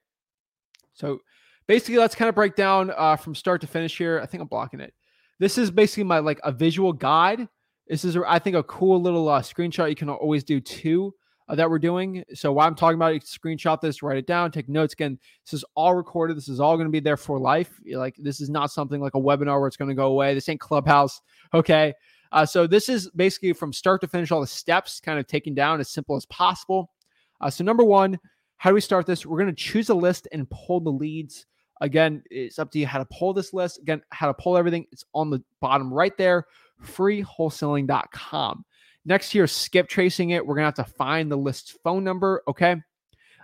So 0.93 1.19
basically, 1.67 1.97
let's 1.97 2.15
kind 2.15 2.29
of 2.29 2.35
break 2.35 2.55
down 2.55 2.91
uh, 2.95 3.15
from 3.17 3.35
start 3.35 3.61
to 3.61 3.67
finish 3.67 3.97
here. 3.97 4.19
I 4.21 4.25
think 4.25 4.41
I'm 4.41 4.47
blocking 4.47 4.79
it. 4.79 4.93
This 5.39 5.57
is 5.57 5.69
basically 5.69 6.03
my 6.03 6.19
like 6.19 6.39
a 6.43 6.51
visual 6.51 6.93
guide. 6.93 7.47
This 7.87 8.05
is, 8.05 8.17
I 8.25 8.39
think, 8.39 8.55
a 8.55 8.63
cool 8.63 9.01
little 9.01 9.27
uh, 9.27 9.41
screenshot 9.41 9.89
you 9.89 9.95
can 9.95 10.09
always 10.09 10.43
do 10.43 10.61
too 10.61 11.13
uh, 11.47 11.55
that 11.55 11.69
we're 11.69 11.79
doing. 11.79 12.23
So 12.33 12.51
while 12.53 12.67
I'm 12.67 12.75
talking 12.75 12.95
about 12.95 13.13
it, 13.13 13.23
screenshot 13.23 13.81
this, 13.81 14.01
write 14.01 14.17
it 14.17 14.27
down, 14.27 14.51
take 14.51 14.69
notes. 14.69 14.93
Again, 14.93 15.19
this 15.45 15.53
is 15.53 15.65
all 15.75 15.95
recorded. 15.95 16.37
This 16.37 16.49
is 16.49 16.59
all 16.59 16.75
going 16.75 16.87
to 16.87 16.91
be 16.91 16.99
there 16.99 17.17
for 17.17 17.39
life. 17.39 17.79
Like 17.91 18.15
this 18.17 18.41
is 18.41 18.49
not 18.49 18.71
something 18.71 19.01
like 19.01 19.15
a 19.15 19.19
webinar 19.19 19.59
where 19.59 19.67
it's 19.67 19.77
going 19.77 19.89
to 19.89 19.95
go 19.95 20.07
away. 20.07 20.33
This 20.33 20.49
ain't 20.49 20.59
Clubhouse. 20.59 21.21
Okay. 21.53 21.93
Uh, 22.31 22.45
so 22.45 22.67
this 22.67 22.89
is 22.89 23.09
basically 23.11 23.53
from 23.53 23.71
start 23.71 24.01
to 24.01 24.07
finish, 24.07 24.31
all 24.31 24.41
the 24.41 24.47
steps 24.47 24.99
kind 24.99 25.19
of 25.19 25.27
taken 25.27 25.53
down 25.53 25.79
as 25.79 25.89
simple 25.89 26.15
as 26.15 26.25
possible. 26.25 26.91
Uh, 27.39 27.49
so 27.49 27.63
number 27.63 27.83
one, 27.83 28.19
how 28.57 28.71
do 28.71 28.73
we 28.73 28.81
start 28.81 29.05
this? 29.05 29.25
We're 29.25 29.37
going 29.39 29.53
to 29.53 29.63
choose 29.63 29.89
a 29.89 29.93
list 29.93 30.27
and 30.31 30.49
pull 30.49 30.79
the 30.79 30.89
leads. 30.89 31.45
Again, 31.81 32.23
it's 32.31 32.57
up 32.57 32.71
to 32.71 32.79
you 32.79 32.87
how 32.87 32.99
to 32.99 33.05
pull 33.05 33.33
this 33.33 33.53
list. 33.53 33.79
Again, 33.79 34.01
how 34.11 34.27
to 34.27 34.33
pull 34.33 34.57
everything. 34.57 34.85
It's 34.91 35.03
on 35.13 35.29
the 35.29 35.43
bottom 35.59 35.93
right 35.93 36.17
there, 36.17 36.45
freewholesaling.com. 36.83 38.65
Next 39.05 39.31
here, 39.31 39.47
skip 39.47 39.87
tracing 39.87 40.31
it. 40.31 40.45
We're 40.45 40.55
going 40.55 40.71
to 40.71 40.81
have 40.81 40.87
to 40.87 40.93
find 40.93 41.31
the 41.31 41.37
list's 41.37 41.77
phone 41.83 42.03
number. 42.03 42.41
Okay. 42.47 42.75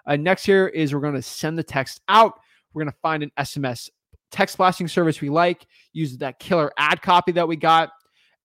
Uh, 0.06 0.15
next 0.15 0.45
here 0.45 0.67
is 0.67 0.93
we're 0.93 1.00
going 1.00 1.13
to 1.13 1.21
send 1.21 1.58
the 1.58 1.63
text 1.63 2.02
out. 2.08 2.39
We're 2.74 2.84
going 2.84 2.93
to 2.93 3.00
find 3.02 3.24
an 3.24 3.32
SMS 3.38 3.89
text 4.32 4.58
blasting 4.58 4.88
service 4.88 5.21
we 5.21 5.30
like, 5.30 5.67
use 5.93 6.17
that 6.17 6.39
killer 6.39 6.71
ad 6.78 7.02
copy 7.02 7.34
that 7.34 7.47
we 7.47 7.58
got 7.58 7.91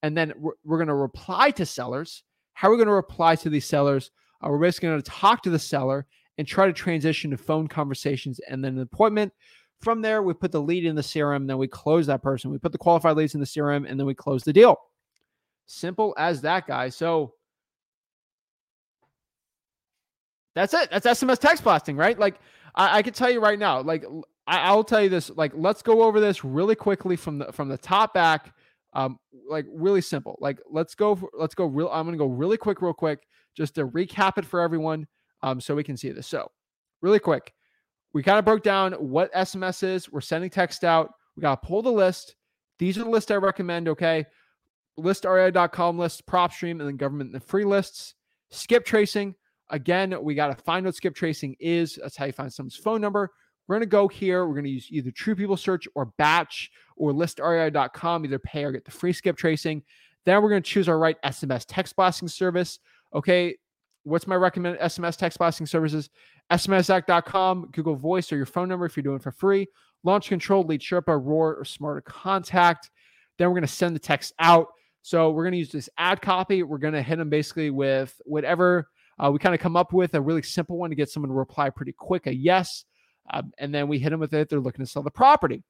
and 0.02 0.16
then 0.16 0.32
we're, 0.36 0.52
we're 0.64 0.78
going 0.78 0.88
to 0.88 0.94
reply 0.94 1.50
to 1.50 1.66
sellers. 1.66 2.22
How 2.54 2.68
are 2.68 2.70
we 2.70 2.76
going 2.76 2.86
to 2.86 2.92
reply 2.92 3.34
to 3.36 3.50
these 3.50 3.66
sellers? 3.66 4.10
Uh, 4.40 4.48
we're 4.50 4.58
basically 4.58 4.90
going 4.90 5.02
to 5.02 5.10
talk 5.10 5.42
to 5.42 5.50
the 5.50 5.58
seller 5.58 6.06
and 6.38 6.46
try 6.46 6.66
to 6.66 6.72
transition 6.72 7.30
to 7.30 7.36
phone 7.36 7.66
conversations 7.66 8.40
and 8.48 8.64
then 8.64 8.76
an 8.76 8.82
appointment. 8.82 9.32
From 9.80 10.00
there, 10.00 10.22
we 10.22 10.32
put 10.32 10.52
the 10.52 10.62
lead 10.62 10.84
in 10.84 10.94
the 10.94 11.02
CRM, 11.02 11.46
then 11.46 11.58
we 11.58 11.68
close 11.68 12.06
that 12.06 12.22
person. 12.22 12.50
We 12.50 12.58
put 12.58 12.72
the 12.72 12.78
qualified 12.78 13.16
leads 13.16 13.34
in 13.34 13.40
the 13.40 13.46
CRM, 13.46 13.88
and 13.88 13.98
then 13.98 14.06
we 14.06 14.14
close 14.14 14.42
the 14.42 14.52
deal. 14.52 14.76
Simple 15.66 16.14
as 16.16 16.42
that, 16.42 16.66
guys. 16.66 16.96
So 16.96 17.34
that's 20.54 20.72
it. 20.72 20.90
That's 20.90 21.06
SMS 21.06 21.38
text 21.38 21.64
blasting, 21.64 21.96
right? 21.96 22.18
Like 22.18 22.36
I, 22.74 22.98
I 22.98 23.02
can 23.02 23.12
tell 23.12 23.30
you 23.30 23.40
right 23.40 23.58
now, 23.58 23.82
like 23.82 24.04
I, 24.46 24.74
will 24.74 24.84
tell 24.84 25.02
you 25.02 25.08
this. 25.08 25.30
Like 25.30 25.52
let's 25.54 25.82
go 25.82 26.02
over 26.02 26.20
this 26.20 26.44
really 26.44 26.74
quickly 26.74 27.16
from 27.16 27.38
the 27.38 27.52
from 27.52 27.68
the 27.68 27.78
top 27.78 28.14
back 28.14 28.52
um, 28.96 29.18
like 29.46 29.66
really 29.70 30.00
simple. 30.00 30.38
Like 30.40 30.58
let's 30.70 30.94
go. 30.94 31.18
Let's 31.38 31.54
go 31.54 31.66
real. 31.66 31.90
I'm 31.92 32.06
gonna 32.06 32.16
go 32.16 32.26
really 32.26 32.56
quick, 32.56 32.80
real 32.80 32.94
quick, 32.94 33.26
just 33.54 33.74
to 33.74 33.86
recap 33.86 34.38
it 34.38 34.46
for 34.46 34.60
everyone, 34.60 35.06
um, 35.42 35.60
so 35.60 35.74
we 35.74 35.84
can 35.84 35.98
see 35.98 36.10
this. 36.12 36.26
So, 36.26 36.50
really 37.02 37.18
quick, 37.18 37.52
we 38.14 38.22
kind 38.22 38.38
of 38.38 38.46
broke 38.46 38.62
down 38.62 38.94
what 38.94 39.32
SMS 39.34 39.82
is. 39.82 40.10
We're 40.10 40.22
sending 40.22 40.48
text 40.48 40.82
out. 40.82 41.10
We 41.36 41.42
gotta 41.42 41.60
pull 41.60 41.82
the 41.82 41.92
list. 41.92 42.36
These 42.78 42.96
are 42.96 43.04
the 43.04 43.10
lists 43.10 43.30
I 43.30 43.36
recommend. 43.36 43.86
Okay, 43.86 44.24
listrei.com 44.98 45.98
list, 45.98 46.26
PropStream, 46.26 46.72
and 46.72 46.82
then 46.82 46.96
government 46.96 47.32
and 47.32 47.42
free 47.42 47.64
lists. 47.64 48.14
Skip 48.50 48.84
tracing. 48.84 49.34
Again, 49.70 50.14
we 50.22 50.34
got 50.34 50.56
to 50.56 50.62
find 50.62 50.86
what 50.86 50.94
skip 50.94 51.14
tracing 51.14 51.56
is. 51.58 51.98
That's 52.00 52.16
how 52.16 52.26
you 52.26 52.32
find 52.32 52.52
someone's 52.52 52.76
phone 52.76 53.00
number. 53.00 53.30
We're 53.66 53.76
going 53.76 53.80
to 53.82 53.86
go 53.86 54.06
here. 54.06 54.46
We're 54.46 54.54
going 54.54 54.64
to 54.64 54.70
use 54.70 54.86
either 54.90 55.10
True 55.10 55.34
People 55.34 55.56
Search 55.56 55.88
or 55.94 56.06
Batch 56.18 56.70
or 56.96 57.12
listrei.com, 57.12 58.24
either 58.24 58.38
pay 58.38 58.64
or 58.64 58.72
get 58.72 58.84
the 58.84 58.92
free 58.92 59.12
skip 59.12 59.36
tracing. 59.36 59.82
Then 60.24 60.40
we're 60.42 60.50
going 60.50 60.62
to 60.62 60.70
choose 60.70 60.88
our 60.88 60.98
right 60.98 61.20
SMS 61.22 61.64
text 61.66 61.96
blasting 61.96 62.28
service. 62.28 62.78
Okay, 63.14 63.56
what's 64.04 64.26
my 64.26 64.36
recommended 64.36 64.80
SMS 64.80 65.16
text 65.16 65.38
blasting 65.38 65.66
services? 65.66 66.10
SMSZach.com, 66.52 67.70
Google 67.72 67.96
Voice, 67.96 68.32
or 68.32 68.36
your 68.36 68.46
phone 68.46 68.68
number 68.68 68.86
if 68.86 68.96
you're 68.96 69.02
doing 69.02 69.18
for 69.18 69.32
free. 69.32 69.66
Launch 70.04 70.28
Control, 70.28 70.62
Lead 70.62 70.80
Sherpa, 70.80 71.20
Roar, 71.20 71.56
or 71.56 71.64
Smarter 71.64 72.02
Contact. 72.02 72.90
Then 73.38 73.48
we're 73.48 73.54
going 73.54 73.62
to 73.62 73.68
send 73.68 73.96
the 73.96 74.00
text 74.00 74.32
out. 74.38 74.68
So 75.06 75.30
we're 75.30 75.44
going 75.44 75.52
to 75.52 75.58
use 75.58 75.70
this 75.70 75.88
ad 75.98 76.20
copy. 76.20 76.64
We're 76.64 76.78
going 76.78 76.94
to 76.94 77.00
hit 77.00 77.18
them 77.18 77.30
basically 77.30 77.70
with 77.70 78.20
whatever 78.24 78.88
uh, 79.20 79.30
we 79.30 79.38
kind 79.38 79.54
of 79.54 79.60
come 79.60 79.76
up 79.76 79.92
with, 79.92 80.14
a 80.14 80.20
really 80.20 80.42
simple 80.42 80.78
one 80.78 80.90
to 80.90 80.96
get 80.96 81.08
someone 81.08 81.28
to 81.28 81.34
reply 81.34 81.70
pretty 81.70 81.92
quick, 81.92 82.26
a 82.26 82.34
yes. 82.34 82.84
Um, 83.32 83.52
and 83.58 83.72
then 83.72 83.86
we 83.86 84.00
hit 84.00 84.10
them 84.10 84.18
with 84.18 84.34
it. 84.34 84.48
They're 84.48 84.58
looking 84.58 84.84
to 84.84 84.90
sell 84.90 85.04
the 85.04 85.10
property. 85.12 85.62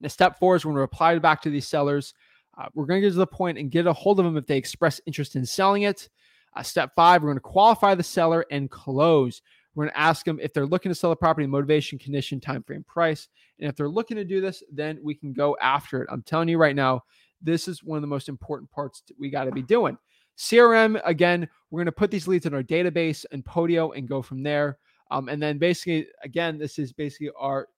Now, 0.00 0.08
step 0.08 0.38
four 0.38 0.56
is 0.56 0.64
when 0.64 0.74
to 0.76 0.80
reply 0.80 1.18
back 1.18 1.42
to 1.42 1.50
these 1.50 1.68
sellers. 1.68 2.14
Uh, 2.56 2.68
we're 2.72 2.86
going 2.86 3.02
to 3.02 3.06
get 3.06 3.12
to 3.12 3.18
the 3.18 3.26
point 3.26 3.58
and 3.58 3.70
get 3.70 3.86
a 3.86 3.92
hold 3.92 4.18
of 4.18 4.24
them 4.24 4.38
if 4.38 4.46
they 4.46 4.56
express 4.56 4.98
interest 5.04 5.36
in 5.36 5.44
selling 5.44 5.82
it. 5.82 6.08
Uh, 6.56 6.62
step 6.62 6.92
five, 6.96 7.22
we're 7.22 7.28
going 7.28 7.36
to 7.36 7.42
qualify 7.42 7.94
the 7.94 8.02
seller 8.02 8.46
and 8.50 8.70
close. 8.70 9.42
We're 9.74 9.84
going 9.84 9.92
to 9.92 10.00
ask 10.00 10.24
them 10.24 10.40
if 10.40 10.54
they're 10.54 10.64
looking 10.64 10.90
to 10.90 10.94
sell 10.94 11.10
the 11.10 11.16
property, 11.16 11.46
motivation, 11.46 11.98
condition, 11.98 12.40
time 12.40 12.62
frame, 12.62 12.82
price. 12.88 13.28
And 13.60 13.68
if 13.68 13.76
they're 13.76 13.90
looking 13.90 14.16
to 14.16 14.24
do 14.24 14.40
this, 14.40 14.62
then 14.72 14.98
we 15.02 15.14
can 15.14 15.34
go 15.34 15.54
after 15.60 16.02
it. 16.02 16.08
I'm 16.10 16.22
telling 16.22 16.48
you 16.48 16.56
right 16.56 16.74
now, 16.74 17.02
this 17.42 17.68
is 17.68 17.84
one 17.84 17.96
of 17.96 18.02
the 18.02 18.08
most 18.08 18.28
important 18.28 18.70
parts 18.70 19.02
we 19.18 19.30
got 19.30 19.44
to 19.44 19.52
be 19.52 19.62
doing. 19.62 19.96
CRM, 20.38 21.00
again, 21.04 21.48
we're 21.70 21.78
going 21.78 21.86
to 21.86 21.92
put 21.92 22.10
these 22.10 22.28
leads 22.28 22.46
in 22.46 22.54
our 22.54 22.62
database 22.62 23.24
and 23.32 23.44
Podio 23.44 23.96
and 23.96 24.08
go 24.08 24.22
from 24.22 24.42
there. 24.42 24.78
Um, 25.10 25.28
and 25.28 25.42
then 25.42 25.58
basically, 25.58 26.06
again, 26.22 26.58
this 26.58 26.78
is 26.78 26.92
basically 26.92 27.30
our 27.38 27.68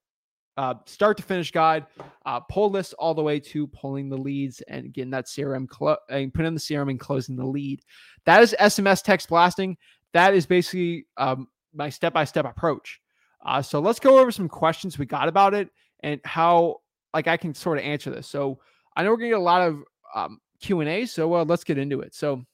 uh, 0.57 0.75
start 0.85 1.17
to 1.17 1.23
finish 1.23 1.51
guide, 1.51 1.87
uh, 2.27 2.41
pull 2.41 2.71
list 2.71 2.93
all 2.99 3.15
the 3.15 3.23
way 3.23 3.41
to 3.41 3.67
pulling 3.69 4.11
the 4.11 4.17
leads 4.17 4.61
and 4.63 4.93
getting 4.93 5.11
that 5.11 5.27
CRM 5.27 5.67
clo- 5.67 5.97
and 6.11 6.35
putting 6.35 6.49
in 6.49 6.55
the 6.55 6.61
CRM 6.61 6.91
and 6.91 7.01
closing 7.01 7.37
the 7.37 7.47
lead. 7.47 7.81
That 8.27 8.43
is 8.43 8.55
SMS 8.61 9.03
text 9.03 9.29
blasting. 9.29 9.77
That 10.13 10.35
is 10.35 10.45
basically 10.45 11.07
um, 11.17 11.49
my 11.73 11.89
step 11.89 12.13
by 12.13 12.25
step 12.25 12.45
approach. 12.45 13.01
Uh, 13.45 13.63
so 13.63 13.81
let's 13.81 14.01
go 14.01 14.19
over 14.19 14.31
some 14.31 14.49
questions 14.49 14.99
we 14.99 15.07
got 15.07 15.29
about 15.29 15.55
it 15.55 15.71
and 16.01 16.21
how 16.25 16.81
like 17.15 17.27
I 17.27 17.37
can 17.37 17.55
sort 17.55 17.79
of 17.79 17.85
answer 17.85 18.11
this. 18.11 18.27
So 18.27 18.59
I 18.97 19.03
know 19.03 19.11
we're 19.11 19.17
gonna 19.17 19.31
get 19.31 19.39
a 19.39 19.43
lot 19.43 19.63
of 19.63 19.83
um, 20.15 20.41
Q 20.61 20.81
and 20.81 20.89
A, 20.89 21.07
so 21.07 21.35
uh, 21.35 21.45
let's 21.45 21.65
get 21.65 21.79
into 21.79 22.01
it. 22.01 22.15
So 22.15 22.45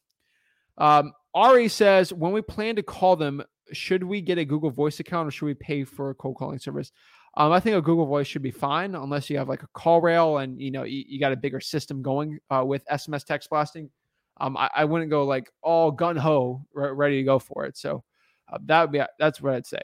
um, 0.79 1.13
Ari 1.35 1.69
says, 1.69 2.13
when 2.13 2.33
we 2.33 2.43
plan 2.43 2.77
to 2.77 2.83
call 2.83 3.17
them, 3.17 3.43
should 3.73 4.03
we 4.03 4.21
get 4.21 4.39
a 4.39 4.45
Google 4.45 4.71
Voice 4.71 5.01
account 5.01 5.29
or 5.29 5.31
should 5.31 5.47
we 5.47 5.55
pay 5.55 5.85
for 5.85 6.11
a 6.11 6.15
cold 6.15 6.37
calling 6.37 6.59
service? 6.59 6.93
Um, 7.37 7.53
I 7.53 7.61
think 7.61 7.77
a 7.77 7.83
Google 7.83 8.07
Voice 8.07 8.27
should 8.27 8.43
be 8.43 8.51
fine 8.51 8.95
unless 8.95 9.29
you 9.29 9.37
have 9.37 9.49
like 9.49 9.63
a 9.63 9.69
CallRail 9.69 10.43
and 10.43 10.61
you 10.61 10.71
know 10.71 10.85
you, 10.85 11.05
you 11.07 11.21
got 11.21 11.33
a 11.33 11.37
bigger 11.37 11.61
system 11.61 12.01
going 12.01 12.39
uh, 12.51 12.65
with 12.65 12.87
SMS 12.87 13.25
text 13.25 13.51
blasting. 13.51 13.91
Um, 14.39 14.57
I, 14.57 14.71
I, 14.75 14.85
wouldn't 14.85 15.11
go 15.11 15.25
like 15.25 15.51
all 15.63 15.91
gun 15.91 16.17
ho 16.17 16.63
re- 16.75 16.93
ready 16.93 17.17
to 17.19 17.23
go 17.23 17.39
for 17.39 17.65
it. 17.65 17.77
So 17.77 18.05
uh, 18.53 18.59
that 18.67 18.83
would 18.83 18.93
be 18.93 19.03
that's 19.19 19.41
what 19.41 19.55
I'd 19.55 19.67
say. 19.67 19.81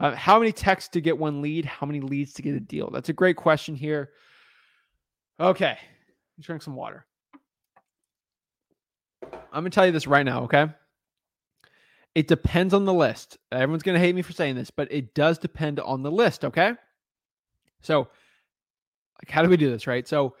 Uh, 0.00 0.14
how 0.14 0.38
many 0.38 0.50
texts 0.50 0.88
to 0.88 1.00
get 1.00 1.18
one 1.18 1.42
lead? 1.42 1.66
How 1.66 1.86
many 1.86 2.00
leads 2.00 2.32
to 2.34 2.42
get 2.42 2.54
a 2.54 2.60
deal? 2.60 2.90
That's 2.90 3.10
a 3.10 3.12
great 3.12 3.36
question 3.36 3.74
here. 3.76 4.10
Okay, 5.38 5.76
drink 6.40 6.62
some 6.62 6.74
water. 6.74 7.04
I'm 9.22 9.62
gonna 9.62 9.70
tell 9.70 9.84
you 9.84 9.92
this 9.92 10.06
right 10.06 10.24
now, 10.24 10.44
okay? 10.44 10.68
It 12.14 12.28
depends 12.28 12.72
on 12.72 12.86
the 12.86 12.94
list. 12.94 13.36
Everyone's 13.52 13.82
gonna 13.82 13.98
hate 13.98 14.14
me 14.14 14.22
for 14.22 14.32
saying 14.32 14.56
this, 14.56 14.70
but 14.70 14.90
it 14.90 15.14
does 15.14 15.38
depend 15.38 15.80
on 15.80 16.02
the 16.02 16.10
list, 16.10 16.46
okay? 16.46 16.72
So, 17.82 18.08
like, 19.18 19.30
how 19.30 19.42
do 19.42 19.50
we 19.50 19.56
do 19.58 19.70
this, 19.70 19.86
right? 19.86 20.08
So, 20.08 20.34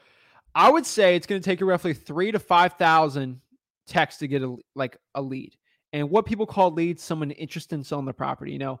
I 0.54 0.70
would 0.70 0.86
say 0.86 1.16
it's 1.16 1.26
gonna 1.26 1.40
take 1.40 1.60
you 1.60 1.66
roughly 1.66 1.92
three 1.92 2.32
to 2.32 2.38
five 2.38 2.74
thousand 2.74 3.40
texts 3.86 4.20
to 4.20 4.28
get 4.28 4.42
a 4.42 4.56
like 4.74 4.96
a 5.14 5.20
lead. 5.22 5.56
And 5.92 6.08
what 6.10 6.24
people 6.24 6.46
call 6.46 6.70
leads, 6.70 7.02
someone 7.02 7.30
interested 7.32 7.74
in 7.74 7.84
selling 7.84 8.06
the 8.06 8.12
property. 8.12 8.52
You 8.52 8.58
know, 8.58 8.80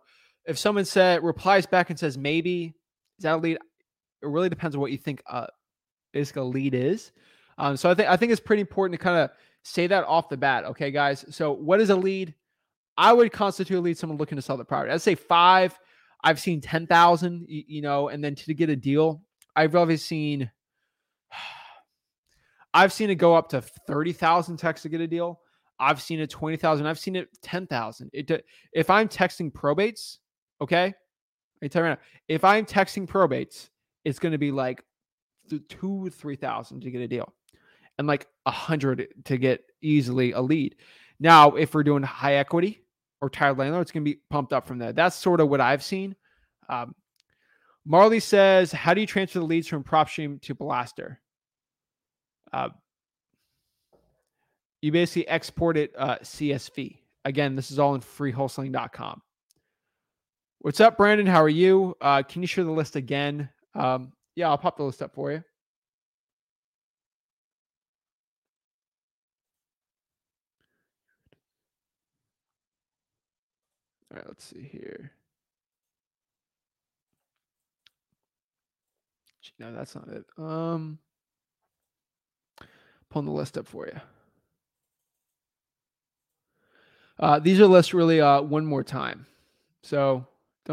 if 0.50 0.58
someone 0.58 0.84
said 0.84 1.22
replies 1.22 1.64
back 1.64 1.90
and 1.90 1.98
says 1.98 2.18
maybe, 2.18 2.74
is 3.18 3.22
that 3.22 3.34
a 3.34 3.36
lead? 3.36 3.58
It 4.22 4.28
really 4.28 4.48
depends 4.48 4.74
on 4.74 4.80
what 4.80 4.90
you 4.90 4.98
think 4.98 5.22
uh 5.28 5.46
basically 6.12 6.42
a 6.42 6.44
lead 6.44 6.74
is. 6.74 7.12
Um, 7.56 7.76
so 7.76 7.90
I 7.90 7.94
think 7.94 8.08
I 8.08 8.16
think 8.16 8.32
it's 8.32 8.40
pretty 8.40 8.60
important 8.60 8.98
to 8.98 9.02
kind 9.02 9.18
of 9.18 9.30
say 9.62 9.86
that 9.86 10.04
off 10.04 10.28
the 10.28 10.36
bat. 10.36 10.64
Okay, 10.64 10.90
guys. 10.90 11.24
So 11.30 11.52
what 11.52 11.80
is 11.80 11.90
a 11.90 11.96
lead? 11.96 12.34
I 12.96 13.12
would 13.12 13.32
constitute 13.32 13.78
a 13.78 13.80
lead 13.80 13.96
someone 13.96 14.18
looking 14.18 14.36
to 14.36 14.42
sell 14.42 14.56
the 14.56 14.64
property. 14.64 14.92
I'd 14.92 15.02
say 15.02 15.14
five. 15.14 15.78
I've 16.22 16.40
seen 16.40 16.60
10,000, 16.60 17.46
you 17.48 17.80
know, 17.80 18.08
and 18.08 18.22
then 18.22 18.34
to 18.34 18.52
get 18.52 18.68
a 18.68 18.76
deal, 18.76 19.22
I've 19.56 19.74
obviously 19.74 20.04
seen, 20.04 20.50
I've 22.74 22.92
seen 22.92 23.08
it 23.08 23.14
go 23.14 23.34
up 23.34 23.48
to 23.50 23.62
30,000 23.62 24.58
texts 24.58 24.82
to 24.82 24.90
get 24.90 25.00
a 25.00 25.06
deal. 25.06 25.40
I've 25.78 26.02
seen 26.02 26.20
it 26.20 26.28
20,000. 26.28 26.86
I've 26.86 26.98
seen 26.98 27.16
it 27.16 27.28
10,000. 27.40 28.10
It, 28.12 28.44
if 28.74 28.90
I'm 28.90 29.08
texting 29.08 29.50
probates, 29.50 30.18
okay, 30.60 30.94
I 31.62 31.68
tell 31.68 31.82
you 31.82 31.88
right 31.88 31.98
now, 31.98 32.04
if 32.28 32.44
I'm 32.44 32.66
texting 32.66 33.06
probates, 33.06 33.68
it's 34.04 34.18
going 34.18 34.32
to 34.32 34.38
be 34.38 34.52
like 34.52 34.82
two, 35.68 36.10
3,000 36.10 36.80
to 36.80 36.90
get 36.90 37.00
a 37.00 37.08
deal 37.08 37.32
and 37.98 38.06
like 38.06 38.26
a 38.46 38.50
hundred 38.50 39.08
to 39.24 39.36
get 39.36 39.62
easily 39.82 40.32
a 40.32 40.40
lead. 40.40 40.76
Now, 41.18 41.50
if 41.50 41.74
we're 41.74 41.82
doing 41.82 42.02
high 42.02 42.36
equity 42.36 42.82
or 43.20 43.28
tired 43.28 43.58
landlord, 43.58 43.82
it's 43.82 43.92
going 43.92 44.04
to 44.04 44.10
be 44.10 44.20
pumped 44.30 44.52
up 44.52 44.66
from 44.66 44.78
there. 44.78 44.92
That's 44.92 45.16
sort 45.16 45.40
of 45.40 45.48
what 45.48 45.60
I've 45.60 45.82
seen. 45.82 46.16
Um, 46.68 46.94
Marley 47.84 48.20
says, 48.20 48.72
"How 48.72 48.94
do 48.94 49.00
you 49.00 49.06
transfer 49.06 49.40
the 49.40 49.44
leads 49.44 49.66
from 49.66 49.84
PropStream 49.84 50.40
to 50.42 50.54
Blaster?" 50.54 51.20
Uh, 52.52 52.70
you 54.80 54.92
basically 54.92 55.28
export 55.28 55.76
it 55.76 55.92
uh, 55.96 56.18
CSV. 56.18 56.98
Again, 57.24 57.54
this 57.54 57.70
is 57.70 57.78
all 57.78 57.94
in 57.94 58.00
freewholesaling.com. 58.00 59.20
What's 60.62 60.78
up, 60.78 60.98
Brandon? 60.98 61.26
How 61.26 61.42
are 61.42 61.48
you? 61.48 61.96
Uh, 62.02 62.22
can 62.22 62.42
you 62.42 62.46
share 62.46 62.64
the 62.64 62.70
list 62.70 62.94
again? 62.94 63.48
Um, 63.74 64.12
yeah, 64.34 64.50
I'll 64.50 64.58
pop 64.58 64.76
the 64.76 64.82
list 64.82 65.00
up 65.00 65.14
for 65.14 65.32
you. 65.32 65.42
All 74.10 74.16
right, 74.18 74.26
let's 74.28 74.44
see 74.44 74.68
here. 74.70 75.12
No, 79.58 79.72
that's 79.72 79.94
not 79.94 80.08
it. 80.08 80.26
Um, 80.36 80.98
pulling 83.08 83.24
the 83.24 83.32
list 83.32 83.56
up 83.56 83.66
for 83.66 83.86
you. 83.86 83.98
Uh, 87.18 87.38
these 87.38 87.58
are 87.60 87.66
lists 87.66 87.94
really 87.94 88.20
uh, 88.20 88.42
one 88.42 88.66
more 88.66 88.84
time. 88.84 89.24
So 89.82 90.26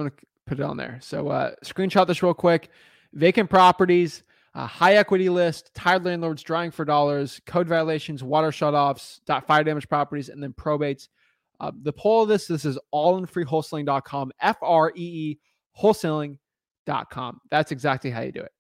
don't 0.04 0.14
put 0.46 0.60
it 0.60 0.64
on 0.64 0.78
there. 0.78 1.00
So 1.02 1.30
uh, 1.30 1.52
screenshot 1.64 2.08
this 2.08 2.24
real 2.24 2.34
quick. 2.34 2.70
Vacant 3.14 3.50
properties, 3.50 4.24
high 4.54 4.96
equity 4.96 5.30
list, 5.30 5.74
tired 5.74 6.06
landlords 6.06 6.44
driving 6.44 6.72
for 6.72 6.86
dollars, 6.86 7.42
code 7.46 7.68
violations, 7.68 8.24
water 8.24 8.50
shutoffs, 8.50 9.20
fire 9.46 9.64
damage 9.64 9.88
properties, 9.88 10.30
and 10.30 10.42
then 10.42 10.54
probates. 10.54 11.08
Uh, 11.60 11.72
the 11.82 11.94
poll 11.94 12.24
of 12.24 12.30
this, 12.30 12.48
this 12.48 12.66
is 12.66 12.78
all 12.92 13.18
in 13.18 13.26
freewholesaling.com, 13.26 14.32
F 14.42 14.58
R 14.62 14.92
E 14.96 15.02
E 15.02 15.40
wholesaling.com. 15.80 17.42
That's 17.50 17.72
exactly 17.72 18.12
how 18.12 18.22
you 18.22 18.32
do 18.32 18.42
it. 18.42 18.52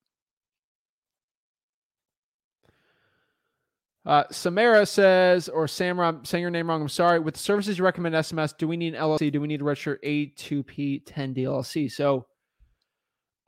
Uh, 4.08 4.24
Samara 4.32 4.86
says, 4.86 5.50
or 5.50 5.68
Samara, 5.68 6.08
I'm 6.08 6.24
saying 6.24 6.42
your 6.42 6.50
name 6.50 6.70
wrong. 6.70 6.82
I'm 6.82 6.88
sorry. 6.88 7.20
With 7.20 7.34
the 7.34 7.42
services 7.42 7.78
you 7.78 7.84
recommend 7.84 8.16
SMS, 8.16 8.58
do 8.58 8.66
we 8.66 8.78
need 8.78 8.96
an 8.96 9.02
LLC? 9.02 9.30
Do 9.30 9.42
we 9.42 9.50
need 9.50 9.58
to 9.58 9.66
register 9.66 10.00
A2P 10.02 11.02
10 11.06 11.36
DLC? 11.36 11.92
So 11.92 12.26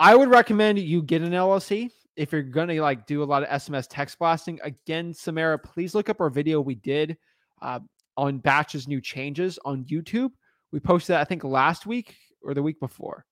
I 0.02 0.18
would 0.18 0.30
recommend 0.30 0.78
you 0.78 1.02
get 1.02 1.22
an 1.22 1.32
LLC 1.32 1.90
if 2.18 2.34
you're 2.34 2.44
going 2.44 2.68
to 2.68 2.82
like 2.82 3.08
do 3.08 3.24
a 3.24 3.26
lot 3.26 3.44
of 3.44 3.50
SMS 3.50 3.88
text 3.90 4.20
blasting. 4.20 4.60
Again, 4.62 5.14
Samara, 5.14 5.58
please 5.58 5.96
look 5.96 6.10
up 6.10 6.20
our 6.20 6.30
video 6.30 6.60
we 6.60 6.76
did. 6.76 7.18
Uh, 7.62 7.80
on 8.20 8.40
Batch's 8.40 8.86
new 8.86 9.00
changes 9.00 9.58
on 9.64 9.86
YouTube. 9.86 10.32
We 10.74 10.82
posted 10.82 11.14
that, 11.14 11.22
I 11.22 11.24
think, 11.24 11.46
last 11.46 11.86
week 11.86 12.18
or 12.44 12.54
the 12.54 12.62
week 12.62 12.82
before. 12.82 13.26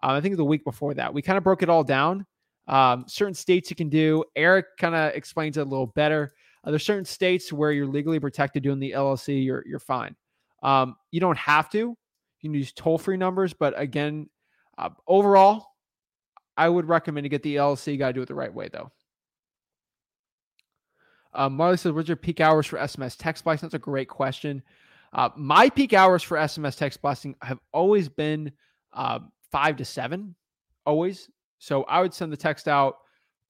Um, 0.00 0.12
I 0.12 0.20
think 0.20 0.36
the 0.36 0.44
week 0.44 0.62
before 0.62 0.94
that. 0.94 1.12
We 1.12 1.22
kind 1.22 1.36
of 1.36 1.42
broke 1.42 1.64
it 1.64 1.68
all 1.68 1.82
down. 1.82 2.24
Um, 2.68 3.04
certain 3.08 3.34
states 3.34 3.68
you 3.68 3.74
can 3.74 3.88
do. 3.88 4.22
Eric 4.36 4.66
kind 4.78 4.94
of 4.94 5.12
explains 5.14 5.56
it 5.56 5.62
a 5.62 5.64
little 5.64 5.88
better. 5.88 6.34
Uh, 6.64 6.70
there's 6.70 6.84
certain 6.84 7.04
states 7.04 7.52
where 7.52 7.72
you're 7.72 7.86
legally 7.86 8.20
protected 8.20 8.62
doing 8.62 8.78
the 8.78 8.92
LLC, 8.92 9.44
you're, 9.44 9.64
you're 9.66 9.78
fine. 9.78 10.16
Um, 10.62 10.96
you 11.10 11.20
don't 11.20 11.38
have 11.38 11.70
to. 11.70 11.78
You 11.78 11.96
can 12.40 12.54
use 12.54 12.72
toll 12.72 12.98
free 12.98 13.16
numbers, 13.16 13.52
but 13.52 13.78
again, 13.78 14.28
uh, 14.76 14.90
overall, 15.06 15.66
I 16.56 16.68
would 16.68 16.86
recommend 16.86 17.24
to 17.24 17.28
get 17.28 17.42
the 17.42 17.56
LLC. 17.56 17.98
Got 17.98 18.08
to 18.08 18.12
do 18.14 18.22
it 18.22 18.28
the 18.28 18.34
right 18.34 18.52
way, 18.52 18.68
though. 18.72 18.90
Uh, 21.34 21.48
Marley 21.48 21.76
says, 21.76 21.92
"What's 21.92 22.08
your 22.08 22.16
peak 22.16 22.40
hours 22.40 22.66
for 22.66 22.78
SMS 22.78 23.16
text 23.16 23.44
blasting?" 23.44 23.68
That's 23.68 23.74
a 23.74 23.78
great 23.78 24.08
question. 24.08 24.62
Uh, 25.12 25.30
my 25.36 25.70
peak 25.70 25.92
hours 25.92 26.22
for 26.22 26.36
SMS 26.36 26.76
text 26.76 27.00
blasting 27.00 27.34
have 27.42 27.58
always 27.72 28.08
been 28.08 28.52
uh, 28.92 29.20
five 29.50 29.76
to 29.76 29.84
seven, 29.84 30.34
always. 30.84 31.30
So 31.58 31.84
I 31.84 32.00
would 32.00 32.14
send 32.14 32.32
the 32.32 32.36
text 32.36 32.68
out 32.68 32.96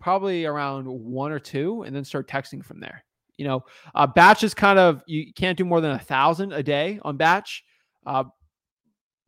probably 0.01 0.45
around 0.45 0.87
one 0.87 1.33
or 1.33 1.39
two, 1.39 1.83
and 1.83 1.95
then 1.95 2.05
start 2.05 2.29
texting 2.29 2.65
from 2.65 2.81
there. 2.81 3.05
You 3.37 3.47
know, 3.47 3.65
uh, 3.95 4.07
batch 4.07 4.43
is 4.43 4.55
kind 4.55 4.79
of 4.79 5.03
you 5.07 5.33
can't 5.33 5.57
do 5.57 5.65
more 5.65 5.81
than 5.81 5.93
a 5.93 5.99
thousand 5.99 6.53
a 6.53 6.63
day 6.63 6.99
on 7.03 7.17
batch 7.17 7.65
uh, 8.05 8.25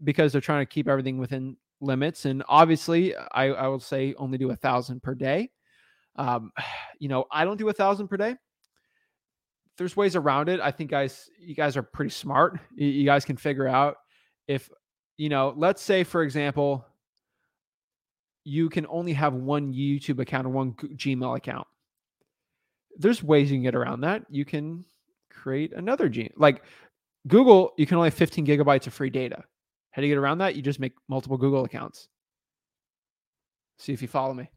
because 0.02 0.32
they're 0.32 0.40
trying 0.40 0.62
to 0.62 0.70
keep 0.70 0.88
everything 0.88 1.18
within 1.18 1.56
limits. 1.80 2.24
And 2.24 2.42
obviously, 2.48 3.14
I, 3.16 3.46
I 3.46 3.68
will 3.68 3.80
say 3.80 4.14
only 4.18 4.38
do 4.38 4.50
a 4.50 4.56
thousand 4.56 5.02
per 5.02 5.14
day. 5.14 5.50
Um, 6.16 6.52
you 6.98 7.08
know, 7.08 7.24
I 7.30 7.44
don't 7.44 7.56
do 7.56 7.68
a 7.68 7.72
thousand 7.72 8.08
per 8.08 8.16
day. 8.16 8.36
There's 9.78 9.96
ways 9.96 10.16
around 10.16 10.48
it. 10.48 10.60
I 10.60 10.70
think 10.70 10.90
guys, 10.90 11.30
you 11.40 11.54
guys 11.54 11.76
are 11.76 11.82
pretty 11.82 12.10
smart. 12.10 12.60
You, 12.74 12.88
you 12.88 13.04
guys 13.06 13.24
can 13.24 13.36
figure 13.36 13.66
out 13.66 13.96
if, 14.46 14.68
you 15.16 15.30
know, 15.30 15.54
let's 15.56 15.80
say 15.80 16.04
for 16.04 16.22
example, 16.22 16.84
you 18.44 18.68
can 18.68 18.86
only 18.88 19.12
have 19.12 19.34
one 19.34 19.72
YouTube 19.72 20.20
account 20.20 20.46
or 20.46 20.50
one 20.50 20.72
Gmail 20.72 21.36
account 21.36 21.66
there's 23.00 23.22
ways 23.22 23.50
you 23.50 23.56
can 23.56 23.62
get 23.62 23.74
around 23.74 24.02
that. 24.02 24.24
You 24.30 24.44
can 24.44 24.84
create 25.30 25.72
another 25.72 26.08
gene. 26.08 26.32
Like 26.36 26.62
Google, 27.26 27.72
you 27.76 27.86
can 27.86 27.96
only 27.96 28.08
have 28.08 28.14
15 28.14 28.46
gigabytes 28.46 28.86
of 28.86 28.94
free 28.94 29.10
data. 29.10 29.42
How 29.90 30.02
do 30.02 30.06
you 30.06 30.14
get 30.14 30.20
around 30.20 30.38
that? 30.38 30.54
You 30.54 30.62
just 30.62 30.80
make 30.80 30.92
multiple 31.08 31.36
Google 31.36 31.64
accounts. 31.64 32.08
See 33.78 33.92
if 33.92 34.02
you 34.02 34.08
follow 34.08 34.34
me. 34.34 34.50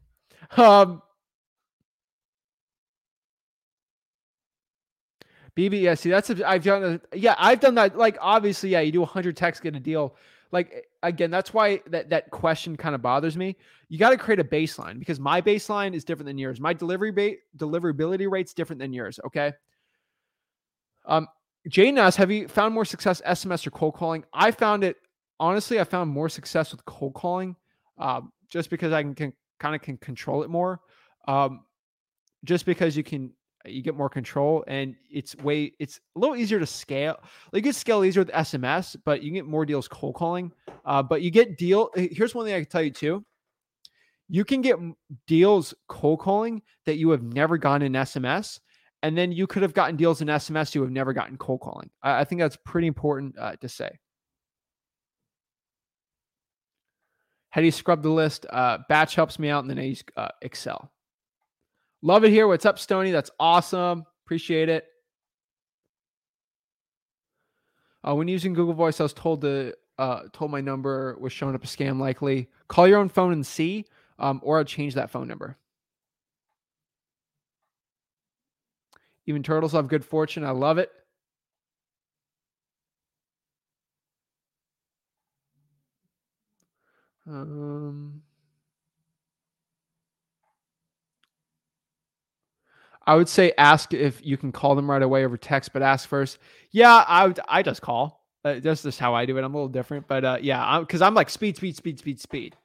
Um, 0.56 1.00
BB, 5.56 5.82
yeah, 5.82 5.94
see, 5.94 6.10
that's 6.10 6.28
a, 6.30 6.48
I've 6.48 6.64
done. 6.64 7.00
Yeah, 7.14 7.34
I've 7.38 7.60
done 7.60 7.76
that. 7.76 7.96
Like, 7.96 8.18
obviously, 8.20 8.70
yeah, 8.70 8.80
you 8.80 8.92
do 8.92 9.00
100 9.00 9.36
texts, 9.36 9.62
get 9.62 9.74
a 9.74 9.80
deal. 9.80 10.16
Like, 10.54 10.86
again, 11.02 11.32
that's 11.32 11.52
why 11.52 11.80
that 11.88 12.10
that 12.10 12.30
question 12.30 12.76
kind 12.76 12.94
of 12.94 13.02
bothers 13.02 13.36
me. 13.36 13.56
You 13.88 13.98
got 13.98 14.10
to 14.10 14.16
create 14.16 14.38
a 14.38 14.44
baseline 14.44 15.00
because 15.00 15.18
my 15.18 15.42
baseline 15.42 15.94
is 15.94 16.04
different 16.04 16.28
than 16.28 16.38
yours. 16.38 16.60
My 16.60 16.72
delivery 16.72 17.10
ba- 17.10 17.34
deliverability 17.58 18.30
rate's 18.30 18.54
different 18.54 18.78
than 18.78 18.92
yours. 18.92 19.18
Okay. 19.26 19.52
Um, 21.06 21.26
Jane 21.66 21.98
asks, 21.98 22.16
have 22.18 22.30
you 22.30 22.46
found 22.46 22.72
more 22.72 22.84
success 22.84 23.20
SMS 23.26 23.66
or 23.66 23.72
cold 23.72 23.94
calling? 23.94 24.24
I 24.32 24.52
found 24.52 24.84
it 24.84 24.96
honestly. 25.40 25.80
I 25.80 25.84
found 25.84 26.08
more 26.08 26.28
success 26.28 26.70
with 26.70 26.84
cold 26.84 27.14
calling, 27.14 27.56
um, 27.98 28.30
just 28.48 28.70
because 28.70 28.92
I 28.92 29.02
can, 29.02 29.16
can 29.16 29.32
kind 29.58 29.74
of 29.74 29.82
can 29.82 29.96
control 29.96 30.44
it 30.44 30.50
more. 30.50 30.80
Um, 31.26 31.64
just 32.44 32.64
because 32.64 32.96
you 32.96 33.02
can 33.02 33.32
you 33.66 33.82
get 33.82 33.96
more 33.96 34.08
control 34.08 34.64
and 34.66 34.94
it's 35.10 35.34
way 35.36 35.72
it's 35.78 35.98
a 36.16 36.18
little 36.18 36.36
easier 36.36 36.58
to 36.58 36.66
scale 36.66 37.16
like 37.52 37.60
you 37.60 37.70
get 37.70 37.74
scale 37.74 38.04
easier 38.04 38.22
with 38.22 38.32
sms 38.32 38.96
but 39.04 39.22
you 39.22 39.30
get 39.30 39.46
more 39.46 39.64
deals 39.64 39.88
cold 39.88 40.14
calling 40.14 40.52
uh, 40.84 41.02
but 41.02 41.22
you 41.22 41.30
get 41.30 41.56
deal 41.56 41.90
here's 41.94 42.34
one 42.34 42.44
thing 42.44 42.54
i 42.54 42.60
can 42.60 42.68
tell 42.68 42.82
you 42.82 42.90
too. 42.90 43.24
You 44.28 44.44
can 44.44 44.62
get 44.62 44.78
deals 45.26 45.74
cold 45.86 46.20
calling 46.20 46.62
that 46.86 46.96
you 46.96 47.10
have 47.10 47.22
never 47.22 47.58
gotten 47.58 47.82
in 47.82 47.92
sms 47.92 48.60
and 49.02 49.16
then 49.16 49.32
you 49.32 49.46
could 49.46 49.62
have 49.62 49.74
gotten 49.74 49.96
deals 49.96 50.22
in 50.22 50.28
sms 50.28 50.74
you 50.74 50.82
have 50.82 50.90
never 50.90 51.12
gotten 51.12 51.36
cold 51.36 51.60
calling. 51.60 51.90
I, 52.02 52.20
I 52.20 52.24
think 52.24 52.40
that's 52.40 52.56
pretty 52.64 52.86
important 52.86 53.38
uh, 53.38 53.56
to 53.56 53.68
say. 53.68 53.90
How 57.50 57.60
do 57.60 57.66
you 57.66 57.70
scrub 57.70 58.02
the 58.02 58.10
list? 58.10 58.46
Uh, 58.50 58.78
batch 58.88 59.14
helps 59.14 59.38
me 59.38 59.48
out 59.48 59.62
and 59.62 59.70
then 59.70 59.78
i 59.78 59.84
use 59.84 60.02
uh, 60.16 60.28
excel 60.42 60.90
Love 62.04 62.22
it 62.22 62.30
here. 62.30 62.46
What's 62.46 62.66
up, 62.66 62.78
Stony? 62.78 63.12
That's 63.12 63.30
awesome. 63.40 64.04
Appreciate 64.26 64.68
it. 64.68 64.84
Uh, 68.06 68.14
when 68.14 68.28
using 68.28 68.52
Google 68.52 68.74
Voice, 68.74 69.00
I 69.00 69.04
was 69.04 69.14
told 69.14 69.40
the 69.40 69.74
uh, 69.96 70.24
told 70.34 70.50
my 70.50 70.60
number 70.60 71.16
was 71.18 71.32
showing 71.32 71.54
up 71.54 71.64
a 71.64 71.66
scam 71.66 71.98
likely. 71.98 72.50
Call 72.68 72.86
your 72.86 72.98
own 72.98 73.08
phone 73.08 73.32
and 73.32 73.46
see, 73.46 73.86
um, 74.18 74.38
or 74.44 74.58
I'll 74.58 74.64
change 74.64 74.92
that 74.96 75.10
phone 75.10 75.26
number. 75.26 75.56
Even 79.24 79.42
turtles 79.42 79.72
have 79.72 79.88
good 79.88 80.04
fortune. 80.04 80.44
I 80.44 80.50
love 80.50 80.76
it. 80.76 80.92
Um. 87.26 88.23
I 93.06 93.14
would 93.14 93.28
say 93.28 93.52
ask 93.58 93.92
if 93.92 94.24
you 94.24 94.36
can 94.36 94.52
call 94.52 94.74
them 94.74 94.90
right 94.90 95.02
away 95.02 95.24
over 95.24 95.36
text, 95.36 95.72
but 95.72 95.82
ask 95.82 96.08
first. 96.08 96.38
Yeah, 96.70 97.04
I 97.06 97.26
would. 97.26 97.40
I 97.48 97.62
just 97.62 97.82
call. 97.82 98.24
Uh, 98.44 98.60
that's 98.60 98.82
just 98.82 98.98
how 98.98 99.14
I 99.14 99.26
do 99.26 99.36
it. 99.38 99.44
I'm 99.44 99.54
a 99.54 99.56
little 99.56 99.68
different, 99.68 100.06
but 100.06 100.24
uh, 100.24 100.38
yeah, 100.40 100.80
because 100.80 101.00
I'm, 101.00 101.08
I'm, 101.08 101.14
like 101.14 101.30
speed, 101.30 101.56
speed, 101.56 101.76
speed, 101.76 101.98
speed, 101.98 102.20
speed. 102.20 102.56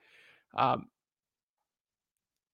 Um, 0.55 0.87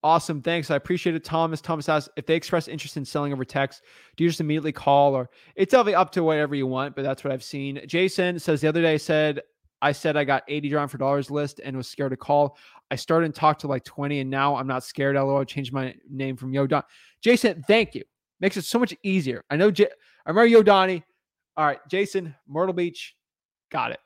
awesome, 0.02 0.42
thanks. 0.42 0.70
I 0.70 0.76
appreciate 0.76 1.16
it, 1.16 1.24
Thomas. 1.24 1.60
Thomas 1.60 1.88
asks 1.88 2.08
if 2.16 2.26
they 2.26 2.36
express 2.36 2.68
interest 2.68 2.96
in 2.96 3.04
selling 3.04 3.32
over 3.32 3.44
text, 3.44 3.82
do 4.16 4.24
you 4.24 4.30
just 4.30 4.40
immediately 4.40 4.72
call, 4.72 5.14
or 5.14 5.28
it's 5.56 5.72
definitely 5.72 5.96
up 5.96 6.12
to 6.12 6.22
whatever 6.22 6.54
you 6.54 6.66
want, 6.66 6.94
but 6.94 7.02
that's 7.02 7.24
what 7.24 7.32
I've 7.32 7.42
seen. 7.42 7.80
Jason 7.86 8.38
says 8.38 8.60
the 8.60 8.68
other 8.68 8.82
day 8.82 8.94
I 8.94 8.98
said 8.98 9.40
I 9.82 9.92
said 9.92 10.16
I 10.16 10.24
got 10.24 10.42
80 10.48 10.70
driving 10.70 10.88
for 10.88 10.98
dollars 10.98 11.30
list 11.30 11.60
and 11.62 11.76
was 11.76 11.88
scared 11.88 12.10
to 12.10 12.16
call. 12.16 12.56
I 12.90 12.96
started 12.96 13.26
and 13.26 13.34
talked 13.34 13.60
to 13.62 13.66
like 13.66 13.84
20, 13.84 14.20
and 14.20 14.30
now 14.30 14.56
I'm 14.56 14.66
not 14.66 14.84
scared. 14.84 15.16
LOL, 15.16 15.38
I 15.38 15.44
changed 15.44 15.72
my 15.72 15.94
name 16.08 16.36
from 16.36 16.52
Yo 16.52 16.66
Don. 16.66 16.82
Jason, 17.26 17.64
thank 17.66 17.96
you. 17.96 18.04
Makes 18.38 18.56
it 18.56 18.64
so 18.64 18.78
much 18.78 18.94
easier. 19.02 19.42
I 19.50 19.56
know. 19.56 19.68
J- 19.68 19.88
I 20.26 20.30
remember 20.30 20.46
Yo 20.46 20.62
Donnie. 20.62 21.02
All 21.56 21.66
right, 21.66 21.80
Jason, 21.88 22.32
Myrtle 22.46 22.72
Beach, 22.72 23.16
got 23.72 23.90
it. 23.90 23.98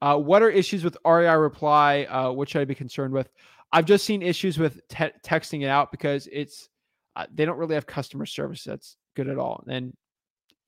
Uh, 0.00 0.16
what 0.18 0.40
are 0.40 0.50
issues 0.50 0.84
with 0.84 0.96
REI 1.04 1.34
reply? 1.34 2.04
Uh, 2.04 2.30
what 2.30 2.48
should 2.48 2.60
I 2.60 2.64
be 2.64 2.76
concerned 2.76 3.12
with? 3.12 3.28
I've 3.72 3.86
just 3.86 4.06
seen 4.06 4.22
issues 4.22 4.56
with 4.56 4.86
te- 4.86 5.10
texting 5.26 5.64
it 5.64 5.68
out 5.68 5.90
because 5.90 6.28
it's 6.30 6.68
uh, 7.16 7.26
they 7.34 7.44
don't 7.44 7.58
really 7.58 7.74
have 7.74 7.88
customer 7.88 8.24
service 8.24 8.62
that's 8.62 8.96
good 9.16 9.28
at 9.28 9.36
all, 9.36 9.64
and 9.68 9.92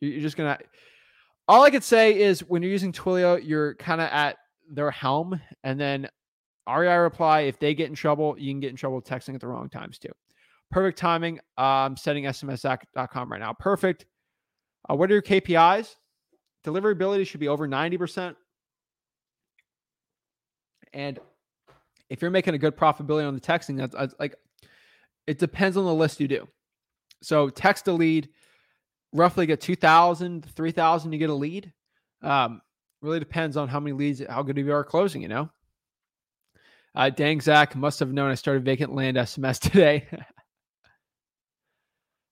you're 0.00 0.20
just 0.20 0.36
gonna. 0.36 0.58
All 1.46 1.62
I 1.62 1.70
could 1.70 1.84
say 1.84 2.18
is 2.18 2.40
when 2.40 2.62
you're 2.62 2.72
using 2.72 2.90
Twilio, 2.90 3.40
you're 3.40 3.76
kind 3.76 4.00
of 4.00 4.08
at 4.08 4.38
their 4.68 4.90
helm, 4.90 5.40
and 5.62 5.78
then 5.78 6.08
REI 6.68 6.96
reply. 6.96 7.40
If 7.40 7.58
they 7.58 7.74
get 7.74 7.88
in 7.88 7.94
trouble, 7.94 8.36
you 8.38 8.52
can 8.52 8.60
get 8.60 8.70
in 8.70 8.76
trouble 8.76 9.00
texting 9.02 9.34
at 9.34 9.40
the 9.40 9.46
wrong 9.46 9.68
times 9.68 9.98
too. 9.98 10.12
Perfect 10.70 10.98
timing. 10.98 11.38
Uh, 11.58 11.62
I'm 11.62 11.96
setting 11.96 12.24
SMS.com 12.24 13.32
right 13.32 13.40
now. 13.40 13.52
Perfect. 13.52 14.06
Uh, 14.88 14.94
what 14.94 15.10
are 15.10 15.14
your 15.14 15.22
KPIs? 15.22 15.96
Deliverability 16.64 17.26
should 17.26 17.40
be 17.40 17.48
over 17.48 17.66
90%. 17.66 18.36
And 20.92 21.18
if 22.08 22.22
you're 22.22 22.30
making 22.30 22.54
a 22.54 22.58
good 22.58 22.76
profitability 22.76 23.26
on 23.26 23.34
the 23.34 23.40
texting, 23.40 23.76
that's, 23.76 23.94
that's 23.94 24.14
like 24.18 24.34
it 25.26 25.38
depends 25.38 25.76
on 25.76 25.84
the 25.84 25.94
list 25.94 26.20
you 26.20 26.28
do. 26.28 26.48
So 27.22 27.48
text 27.48 27.86
a 27.88 27.92
lead, 27.92 28.28
roughly 29.12 29.46
get 29.46 29.60
2,000, 29.60 30.44
3,000 30.44 31.10
to 31.10 31.18
get 31.18 31.30
a 31.30 31.34
lead. 31.34 31.72
Um, 32.22 32.60
really 33.02 33.18
depends 33.18 33.56
on 33.56 33.68
how 33.68 33.80
many 33.80 33.92
leads, 33.92 34.22
how 34.28 34.42
good 34.42 34.56
you 34.56 34.72
are 34.72 34.84
closing, 34.84 35.22
you 35.22 35.28
know? 35.28 35.50
Uh, 36.94 37.10
dang, 37.10 37.40
Zach 37.40 37.76
must 37.76 38.00
have 38.00 38.12
known 38.12 38.30
I 38.30 38.34
started 38.34 38.64
vacant 38.64 38.94
land 38.94 39.16
SMS 39.16 39.58
today. 39.60 40.06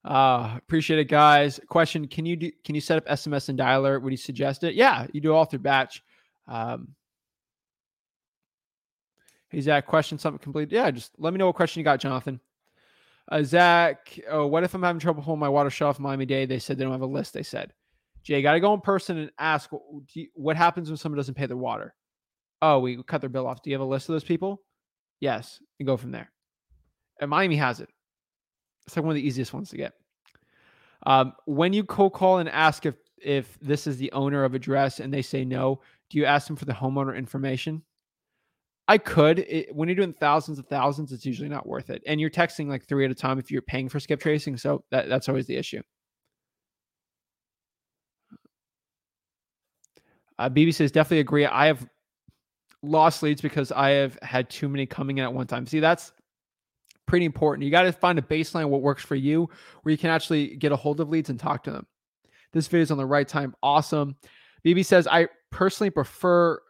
uh, 0.04 0.54
appreciate 0.56 0.98
it, 0.98 1.09
guys. 1.09 1.61
Question: 1.68 2.09
Can 2.09 2.26
you 2.26 2.36
do? 2.36 2.50
Can 2.64 2.74
you 2.74 2.80
set 2.80 2.98
up 2.98 3.06
SMS 3.06 3.48
and 3.48 3.59
dialer? 3.59 4.00
Would 4.02 4.12
you 4.12 4.16
suggest 4.16 4.64
it? 4.64 4.74
Yeah, 4.74 5.06
you 5.12 5.20
do 5.20 5.34
all 5.34 5.44
through 5.44 5.61
batch. 5.61 6.02
Um, 6.46 6.94
hey 9.50 9.61
Zach, 9.61 9.86
question 9.86 10.18
something 10.18 10.38
complete? 10.38 10.72
Yeah, 10.72 10.90
just 10.90 11.12
let 11.18 11.32
me 11.32 11.38
know 11.38 11.46
what 11.46 11.56
question 11.56 11.80
you 11.80 11.84
got, 11.84 12.00
Jonathan. 12.00 12.40
Uh, 13.30 13.42
Zach, 13.42 14.18
oh, 14.30 14.46
what 14.46 14.64
if 14.64 14.74
I'm 14.74 14.82
having 14.82 15.00
trouble 15.00 15.22
holding 15.22 15.40
my 15.40 15.48
water 15.48 15.70
shelf 15.70 16.00
Miami 16.00 16.24
Dade? 16.24 16.48
They 16.48 16.59
said 16.59 16.78
they 16.78 16.84
don't 16.84 16.92
have 16.92 17.02
a 17.02 17.06
list. 17.06 17.34
They 17.34 17.42
said, 17.42 17.74
Jay, 18.22 18.40
got 18.40 18.52
to 18.52 18.61
go 18.61 18.72
in 18.72 18.80
person 18.80 19.18
and 19.18 19.30
ask 19.38 19.70
what 20.34 20.56
happens 20.56 20.88
when 20.88 20.96
someone 20.96 21.18
doesn't 21.18 21.34
pay 21.34 21.46
their 21.46 21.56
water. 21.56 21.94
Oh, 22.61 22.80
we 22.80 23.02
cut 23.02 23.20
their 23.20 23.30
bill 23.30 23.46
off. 23.46 23.62
Do 23.62 23.70
you 23.70 23.74
have 23.74 23.86
a 23.86 23.88
list 23.88 24.09
of 24.09 24.14
those 24.14 24.24
people? 24.24 24.62
Yes, 25.20 25.61
and 25.78 25.86
go 25.86 25.96
from 25.96 26.11
there. 26.11 26.30
And 27.20 27.30
Miami 27.30 27.56
has 27.56 27.80
it. 27.80 27.88
It's 28.86 28.96
like 28.96 29.04
one 29.04 29.12
of 29.12 29.16
the 29.16 29.26
easiest 29.26 29.52
ones 29.52 29.70
to 29.70 29.76
get. 29.76 29.92
Um, 31.06 31.32
when 31.46 31.72
you 31.72 31.84
cold 31.84 32.12
call 32.12 32.38
and 32.38 32.48
ask 32.48 32.86
if 32.86 32.94
if 33.20 33.59
this 33.61 33.86
is 33.86 33.96
the 33.96 34.12
owner 34.12 34.44
of 34.44 34.54
address 34.54 35.00
and 35.00 35.12
they 35.12 35.22
say 35.22 35.44
no, 35.44 35.80
do 36.09 36.18
you 36.18 36.24
ask 36.24 36.46
them 36.46 36.56
for 36.56 36.64
the 36.64 36.72
homeowner 36.72 37.16
information? 37.16 37.82
I 38.86 38.96
could. 38.96 39.40
It, 39.40 39.74
when 39.74 39.88
you're 39.88 39.96
doing 39.96 40.14
thousands 40.14 40.59
of 40.59 40.66
thousands, 40.66 41.12
it's 41.12 41.26
usually 41.26 41.48
not 41.48 41.66
worth 41.66 41.90
it. 41.90 42.02
And 42.06 42.20
you're 42.20 42.30
texting 42.30 42.68
like 42.68 42.86
three 42.86 43.04
at 43.04 43.11
a 43.11 43.14
time 43.14 43.38
if 43.38 43.50
you're 43.50 43.61
paying 43.61 43.88
for 43.88 44.00
skip 44.00 44.20
tracing. 44.20 44.56
So 44.56 44.82
that, 44.90 45.09
that's 45.09 45.28
always 45.28 45.46
the 45.46 45.56
issue. 45.56 45.82
Uh, 50.38 50.48
BB 50.48 50.72
says 50.72 50.92
definitely 50.92 51.20
agree. 51.20 51.44
I 51.44 51.66
have 51.66 51.86
lost 52.82 53.22
leads 53.22 53.40
because 53.40 53.72
I 53.72 53.90
have 53.90 54.18
had 54.22 54.48
too 54.50 54.68
many 54.68 54.86
coming 54.86 55.18
in 55.18 55.24
at 55.24 55.32
one 55.32 55.46
time. 55.46 55.66
See, 55.66 55.80
that's 55.80 56.12
Pretty 57.08 57.24
important. 57.24 57.64
You 57.64 57.70
got 57.70 57.82
to 57.82 57.92
find 57.92 58.18
a 58.18 58.22
baseline 58.22 58.68
what 58.68 58.82
works 58.82 59.02
for 59.02 59.14
you, 59.14 59.48
where 59.82 59.90
you 59.90 59.96
can 59.96 60.10
actually 60.10 60.56
get 60.56 60.72
a 60.72 60.76
hold 60.76 61.00
of 61.00 61.08
leads 61.08 61.30
and 61.30 61.40
talk 61.40 61.64
to 61.64 61.70
them. 61.70 61.86
This 62.52 62.66
video 62.66 62.82
is 62.82 62.90
on 62.90 62.98
the 62.98 63.06
right 63.06 63.26
time. 63.26 63.54
Awesome. 63.62 64.14
BB 64.62 64.84
says, 64.84 65.06
I 65.06 65.28
personally 65.50 65.88
prefer 65.88 66.60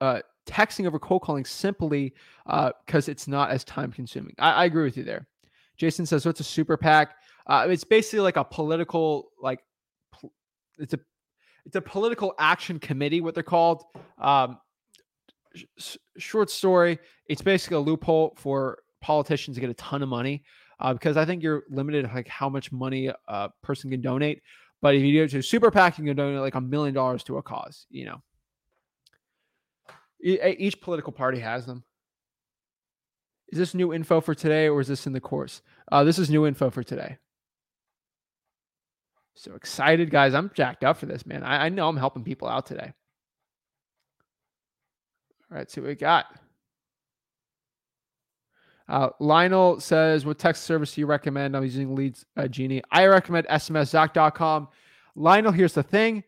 uh, 0.00 0.20
texting 0.46 0.86
over 0.86 1.00
cold 1.00 1.22
calling 1.22 1.44
simply 1.44 2.14
because 2.46 3.08
uh, 3.08 3.10
it's 3.10 3.26
not 3.26 3.50
as 3.50 3.64
time 3.64 3.90
consuming. 3.90 4.36
I, 4.38 4.52
I, 4.52 4.64
agree 4.66 4.84
with 4.84 4.96
you 4.96 5.02
there. 5.02 5.26
Jason 5.76 6.06
says, 6.06 6.24
"What's 6.24 6.38
so 6.38 6.42
a 6.42 6.44
super 6.44 6.76
PAC? 6.76 7.16
Uh, 7.48 7.66
it's 7.68 7.82
basically 7.82 8.20
like 8.20 8.36
a 8.36 8.44
political, 8.44 9.30
like 9.42 9.58
it's 10.78 10.94
a 10.94 11.00
it's 11.66 11.74
a 11.74 11.82
political 11.82 12.34
action 12.38 12.78
committee, 12.78 13.20
what 13.20 13.34
they're 13.34 13.42
called. 13.42 13.82
Um, 14.16 14.58
short 16.16 16.50
story, 16.50 16.98
it's 17.26 17.42
basically 17.42 17.76
a 17.76 17.80
loophole 17.80 18.34
for 18.36 18.78
politicians 19.00 19.56
to 19.56 19.60
get 19.60 19.70
a 19.70 19.74
ton 19.74 20.02
of 20.02 20.08
money 20.08 20.42
uh, 20.80 20.92
because 20.92 21.16
I 21.16 21.24
think 21.24 21.42
you're 21.42 21.64
limited 21.68 22.08
like 22.12 22.28
how 22.28 22.48
much 22.48 22.72
money 22.72 23.10
a 23.28 23.50
person 23.62 23.90
can 23.90 24.00
donate. 24.00 24.42
But 24.80 24.94
if 24.94 25.02
you 25.02 25.20
go 25.20 25.26
to 25.26 25.38
a 25.38 25.42
super 25.42 25.70
PAC, 25.70 25.98
you 25.98 26.04
can 26.04 26.16
donate 26.16 26.40
like 26.40 26.54
a 26.54 26.60
million 26.60 26.94
dollars 26.94 27.24
to 27.24 27.38
a 27.38 27.42
cause. 27.42 27.86
You 27.90 28.06
know, 28.06 28.22
each 30.20 30.80
political 30.80 31.12
party 31.12 31.40
has 31.40 31.66
them. 31.66 31.84
Is 33.48 33.58
this 33.58 33.74
new 33.74 33.94
info 33.94 34.20
for 34.20 34.34
today 34.34 34.68
or 34.68 34.80
is 34.80 34.88
this 34.88 35.06
in 35.06 35.12
the 35.12 35.20
course? 35.20 35.62
Uh, 35.90 36.04
this 36.04 36.18
is 36.18 36.30
new 36.30 36.46
info 36.46 36.70
for 36.70 36.82
today. 36.82 37.16
So 39.34 39.54
excited, 39.54 40.10
guys. 40.10 40.34
I'm 40.34 40.50
jacked 40.54 40.84
up 40.84 40.98
for 40.98 41.06
this, 41.06 41.24
man. 41.24 41.42
I, 41.42 41.66
I 41.66 41.68
know 41.68 41.88
I'm 41.88 41.96
helping 41.96 42.24
people 42.24 42.48
out 42.48 42.66
today. 42.66 42.92
All 45.50 45.56
right, 45.56 45.70
see 45.70 45.80
what 45.80 45.88
we 45.88 45.94
got. 45.94 46.26
Uh, 48.88 49.10
Lionel 49.20 49.80
says, 49.80 50.24
What 50.24 50.38
text 50.38 50.64
service 50.64 50.94
do 50.94 51.00
you 51.00 51.06
recommend? 51.06 51.56
I'm 51.56 51.62
using 51.62 51.94
Leads 51.94 52.24
uh, 52.36 52.48
Genie. 52.48 52.82
I 52.90 53.06
recommend 53.06 53.46
SMSZach.com. 53.48 54.68
Lionel, 55.14 55.52
here's 55.52 55.74
the 55.74 55.82
thing 55.82 56.24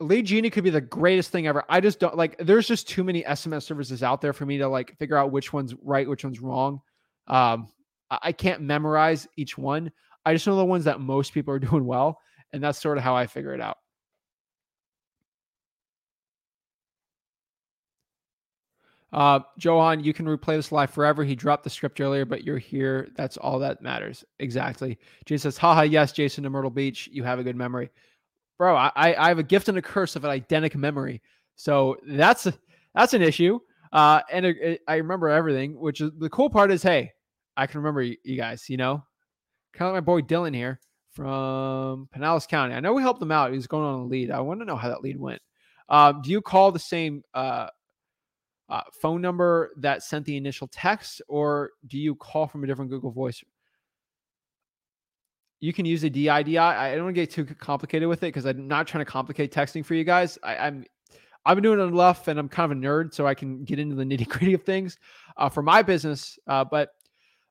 Lead 0.00 0.26
Genie 0.26 0.50
could 0.50 0.64
be 0.64 0.70
the 0.70 0.80
greatest 0.80 1.30
thing 1.30 1.46
ever. 1.46 1.64
I 1.68 1.80
just 1.80 2.00
don't 2.00 2.16
like, 2.16 2.36
there's 2.38 2.66
just 2.66 2.88
too 2.88 3.04
many 3.04 3.22
SMS 3.22 3.62
services 3.62 4.02
out 4.02 4.20
there 4.20 4.32
for 4.32 4.44
me 4.44 4.58
to 4.58 4.68
like 4.68 4.96
figure 4.98 5.16
out 5.16 5.30
which 5.30 5.52
one's 5.52 5.74
right, 5.82 6.08
which 6.08 6.24
one's 6.24 6.40
wrong. 6.40 6.80
Um, 7.28 7.68
I 8.10 8.32
can't 8.32 8.60
memorize 8.60 9.26
each 9.36 9.56
one. 9.56 9.90
I 10.26 10.34
just 10.34 10.46
know 10.46 10.56
the 10.56 10.64
ones 10.64 10.84
that 10.84 11.00
most 11.00 11.32
people 11.32 11.54
are 11.54 11.58
doing 11.70 11.86
well. 11.86 12.20
And 12.52 12.62
that's 12.62 12.80
sort 12.80 12.98
of 12.98 13.04
how 13.04 13.16
I 13.16 13.26
figure 13.26 13.54
it 13.54 13.60
out. 13.62 13.78
Uh, 19.12 19.40
Johan, 19.58 20.02
you 20.02 20.14
can 20.14 20.26
replay 20.26 20.56
this 20.56 20.72
live 20.72 20.90
forever. 20.90 21.22
He 21.22 21.34
dropped 21.34 21.64
the 21.64 21.70
script 21.70 22.00
earlier, 22.00 22.24
but 22.24 22.44
you're 22.44 22.58
here. 22.58 23.08
That's 23.14 23.36
all 23.36 23.58
that 23.58 23.82
matters. 23.82 24.24
Exactly. 24.38 24.98
Jason 25.26 25.50
says, 25.50 25.58
haha, 25.58 25.82
yes, 25.82 26.12
Jason 26.12 26.44
to 26.44 26.50
Myrtle 26.50 26.70
Beach. 26.70 27.08
You 27.12 27.22
have 27.24 27.38
a 27.38 27.44
good 27.44 27.56
memory. 27.56 27.90
Bro, 28.58 28.76
I, 28.76 28.90
I 28.96 29.28
have 29.28 29.38
a 29.38 29.42
gift 29.42 29.68
and 29.68 29.76
a 29.76 29.82
curse 29.82 30.16
of 30.16 30.24
an 30.24 30.30
identical 30.30 30.80
memory. 30.80 31.20
So 31.56 31.96
that's 32.06 32.48
that's 32.94 33.12
an 33.12 33.22
issue. 33.22 33.58
Uh, 33.92 34.20
and 34.30 34.46
it, 34.46 34.56
it, 34.60 34.80
I 34.88 34.96
remember 34.96 35.28
everything, 35.28 35.78
which 35.78 36.00
is 36.00 36.10
the 36.18 36.30
cool 36.30 36.48
part 36.48 36.72
is, 36.72 36.82
hey, 36.82 37.12
I 37.56 37.66
can 37.66 37.80
remember 37.80 38.02
you, 38.02 38.16
you 38.24 38.36
guys, 38.36 38.68
you 38.70 38.78
know, 38.78 39.04
kind 39.74 39.88
of 39.88 39.94
like 39.94 40.02
my 40.02 40.06
boy 40.06 40.22
Dylan 40.22 40.54
here 40.54 40.80
from 41.10 42.08
Pinellas 42.16 42.48
County. 42.48 42.74
I 42.74 42.80
know 42.80 42.94
we 42.94 43.02
helped 43.02 43.20
him 43.20 43.32
out. 43.32 43.50
He 43.50 43.56
was 43.56 43.66
going 43.66 43.84
on 43.84 44.00
a 44.00 44.04
lead. 44.04 44.30
I 44.30 44.40
want 44.40 44.60
to 44.60 44.66
know 44.66 44.76
how 44.76 44.88
that 44.88 45.02
lead 45.02 45.20
went. 45.20 45.42
Um, 45.90 46.22
do 46.22 46.30
you 46.30 46.40
call 46.40 46.72
the 46.72 46.78
same 46.78 47.22
uh, 47.34 47.68
uh, 48.72 48.80
phone 48.90 49.20
number 49.20 49.70
that 49.76 50.02
sent 50.02 50.24
the 50.24 50.34
initial 50.34 50.66
text, 50.66 51.20
or 51.28 51.72
do 51.88 51.98
you 51.98 52.14
call 52.14 52.46
from 52.46 52.64
a 52.64 52.66
different 52.66 52.90
Google 52.90 53.10
Voice? 53.10 53.44
You 55.60 55.74
can 55.74 55.84
use 55.84 56.02
a 56.04 56.10
DIDI. 56.10 56.56
I 56.58 56.94
don't 56.94 57.04
want 57.04 57.14
to 57.14 57.20
get 57.20 57.30
too 57.30 57.44
complicated 57.44 58.08
with 58.08 58.22
it 58.22 58.28
because 58.28 58.46
I'm 58.46 58.66
not 58.66 58.86
trying 58.86 59.04
to 59.04 59.10
complicate 59.10 59.52
texting 59.52 59.84
for 59.84 59.94
you 59.94 60.04
guys. 60.04 60.38
I, 60.42 60.56
I'm 60.56 60.86
I've 61.44 61.56
been 61.56 61.62
doing 61.62 61.80
it 61.80 61.82
enough, 61.82 62.28
and 62.28 62.38
I'm 62.38 62.48
kind 62.48 62.72
of 62.72 62.78
a 62.78 62.80
nerd, 62.80 63.12
so 63.12 63.26
I 63.26 63.34
can 63.34 63.62
get 63.62 63.78
into 63.78 63.94
the 63.94 64.04
nitty 64.04 64.26
gritty 64.26 64.54
of 64.54 64.62
things 64.62 64.96
uh, 65.36 65.50
for 65.50 65.62
my 65.62 65.82
business. 65.82 66.38
Uh, 66.46 66.64
but 66.64 66.94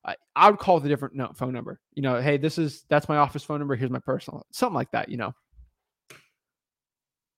I, 0.04 0.16
I, 0.34 0.50
would 0.50 0.58
call 0.58 0.80
the 0.80 0.88
different 0.88 1.14
no, 1.14 1.30
phone 1.36 1.52
number. 1.52 1.78
You 1.94 2.02
know, 2.02 2.20
hey, 2.20 2.36
this 2.36 2.58
is 2.58 2.84
that's 2.88 3.08
my 3.08 3.18
office 3.18 3.44
phone 3.44 3.60
number. 3.60 3.76
Here's 3.76 3.90
my 3.90 4.00
personal, 4.00 4.44
something 4.50 4.74
like 4.74 4.90
that. 4.90 5.08
You 5.08 5.18
know, 5.18 5.34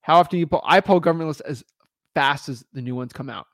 how 0.01 0.21
often 0.21 0.31
do 0.31 0.39
you 0.39 0.47
pull? 0.47 0.63
I 0.65 0.81
pull 0.81 1.01
government 1.01 1.29
lists 1.29 1.43
as 1.43 1.63
fast 2.15 2.49
as 2.49 2.65
the 2.73 2.81
new 2.81 2.95
ones 2.95 3.13
come 3.13 3.29
out. 3.29 3.47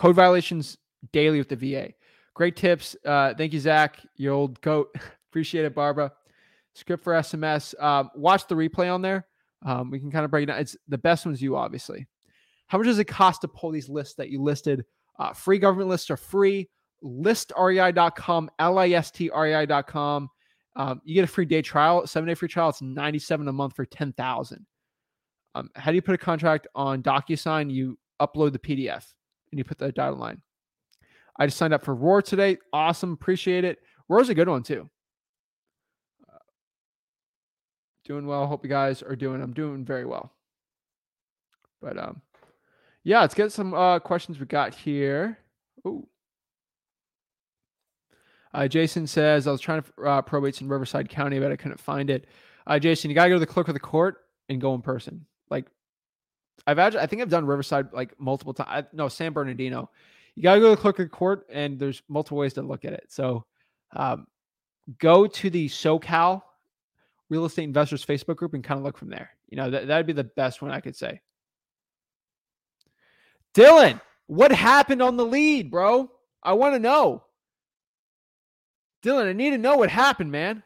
Code 0.00 0.16
violations 0.16 0.78
daily 1.12 1.36
with 1.36 1.50
the 1.50 1.56
VA. 1.56 1.92
Great 2.32 2.56
tips. 2.56 2.96
Uh, 3.04 3.34
thank 3.34 3.52
you, 3.52 3.60
Zach. 3.60 3.98
Your 4.16 4.32
old 4.32 4.58
goat. 4.62 4.96
Appreciate 5.30 5.66
it, 5.66 5.74
Barbara. 5.74 6.10
Script 6.74 7.04
for 7.04 7.12
SMS. 7.12 7.78
Um, 7.78 8.08
watch 8.14 8.48
the 8.48 8.54
replay 8.54 8.90
on 8.90 9.02
there. 9.02 9.26
Um, 9.62 9.90
we 9.90 10.00
can 10.00 10.10
kind 10.10 10.24
of 10.24 10.30
break 10.30 10.44
it 10.44 10.46
down. 10.46 10.58
It's 10.58 10.74
the 10.88 10.96
best 10.96 11.26
one's 11.26 11.42
you, 11.42 11.54
obviously. 11.54 12.06
How 12.68 12.78
much 12.78 12.86
does 12.86 12.98
it 12.98 13.04
cost 13.04 13.42
to 13.42 13.48
pull 13.48 13.72
these 13.72 13.90
lists 13.90 14.14
that 14.14 14.30
you 14.30 14.40
listed? 14.40 14.86
Uh, 15.18 15.34
free 15.34 15.58
government 15.58 15.90
lists 15.90 16.10
are 16.10 16.16
free. 16.16 16.70
Listrei.com, 17.04 18.50
L-I-S-T-R-E-I.com. 18.58 20.30
Um, 20.76 21.00
you 21.04 21.14
get 21.14 21.24
a 21.24 21.26
free 21.26 21.44
day 21.44 21.60
trial, 21.60 22.06
seven 22.06 22.26
day 22.26 22.34
free 22.34 22.48
trial. 22.48 22.70
It's 22.70 22.80
97 22.80 23.48
a 23.48 23.52
month 23.52 23.76
for 23.76 23.84
10,000. 23.84 24.64
Um, 25.56 25.68
how 25.76 25.90
do 25.90 25.94
you 25.96 26.00
put 26.00 26.14
a 26.14 26.18
contract 26.18 26.68
on 26.74 27.02
DocuSign? 27.02 27.70
You 27.70 27.98
upload 28.18 28.52
the 28.52 28.58
PDF 28.58 29.04
and 29.50 29.58
you 29.58 29.64
put 29.64 29.78
the 29.78 29.92
dotted 29.92 30.18
line. 30.18 30.40
I 31.38 31.46
just 31.46 31.58
signed 31.58 31.72
up 31.72 31.84
for 31.84 31.94
Roar 31.94 32.22
today. 32.22 32.58
Awesome. 32.72 33.12
Appreciate 33.12 33.64
it. 33.64 33.78
Roar's 34.08 34.28
a 34.28 34.34
good 34.34 34.48
one 34.48 34.62
too. 34.62 34.88
Uh, 36.28 36.38
doing 38.04 38.26
well. 38.26 38.46
Hope 38.46 38.64
you 38.64 38.70
guys 38.70 39.02
are 39.02 39.16
doing. 39.16 39.42
I'm 39.42 39.54
doing 39.54 39.84
very 39.84 40.04
well. 40.04 40.32
But 41.80 41.98
um, 41.98 42.20
yeah, 43.04 43.20
let's 43.20 43.34
get 43.34 43.52
some 43.52 43.72
uh 43.72 43.98
questions 44.00 44.38
we 44.38 44.46
got 44.46 44.74
here. 44.74 45.38
Ooh. 45.86 46.06
Uh, 48.52 48.66
Jason 48.66 49.06
says 49.06 49.46
I 49.46 49.52
was 49.52 49.60
trying 49.60 49.82
to 49.82 50.02
uh, 50.04 50.22
probates 50.22 50.60
in 50.60 50.68
Riverside 50.68 51.08
County, 51.08 51.38
but 51.38 51.52
I 51.52 51.56
couldn't 51.56 51.80
find 51.80 52.10
it. 52.10 52.26
Uh, 52.66 52.78
Jason, 52.78 53.08
you 53.08 53.14
gotta 53.14 53.30
go 53.30 53.36
to 53.36 53.40
the 53.40 53.46
clerk 53.46 53.68
of 53.68 53.74
the 53.74 53.80
court 53.80 54.18
and 54.48 54.60
go 54.60 54.74
in 54.74 54.82
person. 54.82 55.24
I've 56.66 56.78
actually, 56.78 57.00
I 57.00 57.06
think 57.06 57.22
I've 57.22 57.30
done 57.30 57.46
Riverside 57.46 57.92
like 57.92 58.18
multiple 58.18 58.54
times. 58.54 58.86
No, 58.92 59.08
San 59.08 59.32
Bernardino. 59.32 59.90
You 60.34 60.42
got 60.42 60.54
to 60.54 60.60
go 60.60 60.74
to 60.74 61.02
of 61.02 61.10
court, 61.10 61.46
and 61.50 61.78
there's 61.78 62.02
multiple 62.08 62.38
ways 62.38 62.54
to 62.54 62.62
look 62.62 62.84
at 62.84 62.92
it. 62.92 63.06
So, 63.08 63.44
um, 63.96 64.26
go 64.98 65.26
to 65.26 65.50
the 65.50 65.68
SoCal 65.68 66.42
Real 67.28 67.44
Estate 67.44 67.64
Investors 67.64 68.04
Facebook 68.04 68.36
group 68.36 68.54
and 68.54 68.64
kind 68.64 68.78
of 68.78 68.84
look 68.84 68.96
from 68.96 69.08
there. 69.08 69.30
You 69.48 69.56
know, 69.56 69.70
that 69.70 69.86
that'd 69.88 70.06
be 70.06 70.12
the 70.12 70.24
best 70.24 70.62
one 70.62 70.70
I 70.70 70.80
could 70.80 70.96
say. 70.96 71.20
Dylan, 73.54 74.00
what 74.26 74.52
happened 74.52 75.02
on 75.02 75.16
the 75.16 75.26
lead, 75.26 75.70
bro? 75.70 76.10
I 76.42 76.52
want 76.52 76.74
to 76.74 76.78
know. 76.78 77.24
Dylan, 79.02 79.28
I 79.28 79.32
need 79.32 79.50
to 79.50 79.58
know 79.58 79.76
what 79.76 79.90
happened, 79.90 80.30
man. 80.30 80.62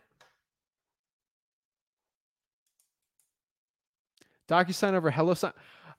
DocuSign 4.48 4.92
over 4.92 5.10
HelloSign. 5.10 5.52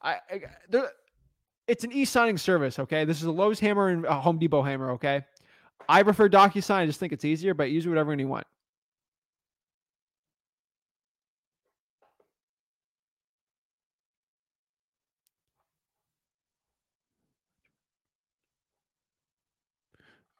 I, 0.05 0.17
I 0.31 0.41
there, 0.69 0.89
it's 1.67 1.83
an 1.83 1.91
e-signing 1.91 2.37
service. 2.37 2.79
Okay, 2.79 3.05
this 3.05 3.17
is 3.17 3.23
a 3.23 3.31
Lowe's 3.31 3.59
hammer 3.59 3.89
and 3.89 4.05
a 4.05 4.13
Home 4.13 4.37
Depot 4.37 4.61
hammer. 4.61 4.91
Okay, 4.91 5.25
I 5.89 6.03
prefer 6.03 6.29
DocuSign. 6.29 6.75
I 6.75 6.85
just 6.85 6.99
think 6.99 7.11
it's 7.11 7.25
easier, 7.25 7.53
but 7.53 7.71
use 7.71 7.87
whatever 7.87 8.13
you 8.13 8.27
want. 8.27 8.45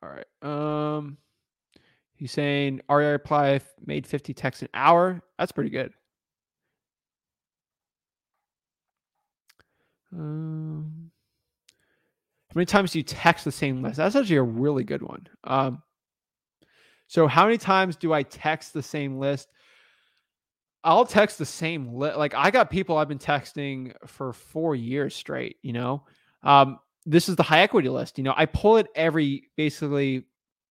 All 0.03 0.09
right. 0.09 0.97
Um, 0.97 1.17
he's 2.13 2.31
saying 2.31 2.81
REI 2.89 3.11
reply 3.11 3.59
made 3.85 4.05
50 4.05 4.33
texts 4.35 4.61
an 4.61 4.69
hour. 4.75 5.21
That's 5.39 5.51
pretty 5.51 5.71
good. 5.71 5.93
Um, 10.17 11.11
how 12.49 12.59
many 12.59 12.65
times 12.65 12.91
do 12.91 12.99
you 12.99 13.03
text 13.03 13.43
the 13.43 13.51
same 13.51 13.81
list? 13.81 13.97
That's 13.97 14.15
actually 14.15 14.37
a 14.37 14.43
really 14.43 14.83
good 14.83 15.01
one. 15.01 15.27
Um, 15.43 15.83
so 17.07 17.27
how 17.27 17.45
many 17.45 17.57
times 17.57 17.95
do 17.95 18.13
I 18.13 18.23
text 18.23 18.73
the 18.73 18.81
same 18.81 19.19
list? 19.19 19.49
I'll 20.83 21.05
text 21.05 21.37
the 21.37 21.45
same 21.45 21.93
list. 21.93 22.17
Like 22.17 22.33
I 22.33 22.51
got 22.51 22.69
people 22.69 22.97
I've 22.97 23.07
been 23.07 23.19
texting 23.19 23.93
for 24.05 24.33
four 24.33 24.75
years 24.75 25.15
straight. 25.15 25.57
You 25.63 25.73
know, 25.73 26.03
um, 26.43 26.79
this 27.05 27.27
is 27.27 27.35
the 27.35 27.43
high 27.43 27.61
equity 27.61 27.89
list. 27.89 28.17
You 28.17 28.23
know, 28.23 28.33
I 28.37 28.45
pull 28.45 28.77
it 28.77 28.87
every 28.95 29.49
basically 29.57 30.25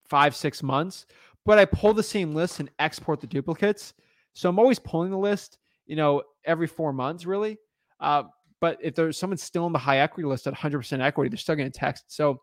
five 0.09 0.35
six 0.35 0.63
months, 0.63 1.07
but 1.45 1.59
I 1.59 1.65
pull 1.65 1.95
the 1.95 2.03
same 2.03 2.35
list 2.35 2.61
and 2.61 2.71
export 2.79 3.21
the 3.21 3.27
duplicates. 3.27 3.93
So 4.33 4.49
I'm 4.49 4.59
always 4.59 4.79
pulling 4.79 5.11
the 5.11 5.19
list. 5.19 5.59
You 5.87 5.97
know, 5.97 6.23
every 6.45 6.67
four 6.67 6.93
months, 6.93 7.27
really. 7.27 7.59
Uh, 8.01 8.25
but 8.65 8.79
if 8.81 8.95
there's 8.95 9.19
someone 9.19 9.37
still 9.37 9.67
on 9.67 9.75
the 9.75 9.79
high 9.79 9.99
equity 9.99 10.27
list 10.27 10.47
at 10.47 10.55
100% 10.55 10.99
equity, 11.03 11.29
they're 11.29 11.37
still 11.37 11.55
getting 11.55 11.71
text. 11.71 12.07
So, 12.09 12.41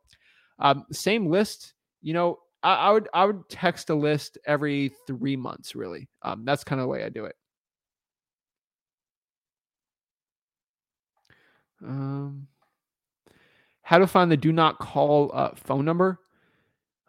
um, 0.59 0.85
same 0.91 1.25
list, 1.25 1.73
you 2.03 2.13
know, 2.13 2.37
I, 2.61 2.75
I 2.75 2.91
would 2.91 3.09
I 3.11 3.25
would 3.25 3.49
text 3.49 3.89
a 3.89 3.95
list 3.95 4.37
every 4.45 4.91
three 5.07 5.35
months. 5.35 5.73
Really, 5.73 6.09
um, 6.21 6.45
that's 6.45 6.63
kind 6.63 6.79
of 6.79 6.83
the 6.83 6.89
way 6.89 7.03
I 7.03 7.09
do 7.09 7.25
it. 7.25 7.35
Um, 11.83 12.47
how 13.81 13.97
to 13.97 14.05
find 14.05 14.31
the 14.31 14.37
do 14.37 14.51
not 14.51 14.77
call 14.77 15.31
uh, 15.33 15.55
phone 15.55 15.85
number? 15.85 16.19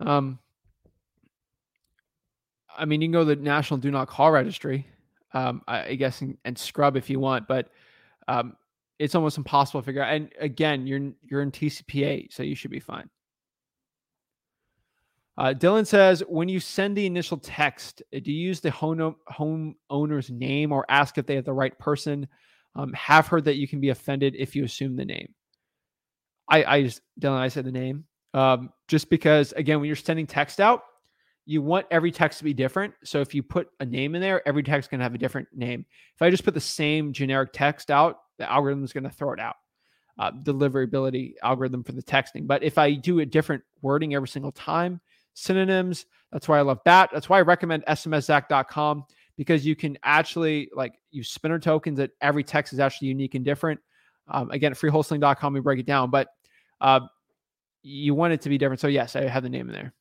Um, 0.00 0.38
I 2.74 2.86
mean, 2.86 3.02
you 3.02 3.08
can 3.08 3.12
go 3.12 3.26
to 3.26 3.34
the 3.34 3.36
National 3.36 3.76
Do 3.76 3.90
Not 3.90 4.08
Call 4.08 4.30
Registry, 4.30 4.86
um, 5.34 5.60
I, 5.68 5.88
I 5.88 5.94
guess, 5.96 6.22
and, 6.22 6.38
and 6.46 6.56
scrub 6.56 6.96
if 6.96 7.10
you 7.10 7.20
want, 7.20 7.46
but 7.46 7.68
um, 8.26 8.56
it's 9.02 9.16
almost 9.16 9.36
impossible 9.36 9.80
to 9.80 9.84
figure 9.84 10.02
out. 10.02 10.14
And 10.14 10.30
again, 10.38 10.86
you're 10.86 11.12
you're 11.22 11.42
in 11.42 11.50
TCPA, 11.50 12.32
so 12.32 12.42
you 12.42 12.54
should 12.54 12.70
be 12.70 12.80
fine. 12.80 13.10
Uh, 15.36 15.54
Dylan 15.56 15.86
says, 15.86 16.22
when 16.28 16.48
you 16.48 16.60
send 16.60 16.96
the 16.96 17.06
initial 17.06 17.38
text, 17.38 18.02
uh, 18.14 18.20
do 18.22 18.30
you 18.30 18.46
use 18.48 18.60
the 18.60 18.70
home, 18.70 19.16
home 19.26 19.74
owner's 19.88 20.30
name 20.30 20.72
or 20.72 20.84
ask 20.90 21.16
if 21.16 21.26
they 21.26 21.36
have 21.36 21.46
the 21.46 21.52
right 21.52 21.76
person? 21.78 22.28
Um, 22.76 22.92
have 22.92 23.26
heard 23.26 23.46
that 23.46 23.56
you 23.56 23.66
can 23.66 23.80
be 23.80 23.88
offended 23.88 24.34
if 24.38 24.54
you 24.54 24.64
assume 24.64 24.94
the 24.94 25.04
name. 25.04 25.34
I, 26.48 26.64
I 26.64 26.82
just, 26.82 27.00
Dylan, 27.18 27.38
I 27.38 27.48
said 27.48 27.64
the 27.64 27.72
name. 27.72 28.04
Um, 28.34 28.70
just 28.88 29.08
because, 29.10 29.52
again, 29.52 29.80
when 29.80 29.86
you're 29.86 29.96
sending 29.96 30.26
text 30.26 30.60
out, 30.60 30.82
you 31.44 31.60
want 31.60 31.86
every 31.90 32.12
text 32.12 32.38
to 32.38 32.44
be 32.44 32.54
different. 32.54 32.94
So 33.04 33.20
if 33.20 33.34
you 33.34 33.42
put 33.42 33.68
a 33.80 33.86
name 33.86 34.14
in 34.14 34.20
there, 34.20 34.46
every 34.46 34.62
text 34.62 34.90
can 34.90 35.00
have 35.00 35.14
a 35.14 35.18
different 35.18 35.48
name. 35.54 35.84
If 36.14 36.22
I 36.22 36.30
just 36.30 36.44
put 36.44 36.54
the 36.54 36.60
same 36.60 37.12
generic 37.12 37.50
text 37.52 37.90
out, 37.90 38.18
the 38.42 38.50
algorithm 38.50 38.84
is 38.84 38.92
going 38.92 39.04
to 39.04 39.10
throw 39.10 39.32
it 39.32 39.40
out. 39.40 39.56
Uh, 40.18 40.30
deliverability 40.30 41.34
algorithm 41.42 41.82
for 41.82 41.92
the 41.92 42.02
texting. 42.02 42.46
But 42.46 42.62
if 42.62 42.76
I 42.76 42.92
do 42.92 43.20
a 43.20 43.26
different 43.26 43.62
wording 43.80 44.14
every 44.14 44.28
single 44.28 44.52
time, 44.52 45.00
synonyms. 45.34 46.06
That's 46.30 46.48
why 46.48 46.58
I 46.58 46.62
love 46.62 46.80
that. 46.84 47.10
That's 47.12 47.28
why 47.28 47.38
I 47.38 47.42
recommend 47.42 47.84
smszach.com 47.86 49.04
because 49.36 49.64
you 49.64 49.74
can 49.74 49.98
actually 50.02 50.70
like 50.74 50.94
use 51.10 51.30
spinner 51.30 51.58
tokens 51.58 51.98
that 51.98 52.10
every 52.20 52.44
text 52.44 52.72
is 52.72 52.80
actually 52.80 53.08
unique 53.08 53.34
and 53.34 53.44
different. 53.44 53.80
Um, 54.28 54.50
again, 54.50 54.72
freewholesaling.com, 54.72 55.52
we 55.52 55.60
break 55.60 55.80
it 55.80 55.86
down, 55.86 56.10
but 56.10 56.28
uh, 56.80 57.00
you 57.82 58.14
want 58.14 58.32
it 58.32 58.42
to 58.42 58.48
be 58.48 58.58
different. 58.58 58.80
So 58.80 58.88
yes, 58.88 59.16
I 59.16 59.22
have 59.22 59.42
the 59.42 59.48
name 59.48 59.68
in 59.68 59.74
there. 59.74 59.92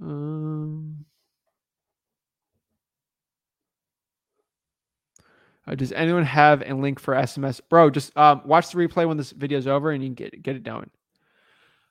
Um, 0.00 0.95
uh, 5.66 5.74
does 5.74 5.92
anyone 5.92 6.24
have 6.24 6.62
a 6.64 6.74
link 6.74 7.00
for 7.00 7.14
SMS, 7.14 7.60
bro? 7.68 7.90
Just 7.90 8.16
um, 8.16 8.42
watch 8.44 8.70
the 8.70 8.78
replay 8.78 9.06
when 9.06 9.16
this 9.16 9.32
video 9.32 9.58
is 9.58 9.66
over, 9.66 9.90
and 9.90 10.02
you 10.02 10.08
can 10.08 10.14
get 10.14 10.42
get 10.42 10.56
it 10.56 10.62
down. 10.62 10.90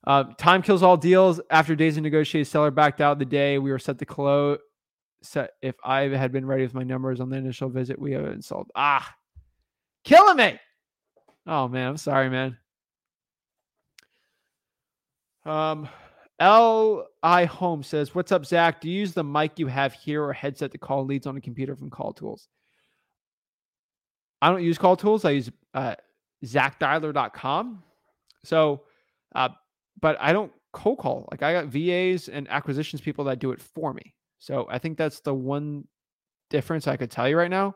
Uh, 0.08 0.24
time 0.38 0.62
kills 0.62 0.84
all 0.84 0.98
deals. 0.98 1.42
After 1.50 1.76
days 1.76 1.98
of 1.98 2.04
negotiated, 2.04 2.48
seller 2.48 2.72
backed 2.72 3.02
out 3.02 3.20
the 3.20 3.26
day 3.26 3.58
we 3.58 3.72
were 3.72 3.80
set 3.80 3.98
to 4.00 4.06
close. 4.06 4.60
Set 5.22 5.52
if 5.62 5.76
I 5.84 6.02
had 6.04 6.32
been 6.32 6.46
ready 6.46 6.64
with 6.64 6.74
my 6.74 6.84
numbers 6.84 7.20
on 7.20 7.30
the 7.30 7.38
initial 7.38 7.70
visit, 7.70 8.00
we 8.00 8.14
have 8.14 8.26
installed. 8.26 8.72
Ah, 8.76 9.14
killing 10.04 10.38
me. 10.38 10.60
Oh 11.48 11.68
man, 11.68 11.90
I'm 11.90 11.98
sorry, 11.98 12.30
man. 12.30 12.58
Um, 15.46 15.90
L 16.40 17.08
I 17.24 17.46
Home 17.46 17.84
says, 17.84 18.16
"What's 18.16 18.32
up, 18.32 18.46
Zach? 18.46 18.80
Do 18.80 18.90
you 18.90 19.00
use 19.00 19.14
the 19.14 19.24
mic 19.24 19.60
you 19.60 19.68
have 19.68 19.94
here 19.94 20.24
or 20.24 20.32
headset 20.32 20.72
to 20.72 20.78
call 20.78 21.06
leads 21.06 21.28
on 21.28 21.36
a 21.36 21.42
computer 21.42 21.76
from 21.76 21.90
Call 21.90 22.14
Tools?" 22.14 22.48
I 24.42 24.50
don't 24.50 24.64
use 24.64 24.78
Call 24.78 24.96
Tools. 24.96 25.26
I 25.26 25.32
use 25.32 25.52
uh, 25.74 25.96
ZachDialer.com. 26.44 27.84
So, 28.44 28.84
uh, 29.34 29.50
but 30.00 30.18
I 30.20 30.34
don't 30.34 30.52
cold 30.72 31.00
call. 31.00 31.28
Like 31.32 31.42
I 31.42 31.54
got 31.54 31.66
VAs 31.68 32.28
and 32.28 32.48
acquisitions 32.50 33.02
people 33.02 33.26
that 33.26 33.40
do 33.40 33.52
it 33.52 33.62
for 33.62 33.94
me. 33.94 34.14
So 34.40 34.68
I 34.70 34.78
think 34.78 34.98
that's 34.98 35.22
the 35.22 35.34
one 35.34 35.88
difference 36.50 36.88
I 36.88 36.98
could 36.98 37.10
tell 37.10 37.28
you 37.28 37.38
right 37.38 37.50
now. 37.50 37.76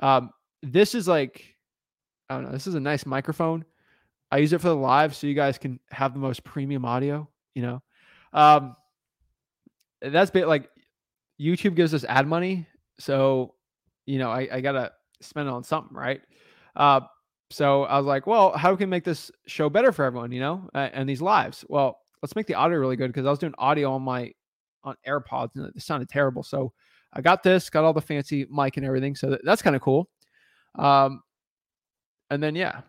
Um, 0.00 0.30
this 0.62 0.94
is 0.94 1.06
like, 1.06 1.54
I 2.28 2.34
don't 2.34 2.44
know, 2.44 2.52
this 2.52 2.66
is 2.66 2.74
a 2.74 2.80
nice 2.80 3.06
microphone. 3.06 3.64
I 4.32 4.38
use 4.38 4.52
it 4.52 4.60
for 4.60 4.68
the 4.68 4.76
live 4.76 5.14
so 5.14 5.26
you 5.26 5.34
guys 5.34 5.58
can 5.58 5.80
have 5.90 6.14
the 6.14 6.20
most 6.20 6.44
premium 6.44 6.84
audio, 6.84 7.28
you 7.54 7.62
know. 7.62 7.82
Um, 8.32 8.76
that's 10.00 10.30
bit 10.30 10.46
like 10.46 10.70
YouTube 11.40 11.74
gives 11.74 11.92
us 11.94 12.04
ad 12.04 12.26
money. 12.26 12.66
So, 12.98 13.54
you 14.06 14.18
know, 14.18 14.30
I, 14.30 14.48
I 14.50 14.60
gotta 14.60 14.92
spend 15.20 15.48
it 15.48 15.52
on 15.52 15.64
something, 15.64 15.96
right? 15.96 16.20
Uh, 16.76 17.00
so 17.50 17.84
I 17.84 17.98
was 17.98 18.06
like, 18.06 18.26
well, 18.26 18.56
how 18.56 18.76
can 18.76 18.88
we 18.88 18.90
make 18.90 19.04
this 19.04 19.30
show 19.46 19.68
better 19.68 19.92
for 19.92 20.04
everyone, 20.04 20.30
you 20.32 20.40
know, 20.40 20.68
uh, 20.74 20.88
and 20.92 21.08
these 21.08 21.20
lives? 21.20 21.64
Well, 21.68 21.98
let's 22.22 22.36
make 22.36 22.46
the 22.46 22.54
audio 22.54 22.78
really 22.78 22.96
good 22.96 23.08
because 23.08 23.26
I 23.26 23.30
was 23.30 23.38
doing 23.38 23.54
audio 23.58 23.92
on 23.92 24.02
my 24.02 24.32
on 24.84 24.96
AirPods 25.06 25.56
and 25.56 25.66
it 25.66 25.82
sounded 25.82 26.08
terrible. 26.08 26.42
So 26.42 26.72
I 27.12 27.20
got 27.20 27.42
this, 27.42 27.68
got 27.68 27.84
all 27.84 27.92
the 27.92 28.00
fancy 28.00 28.46
mic 28.50 28.76
and 28.76 28.86
everything. 28.86 29.16
So 29.16 29.30
that, 29.30 29.40
that's 29.44 29.62
kind 29.62 29.76
of 29.76 29.82
cool. 29.82 30.08
Um, 30.76 31.22
and 32.30 32.42
then 32.42 32.54
yeah, 32.54 32.82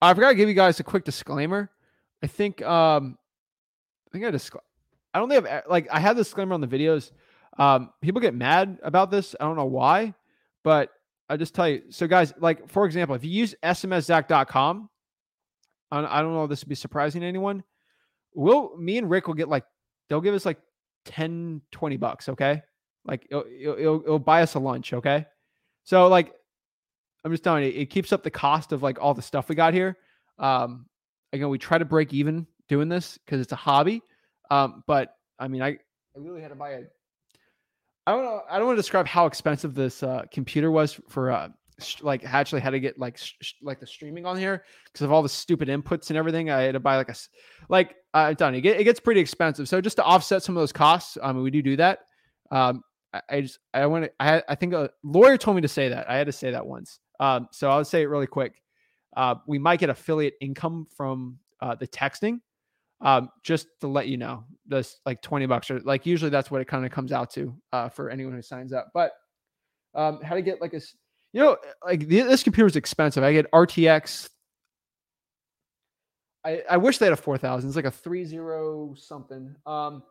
I 0.00 0.14
forgot 0.14 0.30
to 0.30 0.34
give 0.34 0.48
you 0.48 0.54
guys 0.54 0.80
a 0.80 0.84
quick 0.84 1.04
disclaimer. 1.04 1.70
I 2.22 2.26
think 2.26 2.62
um, 2.62 3.18
I 4.08 4.10
think 4.12 4.24
I 4.24 4.30
just 4.30 4.50
I 5.12 5.18
don't 5.18 5.28
think 5.28 5.46
I've 5.46 5.64
like 5.68 5.88
I 5.90 6.00
had 6.00 6.16
this 6.16 6.28
disclaimer 6.28 6.54
on 6.54 6.60
the 6.60 6.66
videos. 6.66 7.12
Um, 7.58 7.90
people 8.00 8.20
get 8.20 8.34
mad 8.34 8.78
about 8.82 9.10
this. 9.10 9.34
I 9.38 9.44
don't 9.44 9.56
know 9.56 9.66
why, 9.66 10.14
but 10.62 10.90
I 11.28 11.36
just 11.36 11.54
tell 11.54 11.68
you. 11.68 11.82
So, 11.90 12.06
guys, 12.06 12.32
like 12.38 12.68
for 12.68 12.86
example, 12.86 13.16
if 13.16 13.24
you 13.24 13.30
use 13.30 13.54
smszach.com, 13.62 14.88
I 15.90 16.22
don't 16.22 16.34
know 16.34 16.44
if 16.44 16.50
this 16.50 16.62
would 16.62 16.68
be 16.68 16.74
surprising 16.74 17.20
to 17.20 17.26
anyone. 17.26 17.62
We'll, 18.34 18.76
me 18.76 18.98
and 18.98 19.08
Rick 19.08 19.28
will 19.28 19.34
get 19.34 19.48
like, 19.48 19.64
they'll 20.08 20.20
give 20.20 20.34
us 20.34 20.44
like 20.44 20.58
10, 21.06 21.62
20 21.70 21.96
bucks. 21.96 22.28
Okay. 22.28 22.62
Like 23.04 23.26
it'll, 23.30 23.44
it'll, 23.46 24.02
it'll 24.02 24.18
buy 24.18 24.42
us 24.42 24.54
a 24.54 24.58
lunch. 24.58 24.92
Okay. 24.92 25.26
So, 25.84 26.08
like, 26.08 26.32
I'm 27.24 27.30
just 27.30 27.44
telling 27.44 27.64
you, 27.64 27.70
it 27.70 27.90
keeps 27.90 28.12
up 28.12 28.22
the 28.22 28.30
cost 28.30 28.72
of 28.72 28.82
like 28.82 28.98
all 29.00 29.14
the 29.14 29.22
stuff 29.22 29.48
we 29.48 29.54
got 29.54 29.74
here. 29.74 29.96
Um, 30.38 30.86
again, 31.32 31.48
we 31.48 31.58
try 31.58 31.78
to 31.78 31.84
break 31.84 32.12
even 32.12 32.46
doing 32.68 32.88
this 32.88 33.18
because 33.24 33.40
it's 33.40 33.52
a 33.52 33.56
hobby. 33.56 34.02
Um, 34.50 34.84
but 34.86 35.16
I 35.38 35.48
mean, 35.48 35.62
I, 35.62 35.68
I 35.68 36.18
really 36.18 36.40
had 36.40 36.48
to 36.48 36.54
buy 36.54 36.70
a 36.70 36.82
I 38.06 38.12
don't 38.12 38.24
know. 38.24 38.42
I 38.48 38.58
don't 38.58 38.66
want 38.66 38.76
to 38.76 38.82
describe 38.82 39.06
how 39.06 39.26
expensive 39.26 39.74
this 39.74 40.02
uh, 40.02 40.22
computer 40.30 40.70
was 40.70 41.00
for 41.08 41.30
uh, 41.30 41.48
sh- 41.80 42.02
like 42.02 42.24
actually 42.24 42.60
had 42.60 42.70
to 42.70 42.80
get 42.80 42.98
like 42.98 43.18
sh- 43.18 43.54
like 43.62 43.80
the 43.80 43.86
streaming 43.86 44.24
on 44.24 44.36
here 44.38 44.64
because 44.84 45.02
of 45.02 45.12
all 45.12 45.22
the 45.22 45.28
stupid 45.28 45.68
inputs 45.68 46.10
and 46.10 46.16
everything. 46.16 46.50
I 46.50 46.62
had 46.62 46.72
to 46.72 46.80
buy 46.80 46.96
like 46.96 47.08
a 47.08 47.16
like 47.68 47.96
I 48.14 48.30
uh, 48.30 48.34
done. 48.34 48.54
It, 48.54 48.64
it 48.64 48.84
gets 48.84 49.00
pretty 49.00 49.20
expensive. 49.20 49.68
So 49.68 49.80
just 49.80 49.96
to 49.96 50.04
offset 50.04 50.42
some 50.42 50.56
of 50.56 50.60
those 50.60 50.72
costs, 50.72 51.18
I 51.22 51.32
mean, 51.32 51.42
we 51.42 51.50
do 51.50 51.62
do 51.62 51.76
that. 51.76 52.00
Um, 52.50 52.84
I, 53.12 53.22
I 53.28 53.40
just 53.40 53.58
I 53.74 53.86
want 53.86 54.04
to. 54.04 54.12
I 54.20 54.42
I 54.48 54.54
think 54.54 54.72
a 54.72 54.90
lawyer 55.02 55.36
told 55.36 55.56
me 55.56 55.62
to 55.62 55.68
say 55.68 55.88
that. 55.88 56.08
I 56.08 56.16
had 56.16 56.26
to 56.28 56.32
say 56.32 56.52
that 56.52 56.64
once. 56.64 57.00
Um, 57.18 57.48
so 57.50 57.70
I'll 57.70 57.84
say 57.84 58.02
it 58.02 58.06
really 58.06 58.26
quick. 58.28 58.62
Uh, 59.16 59.36
we 59.48 59.58
might 59.58 59.80
get 59.80 59.90
affiliate 59.90 60.34
income 60.40 60.86
from 60.96 61.38
uh, 61.60 61.74
the 61.74 61.88
texting 61.88 62.40
um, 63.00 63.28
just 63.42 63.68
to 63.80 63.86
let 63.86 64.08
you 64.08 64.16
know, 64.16 64.44
this 64.66 64.98
like 65.06 65.22
20 65.22 65.46
bucks 65.46 65.70
or 65.70 65.80
like 65.80 66.06
usually 66.06 66.30
that's 66.30 66.50
what 66.50 66.60
it 66.60 66.66
kind 66.66 66.84
of 66.84 66.90
comes 66.90 67.12
out 67.12 67.30
to 67.30 67.54
uh, 67.72 67.88
for 67.88 68.10
anyone 68.10 68.34
who 68.34 68.42
signs 68.42 68.72
up. 68.72 68.90
But 68.94 69.12
um, 69.94 70.20
how 70.22 70.34
to 70.34 70.42
get 70.42 70.60
like 70.60 70.74
a, 70.74 70.80
you 71.32 71.40
know, 71.40 71.56
like 71.84 72.08
this 72.08 72.42
computer 72.42 72.66
is 72.66 72.76
expensive. 72.76 73.22
I 73.22 73.32
get 73.32 73.50
RTX. 73.52 74.28
I, 76.44 76.62
I 76.70 76.76
wish 76.76 76.98
they 76.98 77.06
had 77.06 77.12
a 77.12 77.16
4000. 77.16 77.68
It's 77.68 77.76
like 77.76 77.84
a 77.84 77.90
three 77.90 78.24
zero 78.24 78.94
something. 78.96 79.54
Um, 79.66 80.02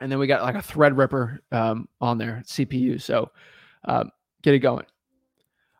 and 0.00 0.10
then 0.10 0.18
we 0.18 0.26
got 0.26 0.42
like 0.42 0.54
a 0.54 0.58
Threadripper 0.58 1.38
um, 1.52 1.88
on 2.00 2.18
there 2.18 2.42
CPU. 2.46 3.00
So 3.00 3.30
um, 3.84 4.10
get 4.42 4.54
it 4.54 4.60
going. 4.60 4.86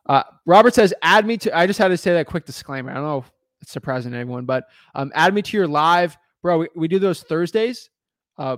Uh, 0.07 0.23
Robert 0.45 0.73
says, 0.73 0.93
add 1.01 1.25
me 1.25 1.37
to, 1.37 1.57
I 1.57 1.65
just 1.65 1.79
had 1.79 1.87
to 1.89 1.97
say 1.97 2.13
that 2.13 2.27
quick 2.27 2.45
disclaimer. 2.45 2.91
I 2.91 2.95
don't 2.95 3.03
know 3.03 3.17
if 3.19 3.31
it's 3.61 3.71
surprising 3.71 4.11
to 4.11 4.17
anyone, 4.17 4.45
but 4.45 4.65
um, 4.93 5.11
add 5.15 5.33
me 5.33 5.41
to 5.41 5.57
your 5.57 5.67
live 5.67 6.17
bro, 6.45 6.59
we, 6.59 6.67
we 6.75 6.87
do 6.87 6.99
those 6.99 7.23
Thursdays. 7.23 7.89
Uh, 8.37 8.57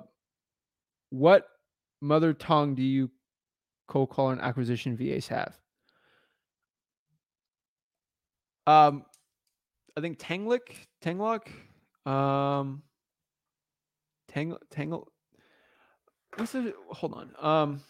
what 1.10 1.48
mother 2.02 2.34
tongue 2.34 2.76
do 2.76 2.84
you 2.84 3.10
cold 3.88 4.10
call 4.10 4.32
and 4.32 4.42
acquisition 4.42 4.98
VAs 4.98 5.26
have? 5.30 5.58
Um, 8.68 9.06
I 9.96 10.02
think 10.02 10.20
Tanglik, 10.20 10.76
Tanglok, 11.02 11.48
um, 12.06 12.84
Tangle, 14.28 14.60
Tangle. 14.70 15.08
What's 16.36 16.52
the? 16.52 16.74
Hold 16.90 17.14
on. 17.14 17.32
Um. 17.40 17.82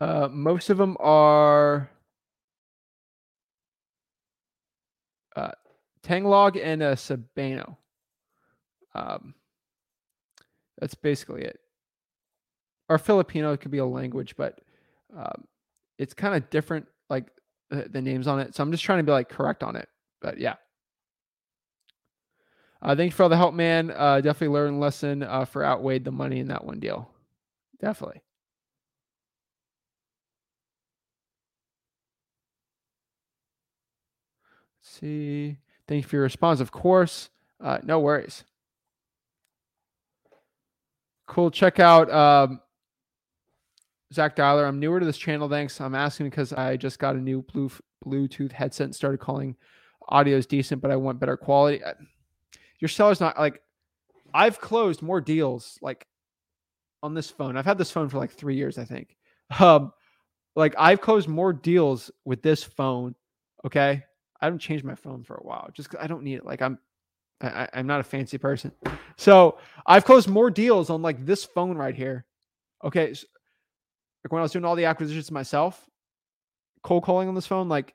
Uh, 0.00 0.28
most 0.28 0.70
of 0.70 0.76
them 0.76 0.96
are 0.98 1.88
Tanglog 6.06 6.60
and 6.62 6.82
a 6.82 6.92
Sabano. 6.94 7.76
Um, 8.94 9.34
that's 10.78 10.94
basically 10.94 11.42
it. 11.42 11.58
Or 12.88 12.98
Filipino 12.98 13.52
it 13.52 13.60
could 13.60 13.72
be 13.72 13.78
a 13.78 13.84
language, 13.84 14.36
but 14.36 14.60
um, 15.16 15.44
it's 15.98 16.14
kind 16.14 16.34
of 16.34 16.48
different. 16.50 16.86
Like 17.08 17.30
uh, 17.70 17.82
the 17.90 18.02
names 18.02 18.26
on 18.26 18.40
it. 18.40 18.54
So 18.54 18.62
I'm 18.62 18.70
just 18.70 18.84
trying 18.84 18.98
to 18.98 19.04
be 19.04 19.12
like 19.12 19.28
correct 19.28 19.62
on 19.62 19.76
it. 19.76 19.88
But 20.20 20.38
yeah. 20.38 20.54
Uh, 22.82 22.94
thanks 22.94 23.16
for 23.16 23.24
all 23.24 23.28
the 23.28 23.36
help, 23.36 23.54
man. 23.54 23.90
Uh, 23.90 24.20
definitely 24.20 24.54
learned 24.54 24.80
lesson 24.80 25.22
uh, 25.22 25.44
for 25.44 25.64
outweighed 25.64 26.04
the 26.04 26.12
money 26.12 26.38
in 26.40 26.48
that 26.48 26.64
one 26.64 26.78
deal. 26.78 27.10
Definitely. 27.80 28.22
See. 34.80 35.58
Thank 35.88 36.02
you 36.02 36.08
for 36.08 36.16
your 36.16 36.22
response. 36.24 36.60
Of 36.60 36.72
course. 36.72 37.30
Uh, 37.60 37.78
no 37.82 38.00
worries. 38.00 38.44
Cool. 41.26 41.50
Check 41.50 41.80
out 41.80 42.10
um, 42.10 42.60
Zach 44.12 44.36
Dialer. 44.36 44.66
I'm 44.66 44.78
newer 44.78 45.00
to 45.00 45.06
this 45.06 45.18
channel. 45.18 45.48
Thanks. 45.48 45.80
I'm 45.80 45.94
asking 45.94 46.26
because 46.26 46.52
I 46.52 46.76
just 46.76 46.98
got 46.98 47.16
a 47.16 47.20
new 47.20 47.42
blue 47.42 47.70
Bluetooth 48.04 48.52
headset 48.52 48.86
and 48.86 48.94
started 48.94 49.18
calling 49.18 49.56
audio 50.08 50.36
is 50.36 50.46
decent, 50.46 50.80
but 50.80 50.90
I 50.90 50.96
want 50.96 51.18
better 51.18 51.36
quality. 51.36 51.82
Your 52.78 52.88
seller's 52.88 53.20
not 53.20 53.38
like 53.38 53.60
I've 54.32 54.60
closed 54.60 55.02
more 55.02 55.20
deals 55.20 55.78
like 55.82 56.06
on 57.02 57.14
this 57.14 57.30
phone. 57.30 57.56
I've 57.56 57.64
had 57.64 57.78
this 57.78 57.90
phone 57.90 58.08
for 58.08 58.18
like 58.18 58.30
three 58.30 58.56
years, 58.56 58.78
I 58.78 58.84
think. 58.84 59.16
Um, 59.58 59.92
like 60.54 60.74
I've 60.78 61.00
closed 61.00 61.28
more 61.28 61.52
deals 61.52 62.10
with 62.24 62.42
this 62.42 62.62
phone. 62.62 63.14
Okay, 63.64 64.04
I 64.40 64.48
don't 64.48 64.58
change 64.58 64.84
my 64.84 64.94
phone 64.94 65.22
for 65.22 65.34
a 65.34 65.42
while, 65.42 65.68
just 65.72 65.94
I 65.98 66.06
don't 66.06 66.22
need 66.22 66.36
it. 66.36 66.44
Like 66.44 66.62
I'm, 66.62 66.78
I, 67.40 67.68
I'm 67.74 67.86
not 67.86 68.00
a 68.00 68.04
fancy 68.04 68.38
person, 68.38 68.72
so 69.16 69.58
I've 69.86 70.04
closed 70.04 70.28
more 70.28 70.50
deals 70.50 70.90
on 70.90 71.02
like 71.02 71.24
this 71.24 71.44
phone 71.44 71.76
right 71.76 71.94
here. 71.94 72.24
Okay, 72.84 73.14
so, 73.14 73.26
like 74.24 74.32
when 74.32 74.40
I 74.40 74.42
was 74.42 74.52
doing 74.52 74.64
all 74.64 74.76
the 74.76 74.84
acquisitions 74.84 75.30
myself, 75.30 75.86
cold 76.82 77.04
calling 77.04 77.28
on 77.28 77.34
this 77.34 77.46
phone, 77.46 77.68
like 77.68 77.94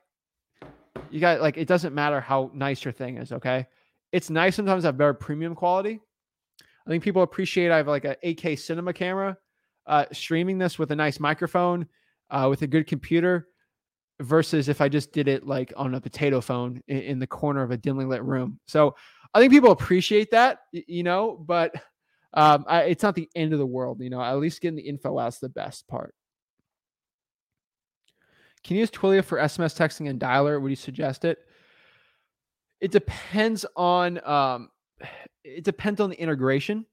you 1.10 1.20
got 1.20 1.40
like 1.40 1.56
it 1.56 1.68
doesn't 1.68 1.94
matter 1.94 2.20
how 2.20 2.50
nice 2.54 2.84
your 2.84 2.92
thing 2.92 3.18
is. 3.18 3.32
Okay, 3.32 3.66
it's 4.12 4.30
nice 4.30 4.56
sometimes 4.56 4.82
to 4.82 4.88
have 4.88 4.98
better 4.98 5.14
premium 5.14 5.54
quality. 5.54 6.00
I 6.86 6.90
think 6.90 7.04
people 7.04 7.22
appreciate 7.22 7.70
I 7.70 7.76
have 7.76 7.86
like 7.86 8.04
a 8.04 8.16
8K 8.24 8.58
cinema 8.58 8.92
camera, 8.92 9.36
uh, 9.86 10.06
streaming 10.12 10.58
this 10.58 10.78
with 10.78 10.90
a 10.90 10.96
nice 10.96 11.20
microphone, 11.20 11.86
uh, 12.30 12.48
with 12.50 12.62
a 12.62 12.66
good 12.66 12.86
computer 12.86 13.48
versus 14.22 14.68
if 14.68 14.80
I 14.80 14.88
just 14.88 15.12
did 15.12 15.28
it 15.28 15.46
like 15.46 15.72
on 15.76 15.94
a 15.94 16.00
potato 16.00 16.40
phone 16.40 16.82
in, 16.88 16.98
in 16.98 17.18
the 17.18 17.26
corner 17.26 17.62
of 17.62 17.70
a 17.70 17.76
dimly 17.76 18.04
lit 18.04 18.22
room. 18.22 18.58
So 18.66 18.94
I 19.34 19.40
think 19.40 19.52
people 19.52 19.70
appreciate 19.70 20.30
that, 20.30 20.60
you 20.72 21.02
know, 21.02 21.42
but 21.46 21.74
um, 22.34 22.64
I, 22.66 22.82
it's 22.82 23.02
not 23.02 23.14
the 23.14 23.28
end 23.34 23.52
of 23.52 23.58
the 23.58 23.66
world, 23.66 24.00
you 24.00 24.10
know. 24.10 24.22
At 24.22 24.38
least 24.38 24.60
getting 24.60 24.76
the 24.76 24.82
info 24.82 25.18
out's 25.18 25.38
the 25.38 25.48
best 25.48 25.86
part. 25.88 26.14
Can 28.64 28.76
you 28.76 28.80
use 28.80 28.90
Twilio 28.90 29.24
for 29.24 29.38
SMS 29.38 29.76
texting 29.76 30.08
and 30.08 30.20
dialer? 30.20 30.60
Would 30.60 30.70
you 30.70 30.76
suggest 30.76 31.24
it? 31.24 31.38
It 32.80 32.90
depends 32.90 33.66
on 33.76 34.24
um, 34.26 34.70
it 35.44 35.64
depends 35.64 36.00
on 36.00 36.10
the 36.10 36.20
integration. 36.20 36.86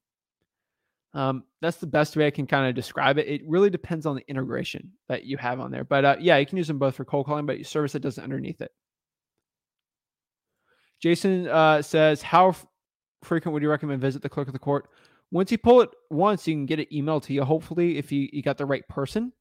Um, 1.13 1.43
that's 1.61 1.77
the 1.77 1.87
best 1.87 2.15
way 2.15 2.27
I 2.27 2.31
can 2.31 2.45
kind 2.45 2.67
of 2.67 2.75
describe 2.75 3.17
it. 3.17 3.27
It 3.27 3.41
really 3.47 3.69
depends 3.69 4.05
on 4.05 4.15
the 4.15 4.23
integration 4.27 4.91
that 5.07 5.23
you 5.23 5.37
have 5.37 5.59
on 5.59 5.71
there. 5.71 5.83
But 5.83 6.05
uh, 6.05 6.15
yeah, 6.19 6.37
you 6.37 6.45
can 6.45 6.57
use 6.57 6.67
them 6.67 6.77
both 6.77 6.95
for 6.95 7.05
cold 7.05 7.25
calling, 7.25 7.45
but 7.45 7.65
service 7.65 7.93
that 7.93 8.01
doesn't 8.01 8.23
underneath 8.23 8.61
it. 8.61 8.71
Jason 11.01 11.47
uh, 11.47 11.81
says, 11.81 12.21
How 12.21 12.49
f- 12.49 12.65
frequent 13.23 13.53
would 13.53 13.63
you 13.63 13.69
recommend 13.69 14.01
visit 14.01 14.21
the 14.21 14.29
clerk 14.29 14.47
of 14.47 14.53
the 14.53 14.59
court? 14.59 14.89
Once 15.31 15.51
you 15.51 15.57
pull 15.57 15.81
it 15.81 15.89
once, 16.09 16.47
you 16.47 16.53
can 16.53 16.65
get 16.65 16.79
it 16.79 16.91
emailed 16.91 17.23
to 17.23 17.33
you. 17.33 17.43
Hopefully, 17.43 17.97
if 17.97 18.11
you, 18.11 18.29
you 18.31 18.41
got 18.41 18.57
the 18.57 18.65
right 18.65 18.87
person, 18.87 19.31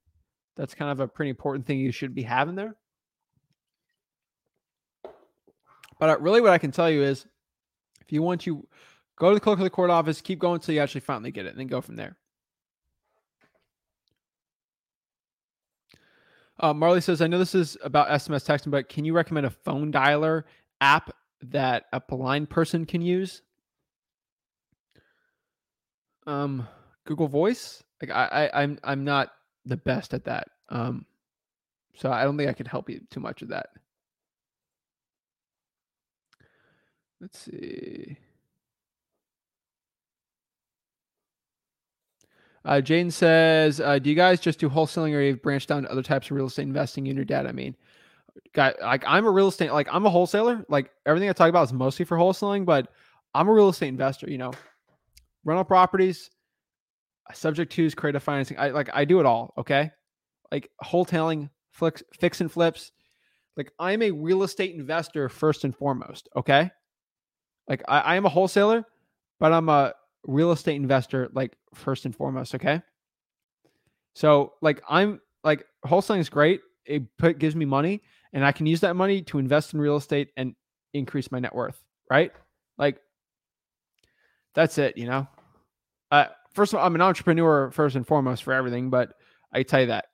that's 0.56 0.74
kind 0.74 0.90
of 0.90 1.00
a 1.00 1.08
pretty 1.08 1.30
important 1.30 1.66
thing 1.66 1.78
you 1.78 1.92
should 1.92 2.14
be 2.14 2.22
having 2.22 2.54
there. 2.54 2.76
But 5.98 6.10
uh, 6.10 6.18
really, 6.20 6.40
what 6.40 6.52
I 6.52 6.58
can 6.58 6.70
tell 6.70 6.90
you 6.90 7.02
is 7.02 7.26
if 8.00 8.12
you 8.12 8.22
want 8.22 8.42
to 8.42 8.66
Go 9.18 9.30
to 9.30 9.34
the 9.34 9.40
clerk 9.40 9.58
of 9.58 9.64
the 9.64 9.70
court 9.70 9.90
office, 9.90 10.20
keep 10.20 10.38
going 10.38 10.54
until 10.54 10.74
you 10.74 10.80
actually 10.80 11.00
finally 11.00 11.32
get 11.32 11.46
it, 11.46 11.50
and 11.50 11.58
then 11.58 11.66
go 11.66 11.80
from 11.80 11.96
there. 11.96 12.16
Uh, 16.60 16.72
Marley 16.72 17.00
says, 17.00 17.20
I 17.20 17.26
know 17.26 17.38
this 17.38 17.54
is 17.54 17.76
about 17.82 18.08
SMS 18.08 18.44
texting, 18.44 18.70
but 18.70 18.88
can 18.88 19.04
you 19.04 19.12
recommend 19.12 19.46
a 19.46 19.50
phone 19.50 19.92
dialer 19.92 20.44
app 20.80 21.10
that 21.42 21.84
a 21.92 22.00
blind 22.00 22.50
person 22.50 22.84
can 22.84 23.00
use? 23.00 23.42
Um, 26.26 26.66
Google 27.04 27.28
Voice. 27.28 27.82
Like 28.00 28.10
I, 28.10 28.48
I 28.52 28.62
I'm 28.62 28.78
I'm 28.84 29.04
not 29.04 29.32
the 29.64 29.76
best 29.76 30.14
at 30.14 30.24
that. 30.24 30.48
Um, 30.68 31.06
so 31.96 32.12
I 32.12 32.22
don't 32.22 32.36
think 32.36 32.50
I 32.50 32.52
could 32.52 32.68
help 32.68 32.88
you 32.88 33.00
too 33.10 33.20
much 33.20 33.40
with 33.40 33.50
that. 33.50 33.70
Let's 37.20 37.38
see. 37.38 38.16
Uh, 42.68 42.82
Jane 42.82 43.10
says, 43.10 43.80
uh, 43.80 43.98
"Do 43.98 44.10
you 44.10 44.14
guys 44.14 44.40
just 44.40 44.58
do 44.58 44.68
wholesaling, 44.68 45.14
or 45.14 45.22
you've 45.22 45.40
branched 45.40 45.70
down 45.70 45.84
to 45.84 45.90
other 45.90 46.02
types 46.02 46.30
of 46.30 46.36
real 46.36 46.48
estate 46.48 46.64
investing 46.64 47.06
in 47.06 47.16
your 47.16 47.24
dad?" 47.24 47.46
I 47.46 47.52
mean, 47.52 47.74
guy, 48.52 48.74
like 48.82 49.02
I'm 49.06 49.24
a 49.24 49.30
real 49.30 49.48
estate, 49.48 49.72
like 49.72 49.88
I'm 49.90 50.04
a 50.04 50.10
wholesaler. 50.10 50.66
Like 50.68 50.90
everything 51.06 51.30
I 51.30 51.32
talk 51.32 51.48
about 51.48 51.64
is 51.64 51.72
mostly 51.72 52.04
for 52.04 52.18
wholesaling, 52.18 52.66
but 52.66 52.88
I'm 53.34 53.48
a 53.48 53.52
real 53.54 53.70
estate 53.70 53.88
investor. 53.88 54.30
You 54.30 54.36
know, 54.36 54.52
rental 55.46 55.64
properties, 55.64 56.28
subject 57.32 57.72
to 57.72 57.90
creative 57.92 58.22
financing. 58.22 58.58
I 58.58 58.68
like 58.68 58.90
I 58.92 59.06
do 59.06 59.18
it 59.18 59.24
all. 59.24 59.54
Okay, 59.56 59.90
like 60.52 60.70
wholesaling, 60.84 61.48
fix, 61.72 62.02
fix 62.20 62.42
and 62.42 62.52
flips. 62.52 62.92
Like 63.56 63.72
I'm 63.78 64.02
a 64.02 64.10
real 64.10 64.42
estate 64.42 64.74
investor 64.74 65.30
first 65.30 65.64
and 65.64 65.74
foremost. 65.74 66.28
Okay, 66.36 66.70
like 67.66 67.82
I, 67.88 68.00
I 68.00 68.16
am 68.16 68.26
a 68.26 68.28
wholesaler, 68.28 68.84
but 69.40 69.54
I'm 69.54 69.70
a 69.70 69.94
real 70.26 70.52
estate 70.52 70.76
investor 70.76 71.28
like 71.32 71.56
first 71.74 72.04
and 72.04 72.14
foremost 72.14 72.54
okay? 72.54 72.82
So 74.14 74.54
like 74.60 74.82
i'm 74.88 75.20
like 75.44 75.64
wholesaling 75.86 76.18
is 76.18 76.28
great 76.28 76.60
it 76.84 77.02
put, 77.18 77.38
gives 77.38 77.54
me 77.54 77.64
money 77.64 78.02
and 78.32 78.44
i 78.44 78.52
can 78.52 78.66
use 78.66 78.80
that 78.80 78.96
money 78.96 79.22
to 79.22 79.38
invest 79.38 79.74
in 79.74 79.80
real 79.80 79.96
estate 79.96 80.30
and 80.36 80.54
increase 80.92 81.30
my 81.30 81.38
net 81.38 81.54
worth 81.54 81.80
right? 82.10 82.32
Like 82.78 83.00
that's 84.54 84.78
it 84.78 84.96
you 84.96 85.06
know? 85.06 85.28
Uh 86.10 86.26
first 86.52 86.72
of 86.72 86.78
all 86.80 86.86
i'm 86.86 86.94
an 86.94 87.02
entrepreneur 87.02 87.70
first 87.70 87.94
and 87.96 88.06
foremost 88.06 88.42
for 88.42 88.52
everything 88.52 88.90
but 88.90 89.14
i 89.52 89.62
tell 89.62 89.80
you 89.80 89.86
that. 89.86 90.06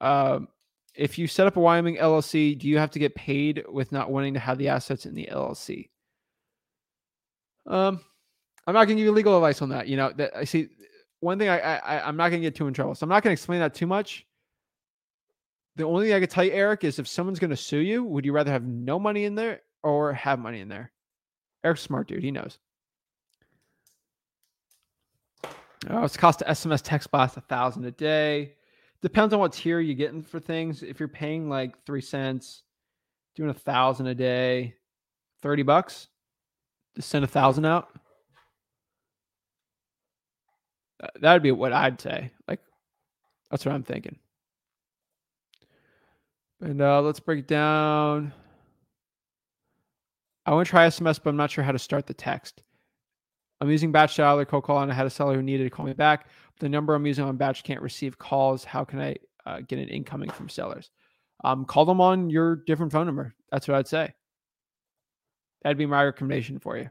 Um 0.00 0.48
if 0.94 1.18
you 1.18 1.26
set 1.26 1.46
up 1.46 1.56
a 1.56 1.60
wyoming 1.60 1.96
llc 1.96 2.58
do 2.58 2.66
you 2.66 2.78
have 2.78 2.90
to 2.92 2.98
get 2.98 3.14
paid 3.14 3.64
with 3.68 3.92
not 3.92 4.10
wanting 4.10 4.34
to 4.34 4.40
have 4.40 4.58
the 4.58 4.68
assets 4.68 5.06
in 5.06 5.14
the 5.14 5.28
llc 5.30 5.88
um, 7.66 8.00
I'm 8.66 8.74
not 8.74 8.86
going 8.86 8.96
to 8.96 9.02
give 9.02 9.06
you 9.06 9.12
legal 9.12 9.36
advice 9.36 9.62
on 9.62 9.68
that. 9.70 9.88
You 9.88 9.96
know, 9.96 10.12
that 10.16 10.36
I 10.36 10.44
see 10.44 10.68
one 11.20 11.38
thing 11.38 11.48
I, 11.48 11.58
I 11.58 12.06
I'm 12.06 12.16
not 12.16 12.30
going 12.30 12.42
to 12.42 12.46
get 12.46 12.54
too 12.54 12.66
in 12.66 12.74
trouble. 12.74 12.94
So 12.94 13.04
I'm 13.04 13.10
not 13.10 13.22
going 13.22 13.34
to 13.34 13.40
explain 13.40 13.60
that 13.60 13.74
too 13.74 13.86
much. 13.86 14.26
The 15.76 15.84
only 15.84 16.06
thing 16.06 16.14
I 16.14 16.20
could 16.20 16.30
tell 16.30 16.44
you, 16.44 16.52
Eric, 16.52 16.84
is 16.84 16.98
if 16.98 17.08
someone's 17.08 17.38
going 17.38 17.50
to 17.50 17.56
sue 17.56 17.78
you, 17.78 18.04
would 18.04 18.24
you 18.24 18.32
rather 18.32 18.50
have 18.50 18.64
no 18.64 18.98
money 18.98 19.24
in 19.24 19.34
there 19.34 19.62
or 19.82 20.12
have 20.12 20.38
money 20.38 20.60
in 20.60 20.68
there? 20.68 20.92
Eric's 21.64 21.82
smart 21.82 22.08
dude. 22.08 22.22
He 22.22 22.30
knows. 22.30 22.58
Oh, 25.88 26.04
it's 26.04 26.16
cost 26.16 26.40
to 26.40 26.44
SMS 26.44 26.82
text 26.82 27.10
blast 27.10 27.36
a 27.38 27.40
thousand 27.40 27.84
a 27.84 27.90
day. 27.90 28.54
Depends 29.00 29.32
on 29.32 29.40
what 29.40 29.54
tier 29.54 29.80
you're 29.80 29.94
getting 29.94 30.22
for 30.22 30.38
things. 30.38 30.82
If 30.82 31.00
you're 31.00 31.08
paying 31.08 31.48
like 31.48 31.82
three 31.86 32.02
cents, 32.02 32.62
doing 33.34 33.48
a 33.48 33.54
thousand 33.54 34.06
a 34.08 34.14
day, 34.14 34.74
30 35.40 35.62
bucks. 35.62 36.08
Send 37.00 37.24
a 37.24 37.28
thousand 37.28 37.64
out. 37.64 37.88
That 41.20 41.32
would 41.32 41.42
be 41.42 41.52
what 41.52 41.72
I'd 41.72 42.00
say. 42.00 42.30
Like, 42.46 42.60
that's 43.50 43.64
what 43.64 43.74
I'm 43.74 43.82
thinking. 43.82 44.18
And 46.60 46.80
uh, 46.82 47.00
let's 47.00 47.20
break 47.20 47.40
it 47.40 47.48
down. 47.48 48.32
I 50.44 50.52
want 50.52 50.66
to 50.66 50.70
try 50.70 50.86
SMS, 50.86 51.20
but 51.22 51.30
I'm 51.30 51.36
not 51.36 51.50
sure 51.50 51.64
how 51.64 51.72
to 51.72 51.78
start 51.78 52.06
the 52.06 52.14
text. 52.14 52.62
I'm 53.60 53.70
using 53.70 53.92
Batch 53.92 54.16
Dialer, 54.16 54.46
cold 54.46 54.64
call, 54.64 54.80
and 54.80 54.90
I 54.90 54.94
had 54.94 55.06
a 55.06 55.10
seller 55.10 55.34
who 55.34 55.42
needed 55.42 55.64
to 55.64 55.70
call 55.70 55.86
me 55.86 55.92
back. 55.92 56.28
The 56.60 56.68
number 56.68 56.94
I'm 56.94 57.06
using 57.06 57.24
on 57.24 57.36
Batch 57.36 57.62
can't 57.62 57.82
receive 57.82 58.18
calls. 58.18 58.64
How 58.64 58.84
can 58.84 59.00
I 59.00 59.16
uh, 59.46 59.60
get 59.66 59.78
an 59.78 59.88
incoming 59.88 60.30
from 60.30 60.48
sellers? 60.48 60.90
Um, 61.44 61.64
call 61.64 61.84
them 61.84 62.00
on 62.00 62.30
your 62.30 62.56
different 62.56 62.92
phone 62.92 63.06
number. 63.06 63.34
That's 63.50 63.68
what 63.68 63.76
I'd 63.76 63.88
say. 63.88 64.14
That'd 65.62 65.78
be 65.78 65.86
my 65.86 66.04
recommendation 66.04 66.58
for 66.58 66.76
you. 66.76 66.90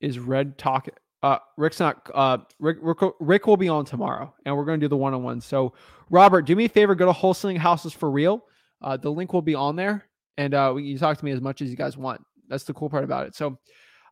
Is 0.00 0.18
Red 0.18 0.58
talk? 0.58 0.88
Uh, 1.22 1.38
Rick's 1.56 1.80
not. 1.80 2.08
Uh, 2.14 2.38
Rick, 2.60 2.78
Rick, 3.18 3.46
will 3.46 3.56
be 3.56 3.68
on 3.68 3.84
tomorrow, 3.84 4.32
and 4.44 4.56
we're 4.56 4.64
going 4.64 4.78
to 4.78 4.84
do 4.84 4.88
the 4.88 4.96
one 4.96 5.14
on 5.14 5.22
one. 5.22 5.40
So, 5.40 5.74
Robert, 6.10 6.42
do 6.42 6.54
me 6.54 6.66
a 6.66 6.68
favor. 6.68 6.94
Go 6.94 7.06
to 7.06 7.12
wholesaling 7.12 7.58
houses 7.58 7.92
for 7.92 8.10
real. 8.10 8.44
Uh, 8.80 8.96
the 8.96 9.10
link 9.10 9.32
will 9.32 9.42
be 9.42 9.56
on 9.56 9.74
there, 9.74 10.06
and 10.36 10.54
uh, 10.54 10.76
you 10.76 10.96
talk 10.98 11.18
to 11.18 11.24
me 11.24 11.32
as 11.32 11.40
much 11.40 11.60
as 11.60 11.70
you 11.70 11.76
guys 11.76 11.96
want. 11.96 12.20
That's 12.48 12.64
the 12.64 12.74
cool 12.74 12.88
part 12.88 13.04
about 13.04 13.26
it. 13.26 13.34
So, 13.34 13.58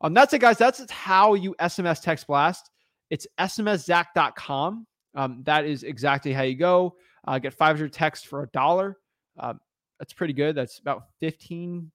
um, 0.00 0.14
that's 0.14 0.32
it, 0.32 0.40
guys. 0.40 0.58
That's 0.58 0.90
how 0.90 1.34
you 1.34 1.54
SMS 1.60 2.02
text 2.02 2.26
blast. 2.26 2.70
It's 3.10 3.26
smszach.com. 3.38 4.86
Um, 5.14 5.42
that 5.44 5.64
is 5.64 5.84
exactly 5.84 6.32
how 6.32 6.42
you 6.42 6.56
go. 6.56 6.96
Uh, 7.26 7.38
get 7.38 7.54
500 7.54 7.92
texts 7.92 8.26
for 8.26 8.42
a 8.42 8.48
dollar. 8.48 8.98
Um, 9.38 9.60
that's 9.98 10.12
pretty 10.12 10.32
good. 10.32 10.54
That's 10.54 10.78
about 10.78 11.04
$15 11.22 11.90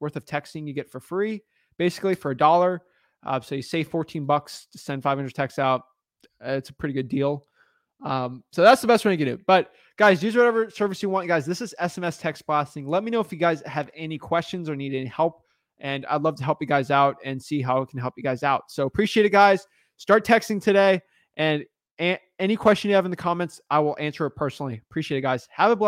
worth 0.00 0.16
of 0.16 0.24
texting 0.24 0.66
you 0.66 0.74
get 0.74 0.90
for 0.90 1.00
free, 1.00 1.42
basically 1.78 2.14
for 2.14 2.30
a 2.30 2.36
dollar. 2.36 2.82
Uh, 3.24 3.40
so 3.40 3.54
you 3.54 3.62
save 3.62 3.88
14 3.88 4.26
bucks 4.26 4.66
to 4.72 4.78
send 4.78 5.02
500 5.02 5.34
texts 5.34 5.58
out. 5.58 5.82
It's 6.40 6.70
a 6.70 6.74
pretty 6.74 6.92
good 6.92 7.08
deal. 7.08 7.46
Um, 8.02 8.44
so 8.52 8.62
that's 8.62 8.82
the 8.82 8.86
best 8.86 9.04
way 9.04 9.12
to 9.12 9.16
get 9.16 9.28
it. 9.28 9.46
But 9.46 9.70
guys, 9.96 10.22
use 10.22 10.36
whatever 10.36 10.68
service 10.70 11.02
you 11.02 11.08
want, 11.08 11.26
guys. 11.26 11.46
This 11.46 11.62
is 11.62 11.74
SMS 11.80 12.20
text 12.20 12.46
blasting. 12.46 12.86
Let 12.86 13.02
me 13.02 13.10
know 13.10 13.20
if 13.20 13.32
you 13.32 13.38
guys 13.38 13.62
have 13.66 13.90
any 13.94 14.18
questions 14.18 14.68
or 14.68 14.76
need 14.76 14.94
any 14.94 15.06
help. 15.06 15.42
And 15.78 16.04
I'd 16.06 16.22
love 16.22 16.36
to 16.36 16.44
help 16.44 16.58
you 16.60 16.66
guys 16.66 16.90
out 16.90 17.16
and 17.24 17.42
see 17.42 17.62
how 17.62 17.80
it 17.82 17.88
can 17.88 17.98
help 17.98 18.14
you 18.16 18.22
guys 18.22 18.42
out. 18.42 18.64
So 18.68 18.86
appreciate 18.86 19.26
it, 19.26 19.30
guys. 19.30 19.66
Start 19.96 20.24
texting 20.24 20.62
today. 20.62 21.00
And 21.36 21.64
any 22.38 22.56
question 22.56 22.90
you 22.90 22.96
have 22.96 23.04
in 23.04 23.10
the 23.10 23.16
comments, 23.16 23.60
I 23.70 23.78
will 23.78 23.96
answer 23.98 24.26
it 24.26 24.32
personally. 24.32 24.80
Appreciate 24.90 25.18
it, 25.18 25.22
guys. 25.22 25.48
Have 25.50 25.70
a 25.70 25.76
blessed 25.76 25.82